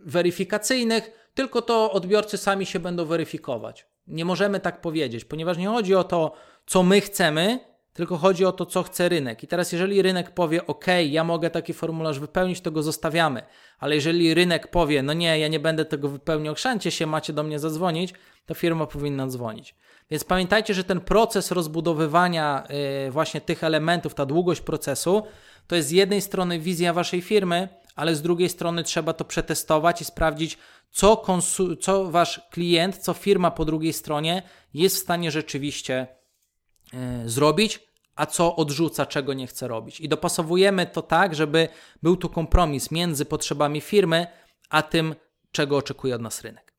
weryfikacyjnych, 0.06 1.27
tylko 1.38 1.62
to 1.62 1.92
odbiorcy 1.92 2.38
sami 2.38 2.66
się 2.66 2.80
będą 2.80 3.06
weryfikować. 3.06 3.86
Nie 4.08 4.26
możemy 4.26 4.60
tak 4.60 4.82
powiedzieć, 4.82 5.26
ponieważ 5.26 5.58
nie 5.58 5.68
chodzi 5.68 5.96
o 5.96 6.04
to, 6.04 6.34
co 6.66 6.84
my 6.84 7.02
chcemy, 7.02 7.60
tylko 7.94 8.18
chodzi 8.18 8.46
o 8.46 8.52
to, 8.52 8.66
co 8.66 8.84
chce 8.84 9.10
rynek. 9.10 9.44
I 9.44 9.48
teraz, 9.48 9.72
jeżeli 9.72 10.02
rynek 10.02 10.34
powie, 10.34 10.68
OK, 10.68 10.86
ja 11.10 11.24
mogę 11.24 11.50
taki 11.50 11.74
formularz 11.74 12.20
wypełnić, 12.20 12.62
to 12.62 12.72
go 12.72 12.84
zostawiamy. 12.84 13.42
Ale 13.80 13.96
jeżeli 13.96 14.34
rynek 14.34 14.68
powie, 14.68 15.04
no 15.04 15.14
nie, 15.14 15.40
ja 15.40 15.48
nie 15.48 15.60
będę 15.60 15.86
tego 15.86 16.10
wypełniał, 16.10 16.56
chrzancie 16.56 16.92
się, 16.92 17.08
macie 17.08 17.34
do 17.34 17.44
mnie 17.44 17.60
zadzwonić, 17.60 18.14
to 18.46 18.54
firma 18.54 18.86
powinna 18.88 19.28
dzwonić. 19.28 19.76
Więc 20.12 20.24
pamiętajcie, 20.24 20.74
że 20.74 20.84
ten 20.84 21.00
proces 21.02 21.52
rozbudowywania 21.52 22.64
yy, 23.04 23.12
właśnie 23.12 23.42
tych 23.42 23.64
elementów, 23.64 24.14
ta 24.14 24.26
długość 24.26 24.62
procesu, 24.62 25.24
to 25.68 25.76
jest 25.76 25.88
z 25.88 25.92
jednej 25.92 26.22
strony 26.22 26.60
wizja 26.60 26.94
waszej 26.94 27.22
firmy, 27.22 27.70
ale 27.98 28.16
z 28.16 28.22
drugiej 28.22 28.50
strony 28.50 28.84
trzeba 28.84 29.14
to 29.14 29.26
przetestować 29.26 30.02
i 30.02 30.06
sprawdzić, 30.06 30.58
co, 30.92 31.24
co 31.82 32.12
wasz 32.12 32.42
klient, 32.52 32.98
co 32.98 33.14
firma 33.14 33.52
po 33.52 33.66
drugiej 33.66 33.94
stronie 33.94 34.44
jest 34.74 34.96
w 34.96 35.00
stanie 35.00 35.32
rzeczywiście 35.32 36.08
yy, 36.94 37.30
zrobić, 37.30 37.88
a 38.16 38.26
co 38.26 38.56
odrzuca, 38.56 39.06
czego 39.06 39.34
nie 39.34 39.48
chce 39.48 39.68
robić. 39.68 40.00
I 40.00 40.10
dopasowujemy 40.10 40.86
to 40.86 41.02
tak, 41.02 41.36
żeby 41.36 41.68
był 42.04 42.18
tu 42.18 42.30
kompromis 42.30 42.92
między 42.92 43.26
potrzebami 43.26 43.82
firmy, 43.82 44.28
a 44.70 44.82
tym, 44.82 45.16
czego 45.52 45.78
oczekuje 45.78 46.16
od 46.16 46.22
nas 46.22 46.42
rynek. 46.42 46.74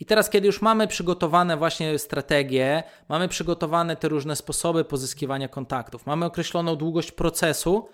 I 0.00 0.04
teraz, 0.04 0.30
kiedy 0.30 0.46
już 0.46 0.62
mamy 0.62 0.88
przygotowane 0.88 1.56
właśnie 1.56 1.98
strategie, 1.98 2.82
mamy 3.08 3.28
przygotowane 3.28 3.96
te 3.96 4.08
różne 4.08 4.36
sposoby 4.36 4.84
pozyskiwania 4.84 5.48
kontaktów, 5.48 6.06
mamy 6.06 6.26
określoną 6.26 6.76
długość 6.76 7.12
procesu, 7.12 7.88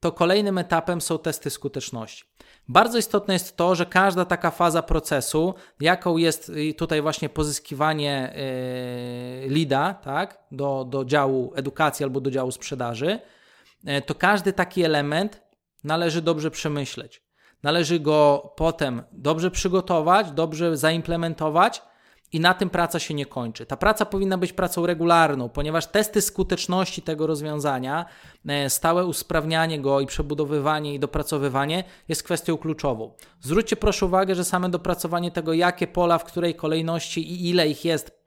to 0.00 0.12
kolejnym 0.12 0.58
etapem 0.58 1.00
są 1.00 1.18
testy 1.18 1.50
skuteczności. 1.50 2.24
Bardzo 2.68 2.98
istotne 2.98 3.34
jest 3.34 3.56
to, 3.56 3.74
że 3.74 3.86
każda 3.86 4.24
taka 4.24 4.50
faza 4.50 4.82
procesu, 4.82 5.54
jaką 5.80 6.16
jest 6.16 6.48
y, 6.48 6.74
tutaj 6.74 7.02
właśnie 7.02 7.28
pozyskiwanie 7.28 8.34
yy, 9.42 9.48
lida 9.48 9.94
tak, 9.94 10.38
do, 10.52 10.86
do 10.88 11.04
działu 11.04 11.52
edukacji 11.56 12.04
albo 12.04 12.20
do 12.20 12.30
działu 12.30 12.50
sprzedaży, 12.50 13.18
yy, 13.84 14.02
to 14.02 14.14
każdy 14.14 14.52
taki 14.52 14.82
element 14.82 15.42
należy 15.84 16.22
dobrze 16.22 16.50
przemyśleć. 16.50 17.22
Należy 17.62 18.00
go 18.00 18.52
potem 18.56 19.02
dobrze 19.12 19.50
przygotować, 19.50 20.30
dobrze 20.30 20.76
zaimplementować 20.76 21.82
i 22.32 22.40
na 22.40 22.54
tym 22.54 22.70
praca 22.70 22.98
się 22.98 23.14
nie 23.14 23.26
kończy. 23.26 23.66
Ta 23.66 23.76
praca 23.76 24.06
powinna 24.06 24.38
być 24.38 24.52
pracą 24.52 24.86
regularną, 24.86 25.48
ponieważ 25.48 25.86
testy 25.86 26.20
skuteczności 26.20 27.02
tego 27.02 27.26
rozwiązania, 27.26 28.06
e, 28.46 28.70
stałe 28.70 29.06
usprawnianie 29.06 29.80
go 29.80 30.00
i 30.00 30.06
przebudowywanie 30.06 30.94
i 30.94 30.98
dopracowywanie 30.98 31.84
jest 32.08 32.22
kwestią 32.22 32.56
kluczową. 32.56 33.12
Zwróćcie 33.40 33.76
proszę 33.76 34.06
uwagę, 34.06 34.34
że 34.34 34.44
same 34.44 34.68
dopracowanie 34.68 35.30
tego, 35.30 35.52
jakie 35.52 35.86
pola, 35.86 36.18
w 36.18 36.24
której 36.24 36.54
kolejności 36.54 37.32
i 37.32 37.50
ile 37.50 37.68
ich 37.68 37.84
jest, 37.84 38.20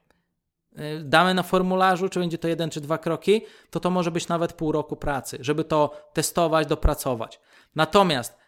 e, 0.76 1.00
damy 1.00 1.34
na 1.34 1.42
formularzu, 1.42 2.08
czy 2.08 2.20
będzie 2.20 2.38
to 2.38 2.48
jeden 2.48 2.70
czy 2.70 2.80
dwa 2.80 2.98
kroki, 2.98 3.42
to 3.70 3.80
to 3.80 3.90
może 3.90 4.10
być 4.10 4.28
nawet 4.28 4.52
pół 4.52 4.72
roku 4.72 4.96
pracy, 4.96 5.38
żeby 5.40 5.64
to 5.64 5.90
testować, 6.12 6.66
dopracować. 6.66 7.40
Natomiast 7.74 8.43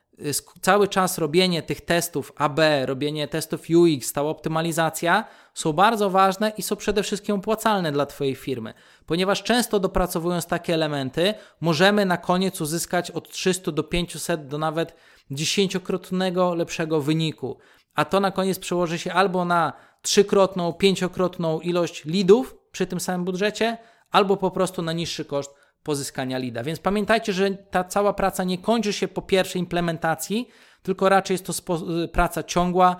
cały 0.61 0.89
czas 0.89 1.19
robienie 1.19 1.63
tych 1.63 1.81
testów 1.81 2.33
AB, 2.37 2.61
robienie 2.85 3.29
testów 3.29 3.61
UX, 3.61 4.13
ta 4.13 4.23
optymalizacja 4.23 5.25
są 5.55 5.73
bardzo 5.73 6.11
ważne 6.11 6.53
i 6.57 6.63
są 6.63 6.77
przede 6.77 7.03
wszystkim 7.03 7.37
opłacalne 7.37 7.93
dla 7.93 8.07
Twojej 8.07 8.35
firmy, 8.35 8.75
ponieważ 9.07 9.43
często 9.43 9.81
dopracowując 9.81 10.47
takie 10.47 10.75
elementy, 10.75 11.35
możemy 11.61 12.07
na 12.07 12.17
koniec 12.17 12.61
uzyskać 12.61 13.11
od 13.11 13.29
300 13.31 13.73
do 13.73 13.83
500 13.83 14.47
do 14.49 14.59
nawet 14.59 14.97
dziesięciokrotnego 15.31 16.55
lepszego 16.55 17.01
wyniku. 17.01 17.59
A 17.95 18.05
to 18.05 18.21
na 18.21 18.31
koniec 18.31 18.59
przełoży 18.59 18.99
się 18.99 19.13
albo 19.13 19.45
na 19.45 19.73
trzykrotną, 20.03 20.73
pięciokrotną 20.73 21.61
ilość 21.61 22.05
lidów 22.05 22.57
przy 22.73 22.87
tym 22.87 23.01
samym 23.01 23.25
budżecie, 23.25 23.79
albo 24.11 24.37
po 24.37 24.51
prostu 24.51 24.83
na 24.83 24.93
niższy 24.93 25.25
koszt 25.25 25.51
pozyskania 25.87 26.39
lida. 26.39 26.63
Więc 26.63 26.81
pamiętajcie, 26.81 27.33
że 27.33 27.51
ta 27.51 27.85
cała 27.85 28.13
praca 28.13 28.45
nie 28.45 28.59
kończy 28.59 28.93
się 28.93 29.09
po 29.09 29.23
pierwszej 29.23 29.61
implementacji, 29.61 30.49
tylko 30.83 31.09
raczej 31.09 31.35
jest 31.35 31.47
to 31.47 31.79
praca 32.13 32.43
ciągła, 32.43 32.97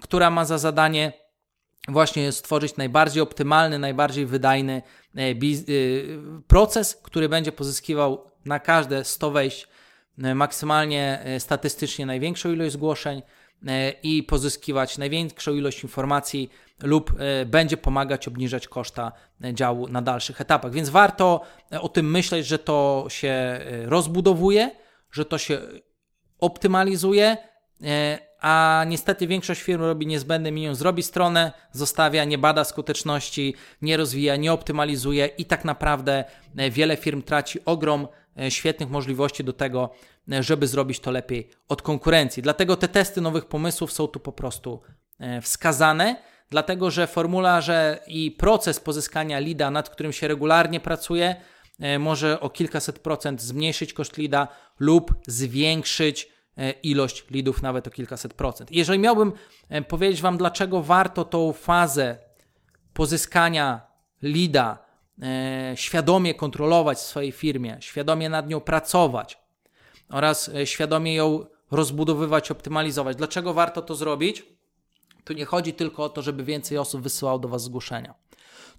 która 0.00 0.30
ma 0.30 0.44
za 0.44 0.58
zadanie 0.58 1.12
właśnie 1.88 2.32
stworzyć 2.32 2.76
najbardziej 2.76 3.22
optymalny, 3.22 3.78
najbardziej 3.78 4.26
wydajny 4.26 4.82
e, 5.16 5.20
e, 5.20 5.34
proces, 6.46 6.96
który 7.02 7.28
będzie 7.28 7.52
pozyskiwał 7.52 8.30
na 8.44 8.58
każde 8.58 9.04
100 9.04 9.30
wejść 9.30 9.68
e, 10.22 10.34
maksymalnie 10.34 11.24
statystycznie 11.38 12.06
największą 12.06 12.52
ilość 12.52 12.72
zgłoszeń, 12.72 13.22
i 14.02 14.22
pozyskiwać 14.22 14.98
największą 14.98 15.54
ilość 15.54 15.82
informacji 15.82 16.50
lub 16.82 17.12
będzie 17.46 17.76
pomagać 17.76 18.28
obniżać 18.28 18.68
koszta 18.68 19.12
działu 19.52 19.88
na 19.88 20.02
dalszych 20.02 20.40
etapach. 20.40 20.72
Więc 20.72 20.88
warto 20.88 21.40
o 21.80 21.88
tym 21.88 22.10
myśleć, 22.10 22.46
że 22.46 22.58
to 22.58 23.06
się 23.08 23.60
rozbudowuje, 23.84 24.70
że 25.12 25.24
to 25.24 25.38
się 25.38 25.58
optymalizuje, 26.38 27.36
a 28.40 28.84
niestety 28.86 29.26
większość 29.26 29.62
firm 29.62 29.82
robi 29.82 30.06
niezbędny 30.06 30.52
minimum, 30.52 30.74
zrobi 30.74 31.02
stronę, 31.02 31.52
zostawia, 31.72 32.24
nie 32.24 32.38
bada 32.38 32.64
skuteczności, 32.64 33.54
nie 33.82 33.96
rozwija, 33.96 34.36
nie 34.36 34.52
optymalizuje 34.52 35.26
i 35.26 35.44
tak 35.44 35.64
naprawdę 35.64 36.24
e, 36.56 36.70
wiele 36.70 36.96
firm 36.96 37.22
traci 37.22 37.64
ogrom 37.64 38.02
e, 38.04 38.08
świetnych 38.48 38.90
możliwości 38.90 39.44
do 39.44 39.52
tego, 39.52 39.90
e, 40.32 40.42
żeby 40.42 40.66
zrobić 40.66 41.00
to 41.00 41.10
lepiej 41.10 41.50
od 41.68 41.82
konkurencji. 41.82 42.42
Dlatego 42.42 42.76
te 42.76 42.88
testy 42.88 43.20
nowych 43.20 43.44
pomysłów 43.46 43.92
są 43.92 44.06
tu 44.08 44.20
po 44.20 44.32
prostu 44.32 44.80
wskazane, 45.42 46.16
dlatego 46.50 46.90
że 46.90 47.06
formularze 47.06 48.00
i 48.06 48.30
proces 48.30 48.80
pozyskania 48.80 49.38
lida, 49.38 49.70
nad 49.70 49.90
którym 49.90 50.12
się 50.12 50.28
regularnie 50.28 50.80
pracuje, 50.80 51.36
może 51.98 52.40
o 52.40 52.50
kilkaset 52.50 52.98
procent 52.98 53.42
zmniejszyć 53.42 53.92
koszt 53.92 54.16
lida 54.16 54.48
lub 54.78 55.14
zwiększyć 55.26 56.28
E, 56.58 56.70
ilość 56.70 57.24
lidów 57.30 57.62
nawet 57.62 57.86
o 57.86 57.90
kilkaset 57.90 58.34
procent. 58.34 58.72
Jeżeli 58.72 58.98
miałbym 58.98 59.32
e, 59.68 59.82
powiedzieć 59.82 60.22
Wam, 60.22 60.36
dlaczego 60.38 60.82
warto 60.82 61.24
tą 61.24 61.52
fazę 61.52 62.18
pozyskania 62.92 63.80
lida 64.22 64.78
e, 64.78 64.87
świadomie 65.74 66.34
kontrolować 66.34 66.98
w 66.98 67.00
swojej 67.00 67.32
firmie, 67.32 67.76
świadomie 67.80 68.28
nad 68.28 68.48
nią 68.48 68.60
pracować 68.60 69.38
oraz 70.10 70.50
świadomie 70.64 71.14
ją 71.14 71.46
rozbudowywać, 71.70 72.50
optymalizować. 72.50 73.16
Dlaczego 73.16 73.54
warto 73.54 73.82
to 73.82 73.94
zrobić? 73.94 74.44
Tu 75.24 75.32
nie 75.32 75.44
chodzi 75.44 75.72
tylko 75.72 76.04
o 76.04 76.08
to, 76.08 76.22
żeby 76.22 76.44
więcej 76.44 76.78
osób 76.78 77.02
wysyłało 77.02 77.38
do 77.38 77.48
Was 77.48 77.62
zgłoszenia. 77.62 78.14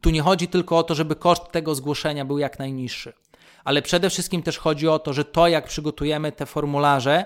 Tu 0.01 0.09
nie 0.09 0.21
chodzi 0.21 0.47
tylko 0.47 0.77
o 0.77 0.83
to, 0.83 0.95
żeby 0.95 1.15
koszt 1.15 1.51
tego 1.51 1.75
zgłoszenia 1.75 2.25
był 2.25 2.37
jak 2.37 2.59
najniższy. 2.59 3.13
Ale 3.63 3.81
przede 3.81 4.09
wszystkim 4.09 4.43
też 4.43 4.57
chodzi 4.57 4.87
o 4.87 4.99
to, 4.99 5.13
że 5.13 5.25
to, 5.25 5.47
jak 5.47 5.65
przygotujemy 5.65 6.31
te 6.31 6.45
formularze, 6.45 7.25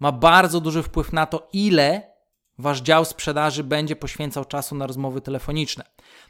ma 0.00 0.12
bardzo 0.12 0.60
duży 0.60 0.82
wpływ 0.82 1.12
na 1.12 1.26
to, 1.26 1.48
ile 1.52 2.12
wasz 2.58 2.80
dział 2.80 3.04
sprzedaży 3.04 3.64
będzie 3.64 3.96
poświęcał 3.96 4.44
czasu 4.44 4.74
na 4.74 4.86
rozmowy 4.86 5.20
telefoniczne. 5.20 5.84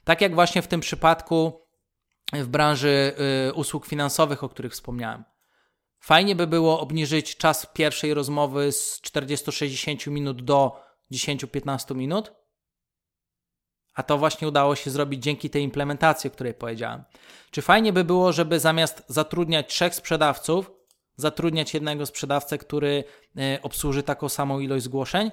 Tak 0.04 0.20
jak 0.20 0.34
właśnie 0.34 0.62
w 0.62 0.66
tym 0.66 0.80
przypadku 0.80 1.61
w 2.32 2.48
branży 2.48 3.14
y, 3.48 3.52
usług 3.52 3.86
finansowych, 3.86 4.44
o 4.44 4.48
których 4.48 4.72
wspomniałem. 4.72 5.24
Fajnie 6.00 6.36
by 6.36 6.46
było 6.46 6.80
obniżyć 6.80 7.36
czas 7.36 7.66
pierwszej 7.74 8.14
rozmowy 8.14 8.72
z 8.72 9.00
40-60 9.00 10.10
minut 10.10 10.42
do 10.42 10.80
10-15 11.12 11.94
minut, 11.94 12.32
a 13.94 14.02
to 14.02 14.18
właśnie 14.18 14.48
udało 14.48 14.76
się 14.76 14.90
zrobić 14.90 15.22
dzięki 15.22 15.50
tej 15.50 15.62
implementacji, 15.62 16.28
o 16.28 16.32
której 16.32 16.54
powiedziałem. 16.54 17.04
Czy 17.50 17.62
fajnie 17.62 17.92
by 17.92 18.04
było, 18.04 18.32
żeby 18.32 18.60
zamiast 18.60 19.02
zatrudniać 19.08 19.68
trzech 19.68 19.94
sprzedawców, 19.94 20.70
zatrudniać 21.16 21.74
jednego 21.74 22.06
sprzedawcę, 22.06 22.58
który 22.58 23.04
e, 23.36 23.58
obsłuży 23.62 24.02
taką 24.02 24.28
samą 24.28 24.60
ilość 24.60 24.84
zgłoszeń. 24.84 25.30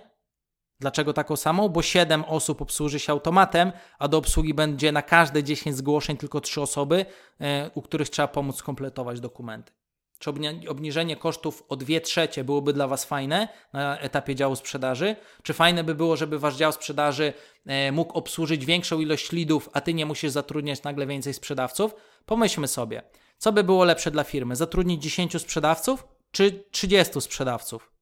Dlaczego 0.80 1.13
taką 1.13 1.36
samą? 1.36 1.69
Bo 1.69 1.82
7 1.82 2.23
osób 2.23 2.61
obsłuży 2.61 2.99
się 2.99 3.11
automatem, 3.11 3.71
a 3.99 4.07
do 4.07 4.17
obsługi 4.17 4.53
będzie 4.53 4.91
na 4.91 5.01
każde 5.01 5.43
10 5.43 5.75
zgłoszeń 5.75 6.17
tylko 6.17 6.41
3 6.41 6.61
osoby, 6.61 7.05
e, 7.41 7.69
u 7.73 7.82
których 7.82 8.09
trzeba 8.09 8.27
pomóc 8.27 8.55
skompletować 8.55 9.19
dokumenty. 9.19 9.71
Czy 10.19 10.30
obniżenie 10.67 11.15
kosztów 11.15 11.63
o 11.69 11.75
2 11.75 11.99
trzecie 11.99 12.43
byłoby 12.43 12.73
dla 12.73 12.88
Was 12.88 13.05
fajne 13.05 13.47
na 13.73 13.99
etapie 13.99 14.36
działu 14.36 14.55
sprzedaży? 14.55 15.15
Czy 15.43 15.53
fajne 15.53 15.84
by 15.84 15.95
było, 15.95 16.17
żeby 16.17 16.39
Wasz 16.39 16.55
dział 16.55 16.71
sprzedaży 16.71 17.34
e, 17.65 17.91
mógł 17.91 18.13
obsłużyć 18.13 18.65
większą 18.65 18.99
ilość 18.99 19.32
lidów, 19.32 19.69
a 19.73 19.82
Ty 19.82 19.93
nie 19.93 20.05
musisz 20.05 20.32
zatrudniać 20.32 20.84
nagle 20.84 21.07
więcej 21.07 21.34
sprzedawców? 21.34 21.95
Pomyślmy 22.25 22.67
sobie. 22.67 23.01
Co 23.38 23.51
by 23.51 23.63
było 23.63 23.84
lepsze 23.84 24.11
dla 24.11 24.23
firmy? 24.23 24.55
Zatrudnić 24.55 25.03
10 25.03 25.41
sprzedawców 25.41 26.07
czy 26.32 26.63
30 26.71 27.21
sprzedawców? 27.21 27.98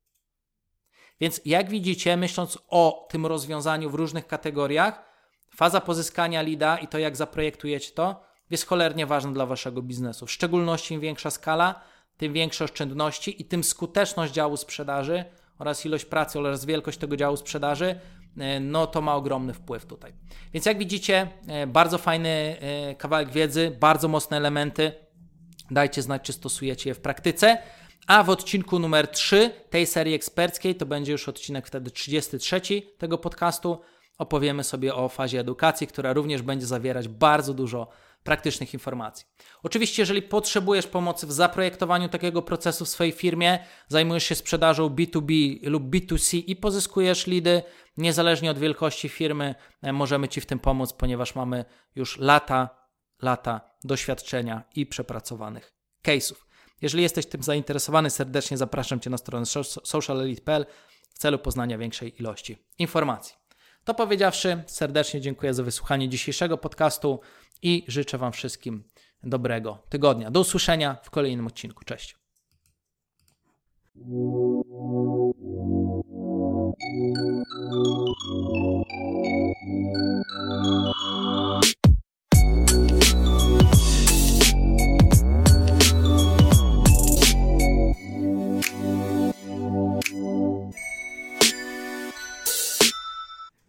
Więc 1.21 1.41
jak 1.45 1.69
widzicie, 1.69 2.17
myśląc 2.17 2.57
o 2.67 3.07
tym 3.09 3.25
rozwiązaniu 3.25 3.89
w 3.89 3.95
różnych 3.95 4.27
kategoriach, 4.27 5.03
faza 5.55 5.81
pozyskania 5.81 6.41
lida 6.41 6.77
i 6.77 6.87
to, 6.87 6.99
jak 6.99 7.15
zaprojektujecie 7.15 7.91
to, 7.91 8.23
jest 8.49 8.67
cholernie 8.67 9.05
ważna 9.05 9.31
dla 9.31 9.45
waszego 9.45 9.81
biznesu. 9.81 10.25
W 10.25 10.31
szczególności 10.31 10.93
im 10.93 10.99
większa 10.99 11.31
skala, 11.31 11.81
tym 12.17 12.33
większe 12.33 12.63
oszczędności 12.63 13.41
i 13.41 13.45
tym 13.45 13.63
skuteczność 13.63 14.33
działu 14.33 14.57
sprzedaży 14.57 15.25
oraz 15.59 15.85
ilość 15.85 16.05
pracy 16.05 16.39
oraz 16.39 16.65
wielkość 16.65 16.97
tego 16.97 17.17
działu 17.17 17.37
sprzedaży, 17.37 17.99
e, 18.37 18.59
no 18.59 18.87
to 18.87 19.01
ma 19.01 19.15
ogromny 19.15 19.53
wpływ 19.53 19.85
tutaj. 19.85 20.13
Więc 20.53 20.65
jak 20.65 20.77
widzicie, 20.77 21.27
e, 21.47 21.67
bardzo 21.67 21.97
fajny 21.97 22.29
e, 22.29 22.95
kawałek 22.95 23.29
wiedzy, 23.29 23.77
bardzo 23.79 24.07
mocne 24.07 24.37
elementy 24.37 25.07
Dajcie 25.71 26.01
znać, 26.01 26.21
czy 26.21 26.33
stosujecie 26.33 26.89
je 26.89 26.93
w 26.93 26.99
praktyce. 26.99 27.57
A 28.07 28.23
w 28.23 28.29
odcinku 28.29 28.79
numer 28.79 29.07
3 29.07 29.51
tej 29.69 29.85
serii 29.85 30.13
eksperckiej, 30.13 30.75
to 30.75 30.85
będzie 30.85 31.11
już 31.11 31.29
odcinek 31.29 31.67
wtedy 31.67 31.91
33 31.91 32.61
tego 32.97 33.17
podcastu, 33.17 33.81
opowiemy 34.17 34.63
sobie 34.63 34.95
o 34.95 35.09
fazie 35.09 35.39
edukacji, 35.39 35.87
która 35.87 36.13
również 36.13 36.41
będzie 36.41 36.65
zawierać 36.65 37.07
bardzo 37.07 37.53
dużo 37.53 37.87
praktycznych 38.23 38.73
informacji. 38.73 39.25
Oczywiście, 39.63 40.01
jeżeli 40.01 40.21
potrzebujesz 40.21 40.87
pomocy 40.87 41.27
w 41.27 41.31
zaprojektowaniu 41.31 42.09
takiego 42.09 42.41
procesu 42.41 42.85
w 42.85 42.89
swojej 42.89 43.13
firmie, 43.13 43.59
zajmujesz 43.87 44.23
się 44.23 44.35
sprzedażą 44.35 44.89
B2B 44.89 45.59
lub 45.63 45.83
B2C 45.83 46.43
i 46.47 46.55
pozyskujesz 46.55 47.27
lidy, 47.27 47.61
niezależnie 47.97 48.51
od 48.51 48.59
wielkości 48.59 49.09
firmy, 49.09 49.55
e, 49.81 49.93
możemy 49.93 50.27
Ci 50.27 50.41
w 50.41 50.45
tym 50.45 50.59
pomóc, 50.59 50.93
ponieważ 50.93 51.35
mamy 51.35 51.65
już 51.95 52.17
lata, 52.17 52.69
lata 53.21 53.61
doświadczenia 53.83 54.63
i 54.75 54.85
przepracowanych 54.85 55.73
case'ów. 56.03 56.46
Jeżeli 56.81 57.03
jesteś 57.03 57.25
tym 57.25 57.43
zainteresowany, 57.43 58.09
serdecznie 58.09 58.57
zapraszam 58.57 58.99
Cię 58.99 59.09
na 59.09 59.17
stronę 59.17 59.45
socialelite.pl 59.83 60.65
w 61.09 61.19
celu 61.19 61.39
poznania 61.39 61.77
większej 61.77 62.19
ilości 62.19 62.57
informacji. 62.79 63.35
To 63.83 63.93
powiedziawszy, 63.93 64.63
serdecznie 64.67 65.21
dziękuję 65.21 65.53
za 65.53 65.63
wysłuchanie 65.63 66.09
dzisiejszego 66.09 66.57
podcastu 66.57 67.19
i 67.61 67.83
życzę 67.87 68.17
Wam 68.17 68.31
wszystkim 68.31 68.83
dobrego 69.23 69.77
tygodnia. 69.89 70.31
Do 70.31 70.39
usłyszenia 70.39 70.97
w 71.03 71.09
kolejnym 71.09 71.47
odcinku. 71.47 71.85
Cześć. 71.85 72.17